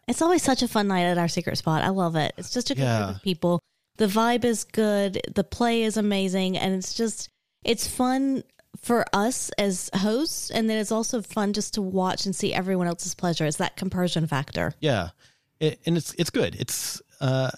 It's 0.09 0.20
always 0.22 0.43
such 0.43 0.62
a 0.62 0.68
fun 0.68 0.88
night 0.88 1.05
at 1.05 1.18
our 1.18 1.28
secret 1.28 1.57
spot. 1.59 1.82
I 1.82 1.88
love 1.90 2.16
it. 2.16 2.34
It's 2.36 2.51
just 2.51 2.70
a 2.70 2.74
good 2.74 2.82
Yeah. 2.82 3.05
group 3.07 3.16
of 3.16 3.22
people. 3.22 3.61
The 3.99 4.07
vibe 4.07 4.45
is 4.45 4.64
good. 4.64 5.20
The 5.32 5.45
play 5.45 5.82
is 5.82 5.97
amazing, 5.97 6.59
and 6.59 6.74
it's 6.74 6.95
just 6.95 7.28
it's 7.64 7.86
fun 7.86 8.43
for 8.81 9.05
us 9.12 9.51
as 9.59 9.91
hosts, 9.95 10.51
and 10.51 10.68
then 10.68 10.79
it's 10.79 10.93
also 10.93 11.23
fun 11.23 11.53
just 11.53 11.75
to 11.75 11.83
watch 11.83 12.27
and 12.27 12.35
see 12.35 12.53
everyone 12.55 12.87
else's 12.87 13.14
pleasure. 13.14 13.45
It's 13.45 13.59
that 13.59 13.77
compersion 13.77 14.27
factor. 14.27 14.75
yeah, 14.81 15.11
it, 15.61 15.79
and 15.87 15.97
it's 15.97 16.14
it's 16.14 16.31
good. 16.31 16.57
It's 16.59 17.01
uh 17.20 17.51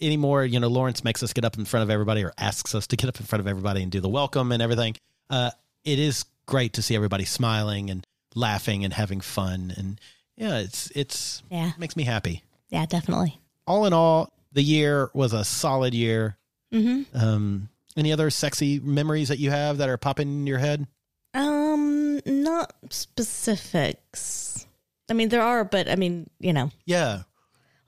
anymore. 0.00 0.44
You 0.44 0.60
know, 0.60 0.68
Lawrence 0.68 1.04
makes 1.04 1.22
us 1.22 1.32
get 1.32 1.44
up 1.44 1.58
in 1.58 1.64
front 1.64 1.82
of 1.84 1.90
everybody 1.90 2.24
or 2.24 2.32
asks 2.38 2.74
us 2.74 2.86
to 2.88 2.96
get 2.96 3.08
up 3.08 3.20
in 3.20 3.26
front 3.26 3.40
of 3.40 3.46
everybody 3.46 3.82
and 3.82 3.92
do 3.92 4.00
the 4.00 4.08
welcome 4.08 4.52
and 4.52 4.62
everything. 4.62 4.96
Uh, 5.30 5.50
it 5.84 5.98
is 5.98 6.24
great 6.46 6.72
to 6.74 6.82
see 6.82 6.96
everybody 6.96 7.24
smiling 7.24 7.90
and 7.90 8.06
laughing 8.34 8.84
and 8.84 8.92
having 8.94 9.20
fun 9.20 9.72
and 9.76 10.00
yeah, 10.36 10.58
it's 10.58 10.90
it's 10.96 11.42
Yeah, 11.50 11.72
makes 11.78 11.94
me 11.96 12.04
happy. 12.04 12.42
yeah, 12.70 12.86
definitely. 12.86 13.38
all 13.66 13.84
in 13.86 13.92
all, 13.92 14.32
the 14.52 14.62
year 14.62 15.10
was 15.14 15.32
a 15.34 15.44
solid 15.44 15.94
year. 15.94 16.36
hmm 16.72 17.02
Um, 17.14 17.68
any 17.96 18.12
other 18.12 18.30
sexy 18.30 18.80
memories 18.80 19.28
that 19.28 19.38
you 19.38 19.50
have 19.50 19.78
that 19.78 19.88
are 19.88 19.96
popping 19.96 20.28
in 20.28 20.46
your 20.46 20.58
head? 20.58 20.86
Um, 21.34 22.20
not 22.26 22.72
specifics. 22.90 24.66
I 25.10 25.14
mean, 25.14 25.28
there 25.28 25.42
are, 25.42 25.64
but 25.64 25.88
I 25.88 25.96
mean, 25.96 26.28
you 26.38 26.52
know, 26.52 26.70
Yeah, 26.86 27.22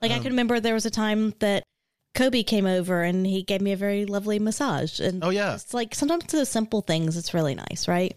Like 0.01 0.11
I 0.11 0.17
can 0.19 0.29
remember 0.31 0.59
there 0.59 0.73
was 0.73 0.85
a 0.85 0.91
time 0.91 1.33
that 1.39 1.63
Kobe 2.13 2.43
came 2.43 2.65
over 2.65 3.01
and 3.03 3.25
he 3.25 3.43
gave 3.43 3.61
me 3.61 3.71
a 3.71 3.77
very 3.77 4.05
lovely 4.05 4.39
massage. 4.39 4.99
And 4.99 5.23
Oh, 5.23 5.29
yeah. 5.29 5.55
it's 5.55 5.73
like 5.73 5.95
sometimes 5.95 6.25
the 6.25 6.45
simple 6.45 6.81
things 6.81 7.17
it's 7.17 7.33
really 7.33 7.55
nice, 7.55 7.87
right? 7.87 8.15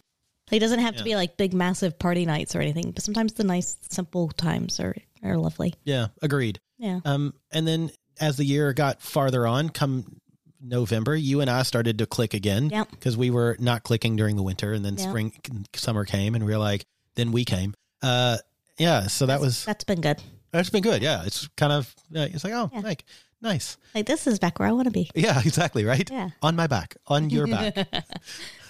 It 0.51 0.61
doesn't 0.61 0.79
have 0.81 0.97
to 0.97 1.05
be 1.05 1.15
like 1.15 1.37
big, 1.37 1.53
massive 1.53 1.99
party 1.99 2.25
nights 2.25 2.57
or 2.57 2.61
anything, 2.61 2.91
but 2.93 3.03
sometimes 3.03 3.35
the 3.35 3.45
nice, 3.45 3.77
simple 3.91 4.29
times 4.31 4.81
are 4.81 4.97
are 5.23 5.37
lovely. 5.37 5.75
yeah, 5.85 6.07
agreed. 6.23 6.59
Yeah. 6.79 7.01
Um, 7.05 7.35
and 7.51 7.67
then 7.67 7.91
as 8.21 8.37
the 8.37 8.45
year 8.45 8.73
got 8.73 9.03
farther 9.03 9.47
on, 9.47 9.69
come 9.69 10.17
November, 10.61 11.15
you 11.15 11.41
and 11.41 11.49
I 11.51 11.63
started 11.63 11.99
to 11.99 12.07
click 12.07 12.35
again 12.35 12.71
Yep. 12.71 12.91
because 12.91 13.17
we 13.17 13.31
were 13.31 13.57
not 13.61 13.83
clicking 13.83 14.17
during 14.17 14.37
the 14.37 14.43
winter, 14.43 14.73
and 14.73 14.85
then 14.85 14.97
Yeah. 14.97 15.09
spring, 15.09 15.33
summer 15.75 16.05
came, 16.05 16.35
and 16.35 16.45
we 16.45 16.53
are 16.55 16.59
like, 16.59 16.87
then 17.15 17.33
we 17.33 17.45
came. 17.45 17.75
Uh, 18.03 18.39
yeah, 18.79 19.07
so 19.09 19.27
that 19.27 19.41
was 19.41 19.65
That's 19.65 19.85
been 19.85 20.01
good. 20.01 20.21
that's 20.53 20.71
been 20.71 20.83
good. 20.83 21.03
Yeah, 21.03 21.25
it's 21.25 21.49
kind 21.57 21.73
of 21.73 21.95
it's 22.13 22.45
like 22.45 22.53
oh, 22.53 22.71
Yeah. 22.73 22.81
like 22.81 23.05
nice. 23.41 23.77
Like 23.95 24.07
this 24.07 24.27
is 24.27 24.39
back 24.39 24.59
where 24.59 24.69
I 24.69 24.73
want 24.73 24.87
to 24.87 24.91
be. 24.93 25.11
Yeah, 25.15 25.41
exactly. 25.45 25.85
Right. 25.85 26.09
Yeah. 26.11 26.31
On 26.43 26.55
my 26.57 26.67
back, 26.67 26.97
on 27.07 27.29
your 27.31 27.47
back, 27.49 27.77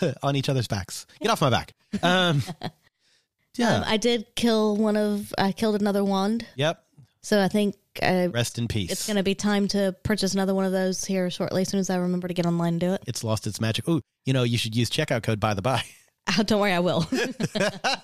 on 0.23 0.35
each 0.37 0.49
other's 0.49 0.67
backs. 0.69 1.07
Get 1.21 1.31
off 1.31 1.41
my 1.41 1.51
back. 1.51 1.75
Um, 2.03 2.43
yeah. 3.57 3.77
Um, 3.77 3.85
I 3.87 3.97
did 3.97 4.27
kill 4.35 4.77
one 4.77 4.97
of. 4.97 5.33
I 5.39 5.53
killed 5.53 5.81
another 5.81 6.05
wand, 6.05 6.47
yep. 6.57 6.85
so 7.23 7.43
I 7.43 7.49
think 7.49 7.77
uh, 8.03 8.29
Rest 8.33 8.59
in 8.59 8.69
peace. 8.69 8.91
it's 8.93 9.07
going 9.07 9.17
to 9.17 9.23
be 9.23 9.35
time 9.35 9.69
to 9.69 9.95
purchase 10.03 10.35
another 10.35 10.55
one 10.55 10.65
of 10.65 10.73
those 10.73 11.05
here 11.05 11.31
shortly. 11.31 11.63
As 11.63 11.69
soon 11.69 11.81
as 11.81 11.91
I 11.91 11.97
remember 11.97 12.29
to 12.29 12.35
get 12.35 12.47
online 12.47 12.75
and 12.75 12.81
do 12.81 12.93
it. 12.93 13.03
It's 13.07 13.23
lost 13.25 13.47
its 13.47 13.61
magic. 13.61 13.85
Oh, 13.89 14.01
you 14.25 14.33
know, 14.33 14.43
you 14.43 14.59
should 14.59 14.77
use 14.77 14.91
checkout 14.91 15.23
code 15.23 15.41
by 15.41 15.55
the 15.55 15.63
by. 15.63 15.83
Oh, 16.39 16.43
don't 16.47 16.61
worry, 16.61 16.73
I 16.73 16.81
will. 16.81 17.07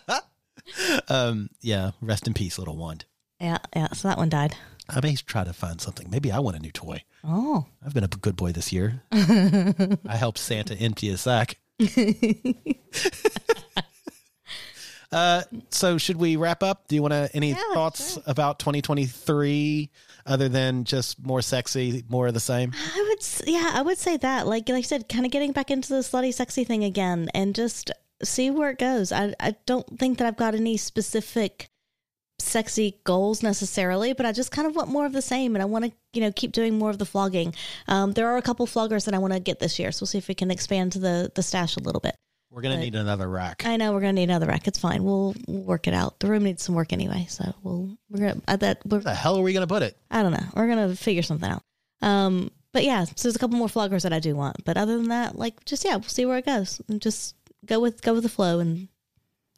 um, 1.09 1.49
yeah. 1.61 1.91
Rest 2.01 2.27
in 2.27 2.35
peace, 2.35 2.59
little 2.59 2.77
wand. 2.77 3.05
yeah, 3.41 3.59
yeah. 3.75 3.89
So 3.93 4.09
that 4.09 4.19
one 4.19 4.29
died. 4.29 4.57
I 4.89 5.01
may 5.03 5.15
try 5.17 5.45
to 5.45 5.53
find 5.53 5.81
something. 5.81 6.11
Maybe 6.11 6.31
I 6.31 6.39
want 6.41 6.57
a 6.57 6.61
new 6.61 6.71
toy. 6.71 7.03
Oh. 7.23 7.67
I've 7.85 7.95
been 7.95 8.05
a 8.05 8.09
good 8.09 8.37
boy 8.37 8.53
this 8.53 8.71
year. 8.73 9.03
I 9.13 9.97
helped 10.17 10.39
Santa 10.39 10.75
empty 10.75 11.09
his 11.09 11.23
sack. 11.23 11.59
Uh, 15.15 15.43
so 15.71 15.97
should 15.99 16.17
we 16.17 16.37
wrap 16.37 16.63
up? 16.63 16.89
Do 16.89 16.95
you 16.97 17.03
want 17.03 17.13
to 17.13 17.31
any 17.35 17.51
Yeah, 17.51 17.63
thoughts 17.73 18.15
sure. 18.15 18.23
about 18.27 18.59
2023 18.59 19.91
other 20.27 20.49
than 20.49 20.85
just 20.85 21.25
more 21.25 21.43
sexy, 21.43 22.03
more 22.09 22.27
of 22.27 22.35
the 22.35 22.41
same? 22.41 22.73
I 22.75 23.07
would, 23.09 23.49
yeah, 23.49 23.71
I 23.75 23.83
would 23.83 23.99
say 23.99 24.17
that. 24.19 24.47
Like, 24.47 24.69
like 24.69 24.79
I 24.79 24.83
said, 24.83 25.09
kind 25.09 25.25
of 25.25 25.33
getting 25.33 25.53
back 25.53 25.71
into 25.71 25.91
the 25.91 26.01
slutty 26.01 26.33
sexy 26.33 26.65
thing 26.65 26.85
again, 26.85 27.29
and 27.35 27.55
just 27.55 27.91
see 28.23 28.51
where 28.51 28.71
it 28.71 28.79
goes. 28.79 29.13
I, 29.13 29.35
I 29.41 29.55
don't 29.67 29.99
think 29.99 30.19
that 30.19 30.27
I've 30.27 30.37
got 30.37 30.55
any 30.55 30.77
specific 30.77 31.69
sexy 32.41 32.99
goals 33.05 33.43
necessarily, 33.43 34.13
but 34.13 34.27
I 34.27 34.33
just 34.33 34.51
kind 34.51 34.67
of 34.67 34.75
want 34.77 34.89
more 34.89 35.07
of 35.07 35.13
the 35.13 35.23
same, 35.23 35.55
and 35.55 35.63
I 35.63 35.67
want 35.67 35.85
to, 35.85 35.93
you 36.13 36.21
know, 36.21 36.33
keep 36.35 36.53
doing 36.53 36.79
more 36.79 36.91
of 36.91 36.99
the 36.99 37.07
flogging. 37.07 37.55
Um, 37.89 38.13
there 38.13 38.29
are 38.29 38.37
a 38.37 38.43
couple 38.43 38.67
floggers 38.67 39.05
that 39.05 39.15
I 39.15 39.19
want 39.19 39.33
to 39.35 39.41
get 39.41 39.61
this 39.61 39.79
year, 39.79 39.93
so 39.93 40.03
we'll 40.03 40.09
see 40.09 40.19
if 40.19 40.29
we 40.29 40.35
can 40.35 40.51
expand 40.51 40.93
the 40.93 41.31
the 41.35 41.43
stash 41.43 41.77
a 41.77 41.81
little 41.81 42.01
bit. 42.01 42.17
We're 42.55 42.63
gonna 42.63 42.77
But- 42.77 42.81
need 42.83 42.95
another 42.95 43.29
rack. 43.29 43.67
I 43.67 43.77
know 43.77 43.93
we're 43.93 44.01
gonna 44.01 44.13
need 44.13 44.25
another 44.31 44.47
rack. 44.47 44.69
It's 44.69 44.79
fine. 44.79 45.03
We'll, 45.03 45.35
we'll 45.49 45.65
work 45.65 45.89
it 45.89 45.95
out. 45.95 46.21
The 46.21 46.29
room 46.31 46.45
needs 46.45 46.63
some 46.63 46.77
work 46.77 46.93
anyway, 46.93 47.27
so 47.29 47.53
we'll 47.63 47.97
we're 48.09 48.21
gonna 48.29 48.41
uh, 48.47 48.57
that 48.57 48.79
we're, 48.85 48.99
Where 48.99 49.05
the 49.05 49.15
hell 49.15 49.37
are 49.37 49.43
we 49.43 49.53
gonna 49.53 49.67
put 49.67 49.83
it? 49.83 49.97
I 50.11 50.23
don't 50.23 50.33
know. 50.33 50.45
We're 50.55 50.69
gonna 50.69 50.95
figure 50.95 51.23
something 51.23 51.51
out. 51.51 51.63
Um, 52.01 52.51
but 52.73 52.85
yeah, 52.85 53.05
so 53.05 53.13
there's 53.25 53.35
a 53.37 53.39
couple 53.41 53.57
more 53.59 53.69
floggers 53.69 54.03
that 54.03 54.13
I 54.13 54.21
do 54.21 54.37
want. 54.37 54.65
But 54.65 54.77
other 54.77 54.97
than 54.97 55.09
that, 55.09 55.37
like 55.37 55.65
just 55.65 55.85
yeah, 55.85 55.97
we'll 55.97 56.05
see 56.05 56.27
where 56.27 56.39
it 56.39 56.47
goes. 56.47 56.81
And 56.89 57.01
just 57.01 57.35
go 57.67 57.81
with 57.81 58.03
go 58.03 58.15
with 58.15 58.23
the 58.23 58.29
flow 58.29 58.61
and 58.61 58.87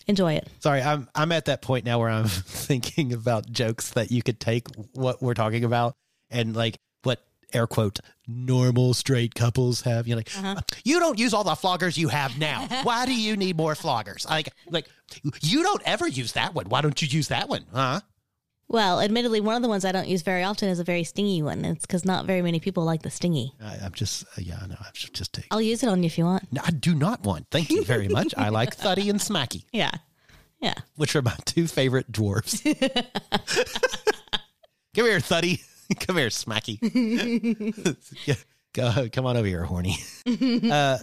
enjoy 0.07 0.33
it. 0.35 0.49
Sorry, 0.61 0.81
I'm 0.81 1.09
I'm 1.15 1.33
at 1.33 1.45
that 1.47 1.61
point 1.61 1.85
now 1.85 1.99
where 1.99 2.09
I'm 2.09 2.29
thinking 2.29 3.13
about 3.13 3.51
jokes 3.51 3.91
that 3.91 4.11
you 4.11 4.23
could 4.23 4.41
take 4.41 4.69
what 4.95 5.23
we're 5.23 5.35
talking 5.35 5.65
about 5.65 5.95
and 6.31 6.57
like 6.57 6.79
air 7.57 7.67
quote 7.67 7.99
normal 8.29 8.95
straight 8.95 9.35
couples 9.35 9.81
have. 9.83 10.07
You're 10.07 10.17
like, 10.19 10.31
Uh-huh. 10.37 10.61
you 10.85 11.01
don't 11.01 11.19
use 11.19 11.33
all 11.35 11.45
the 11.45 11.53
floggers 11.53 11.97
you 11.97 12.09
have 12.09 12.39
now. 12.39 12.67
Why 12.83 13.07
do 13.07 13.15
you 13.15 13.37
need 13.37 13.57
more 13.57 13.75
floggers? 13.75 14.29
Like 14.29 14.51
like 14.71 14.87
you 15.43 15.63
don't 15.63 15.83
ever 15.85 16.07
use 16.07 16.33
that 16.33 16.55
one. 16.55 16.69
Why 16.69 16.81
don't 16.81 17.01
you 17.01 17.09
use 17.09 17.29
that 17.29 17.49
one? 17.49 17.65
Huh? 17.73 18.01
Well, 18.69 19.01
admittedly, 19.01 19.41
one 19.41 19.55
of 19.55 19.63
the 19.63 19.69
ones 19.69 19.85
I 19.85 19.93
don't 19.93 20.09
use 20.09 20.23
very 20.23 20.43
often 20.43 20.69
is 20.69 20.81
a 20.81 20.85
very 20.85 21.05
stingy 21.05 21.41
one. 21.41 21.65
It's 21.65 21.87
because 21.87 22.05
not 22.05 22.27
very 22.27 22.43
many 22.43 22.59
people 22.59 22.83
like 22.85 23.03
the 23.03 23.11
stingy. 23.11 23.53
I, 23.63 23.77
I'm 23.85 23.93
just, 23.93 24.25
uh, 24.25 24.41
yeah, 24.43 24.59
I 24.61 24.67
know. 24.67 24.75
I'm 24.81 24.91
just, 24.93 25.13
just 25.15 25.33
take. 25.35 25.47
I'll 25.53 25.61
use 25.63 25.85
it 25.85 25.89
on 25.89 26.03
you 26.03 26.09
if 26.09 26.19
you 26.19 26.25
want. 26.25 26.53
No, 26.53 26.63
I 26.65 26.73
do 26.73 26.93
not 26.97 27.23
want. 27.25 27.47
Thank 27.53 27.71
you 27.71 27.85
very 27.85 28.09
much. 28.09 28.35
I 28.37 28.49
like 28.49 28.75
Thuddy 28.83 29.09
and 29.09 29.21
Smacky, 29.21 29.67
Yeah. 29.73 29.93
Yeah. 30.61 30.75
which 30.97 31.15
are 31.15 31.23
my 31.23 31.37
two 31.45 31.69
favorite 31.69 32.11
dwarves. 32.11 32.61
Come 34.97 35.05
here, 35.05 35.21
Thuddy. 35.21 35.61
Come 36.01 36.17
here, 36.17 36.29
Smacky. 36.29 36.79
Yeah, 38.27 38.35
Go, 38.73 39.09
come 39.11 39.25
on 39.25 39.37
over 39.39 39.47
here, 39.47 39.65
horny. 39.65 39.97
uh, 40.71 40.99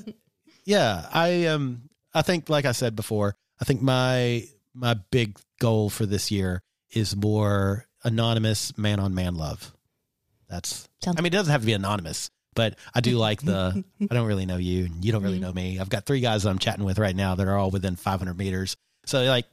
yeah, 0.63 1.07
I 1.11 1.45
um, 1.47 1.89
I 2.13 2.21
think, 2.21 2.47
like 2.49 2.65
I 2.65 2.71
said 2.71 2.95
before, 2.95 3.35
I 3.59 3.65
think 3.65 3.81
my 3.81 4.45
my 4.75 4.93
big 5.11 5.39
goal 5.59 5.89
for 5.89 6.05
this 6.05 6.29
year 6.29 6.61
is 6.91 7.15
more 7.15 7.87
anonymous 8.03 8.77
man 8.77 8.99
on 8.99 9.15
man 9.15 9.35
love. 9.35 9.73
That's. 10.49 10.87
Sounds- 11.03 11.17
I 11.17 11.21
mean, 11.21 11.33
it 11.33 11.35
doesn't 11.37 11.51
have 11.51 11.61
to 11.61 11.65
be 11.65 11.73
anonymous, 11.73 12.29
but 12.53 12.75
I 12.93 13.01
do 13.01 13.17
like 13.17 13.41
the. 13.41 13.83
I 14.01 14.13
don't 14.13 14.27
really 14.27 14.45
know 14.45 14.57
you, 14.57 14.85
and 14.85 15.03
you 15.03 15.11
don't 15.11 15.23
really 15.23 15.39
know 15.39 15.51
me. 15.51 15.79
I've 15.79 15.89
got 15.89 16.05
three 16.05 16.19
guys 16.21 16.43
that 16.43 16.49
I'm 16.49 16.59
chatting 16.59 16.85
with 16.85 16.99
right 16.99 17.15
now 17.15 17.33
that 17.35 17.47
are 17.47 17.57
all 17.57 17.71
within 17.71 17.95
500 17.95 18.37
meters. 18.37 18.77
So 19.07 19.23
like, 19.23 19.45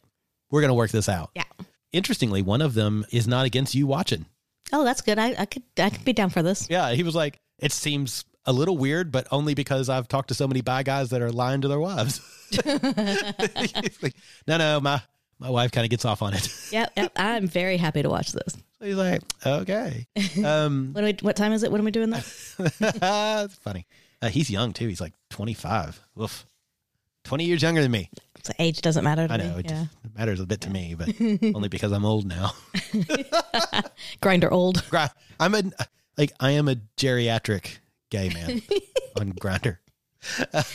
we're 0.51 0.61
gonna 0.61 0.74
work 0.74 0.91
this 0.91 1.09
out. 1.09 1.31
Yeah. 1.35 1.45
Interestingly, 1.93 2.43
one 2.43 2.61
of 2.61 2.74
them 2.74 3.07
is 3.11 3.26
not 3.26 3.47
against 3.47 3.74
you 3.74 3.87
watching. 3.87 4.26
Oh, 4.73 4.85
that's 4.85 5.01
good. 5.01 5.18
I, 5.18 5.35
I 5.39 5.45
could 5.47 5.62
I 5.79 5.91
could 5.91 6.05
be 6.05 6.12
down 6.12 6.31
for 6.31 6.43
this. 6.43 6.68
Yeah, 6.71 6.93
he 6.93 7.03
was 7.03 7.14
like, 7.14 7.39
it 7.59 7.73
seems 7.73 8.25
a 8.47 8.53
little 8.53 8.77
weird, 8.77 9.12
but 9.12 9.27
only 9.31 9.55
because 9.55 9.89
I've 9.89 10.09
talked 10.09 10.29
to 10.29 10.35
so 10.35 10.49
many 10.49 10.61
bad 10.61 10.87
guys 10.87 11.11
that 11.11 11.23
are 11.23 11.31
lying 11.31 11.61
to 11.62 11.68
their 11.68 11.81
wives. 11.81 12.21
like, 12.64 14.14
no, 14.47 14.59
no, 14.59 14.81
my 14.81 15.03
my 15.39 15.51
wife 15.51 15.73
kind 15.73 15.85
of 15.85 15.91
gets 15.91 16.05
off 16.05 16.23
on 16.23 16.35
it. 16.35 16.49
yep, 16.73 16.93
yep, 16.97 17.12
I'm 17.16 17.47
very 17.47 17.77
happy 17.77 18.03
to 18.03 18.11
watch 18.11 18.33
this. 18.33 18.57
So 18.79 18.87
he's 18.87 18.97
like, 18.97 19.23
okay. 19.45 20.07
Um, 20.45 20.91
what, 20.93 21.05
we, 21.05 21.16
what 21.21 21.37
time 21.37 21.53
is 21.53 21.62
it? 21.62 21.71
What 21.71 21.81
am 21.81 21.87
I 21.87 21.91
doing 21.91 22.11
that? 22.11 23.51
funny. 23.62 23.87
Uh, 24.23 24.29
he's 24.29 24.51
young 24.51 24.73
too. 24.73 24.87
He's 24.89 25.01
like 25.01 25.14
25. 25.31 26.01
Oof. 26.21 26.47
20 27.25 27.45
years 27.45 27.62
younger 27.62 27.83
than 27.83 27.91
me. 27.91 28.11
So 28.43 28.53
age 28.59 28.81
doesn't 28.81 29.05
matter 29.05 29.27
I 29.29 29.37
know. 29.37 29.55
Me. 29.55 29.61
It, 29.61 29.71
yeah. 29.71 29.85
matters 30.16 30.41
a 30.41 30.47
bit 30.47 30.61
to 30.62 30.68
yeah. 30.68 30.73
me, 30.73 30.95
but 30.95 31.55
only 31.55 31.68
because 31.68 31.93
I'm 31.93 32.05
old 32.05 32.27
now. 32.27 32.53
Grindr 34.23 34.51
old. 34.51 34.83
I'm 35.39 35.55
a, 35.55 35.62
like, 36.16 36.33
I 36.41 36.53
am 36.53 36.68
a 36.68 36.77
geriatric 36.97 37.79
gay 38.11 38.31
man 38.31 38.62
on 39.18 39.33
Grindr. 39.33 39.79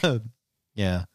Um, 0.04 0.32
yeah. 0.76 1.06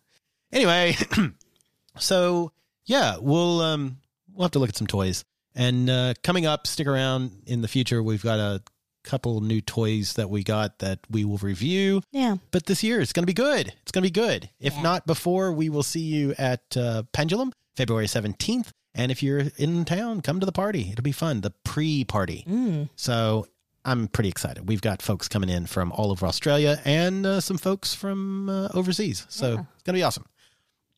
Anyway, 0.52 0.96
so 1.98 2.52
yeah, 2.86 3.16
we'll, 3.20 3.60
um, 3.60 3.98
we'll 4.32 4.44
have 4.44 4.52
to 4.52 4.58
look 4.58 4.70
at 4.70 4.76
some 4.76 4.86
toys. 4.86 5.24
And 5.54 5.90
uh, 5.90 6.14
coming 6.22 6.46
up, 6.46 6.66
stick 6.66 6.86
around 6.86 7.42
in 7.46 7.60
the 7.60 7.68
future. 7.68 8.02
We've 8.02 8.22
got 8.22 8.38
a 8.38 8.62
couple 9.10 9.40
new 9.40 9.60
toys 9.60 10.12
that 10.12 10.30
we 10.30 10.44
got 10.44 10.78
that 10.78 11.00
we 11.10 11.24
will 11.24 11.38
review. 11.38 12.00
Yeah. 12.12 12.36
But 12.52 12.66
this 12.66 12.84
year 12.84 13.00
it's 13.00 13.12
going 13.12 13.24
to 13.24 13.26
be 13.26 13.32
good. 13.32 13.74
It's 13.82 13.90
going 13.90 14.04
to 14.04 14.06
be 14.06 14.10
good. 14.10 14.50
If 14.60 14.80
not 14.80 15.04
before, 15.04 15.52
we 15.52 15.68
will 15.68 15.82
see 15.82 16.00
you 16.00 16.32
at 16.38 16.76
uh, 16.76 17.02
Pendulum 17.12 17.52
February 17.76 18.06
17th. 18.06 18.68
And 18.94 19.10
if 19.10 19.22
you're 19.22 19.44
in 19.56 19.84
town, 19.84 20.20
come 20.20 20.38
to 20.38 20.46
the 20.46 20.52
party. 20.52 20.90
It'll 20.92 21.02
be 21.02 21.12
fun. 21.12 21.40
The 21.40 21.50
pre 21.64 22.04
party. 22.04 22.44
Mm. 22.48 22.88
So 22.94 23.46
I'm 23.84 24.06
pretty 24.06 24.28
excited. 24.28 24.68
We've 24.68 24.80
got 24.80 25.02
folks 25.02 25.26
coming 25.26 25.48
in 25.48 25.66
from 25.66 25.90
all 25.92 26.12
over 26.12 26.26
Australia 26.26 26.80
and 26.84 27.26
uh, 27.26 27.40
some 27.40 27.58
folks 27.58 27.94
from 27.94 28.48
uh, 28.48 28.68
overseas. 28.74 29.26
So 29.28 29.46
it's 29.74 29.82
going 29.82 29.94
to 29.94 30.00
be 30.00 30.02
awesome. 30.02 30.26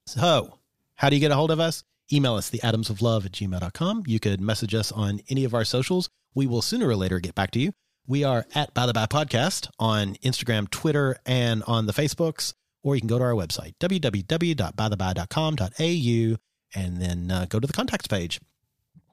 So, 0.04 0.58
how 0.96 1.08
do 1.08 1.16
you 1.16 1.20
get 1.20 1.30
a 1.30 1.36
hold 1.36 1.50
of 1.50 1.60
us? 1.60 1.84
Email 2.12 2.34
us, 2.34 2.50
theatomsoflove 2.50 3.24
at 3.24 3.32
gmail.com. 3.32 4.02
You 4.06 4.20
could 4.20 4.40
message 4.40 4.74
us 4.74 4.92
on 4.92 5.20
any 5.30 5.44
of 5.44 5.54
our 5.54 5.64
socials. 5.64 6.10
We 6.34 6.46
will 6.46 6.60
sooner 6.60 6.88
or 6.88 6.96
later 6.96 7.20
get 7.20 7.34
back 7.34 7.52
to 7.52 7.60
you. 7.60 7.72
We 8.06 8.22
are 8.24 8.44
at 8.54 8.74
By 8.74 8.86
the 8.86 8.92
By 8.92 9.06
Podcast 9.06 9.70
on 9.78 10.16
Instagram, 10.16 10.68
Twitter, 10.68 11.16
and 11.24 11.62
on 11.68 11.86
the 11.86 11.92
Facebooks. 11.92 12.52
Or 12.82 12.96
you 12.96 13.00
can 13.00 13.06
go 13.06 13.18
to 13.18 13.24
our 13.24 13.32
website, 13.32 13.74
www.bytheby.com.au, 13.78 16.36
and 16.74 17.00
then 17.00 17.30
uh, 17.30 17.46
go 17.48 17.60
to 17.60 17.66
the 17.66 17.72
contacts 17.72 18.08
page. 18.08 18.40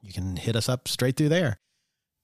You 0.02 0.12
can 0.12 0.36
hit 0.36 0.56
us 0.56 0.68
up 0.68 0.88
straight 0.88 1.16
through 1.16 1.28
there. 1.28 1.60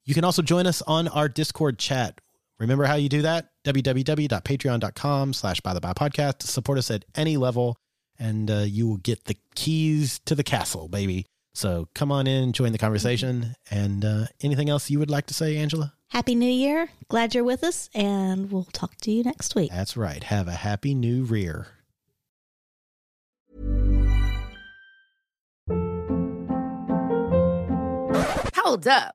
You 0.04 0.14
can 0.14 0.24
also 0.24 0.42
join 0.42 0.66
us 0.66 0.82
on 0.82 1.06
our 1.08 1.28
Discord 1.28 1.78
chat. 1.78 2.20
Remember 2.58 2.84
how 2.84 2.96
you 2.96 3.08
do 3.08 3.22
that? 3.22 3.50
www.patreon.com 3.64 5.32
slash 5.34 5.60
by 5.60 5.72
the 5.72 5.80
by 5.80 5.92
podcast 5.92 6.38
to 6.38 6.48
support 6.48 6.78
us 6.78 6.90
at 6.90 7.04
any 7.14 7.36
level, 7.36 7.76
and 8.18 8.50
uh, 8.50 8.64
you 8.66 8.88
will 8.88 8.96
get 8.96 9.26
the 9.26 9.36
keys 9.54 10.18
to 10.24 10.34
the 10.34 10.42
castle, 10.42 10.88
baby. 10.88 11.26
So 11.54 11.86
come 11.94 12.10
on 12.10 12.26
in, 12.26 12.52
join 12.52 12.72
the 12.72 12.78
conversation. 12.78 13.54
And 13.70 14.04
uh, 14.04 14.24
anything 14.42 14.68
else 14.68 14.90
you 14.90 14.98
would 14.98 15.10
like 15.10 15.26
to 15.26 15.34
say, 15.34 15.56
Angela? 15.56 15.92
Happy 16.10 16.34
New 16.34 16.50
Year. 16.50 16.88
Glad 17.08 17.34
you're 17.34 17.44
with 17.44 17.64
us, 17.64 17.90
and 17.94 18.50
we'll 18.50 18.68
talk 18.72 18.96
to 19.02 19.10
you 19.10 19.22
next 19.22 19.54
week. 19.54 19.70
That's 19.70 19.96
right. 19.96 20.22
Have 20.24 20.48
a 20.48 20.52
happy 20.52 20.94
new 20.94 21.24
rear. 21.24 21.68
Hold 28.54 28.86
up. 28.88 29.14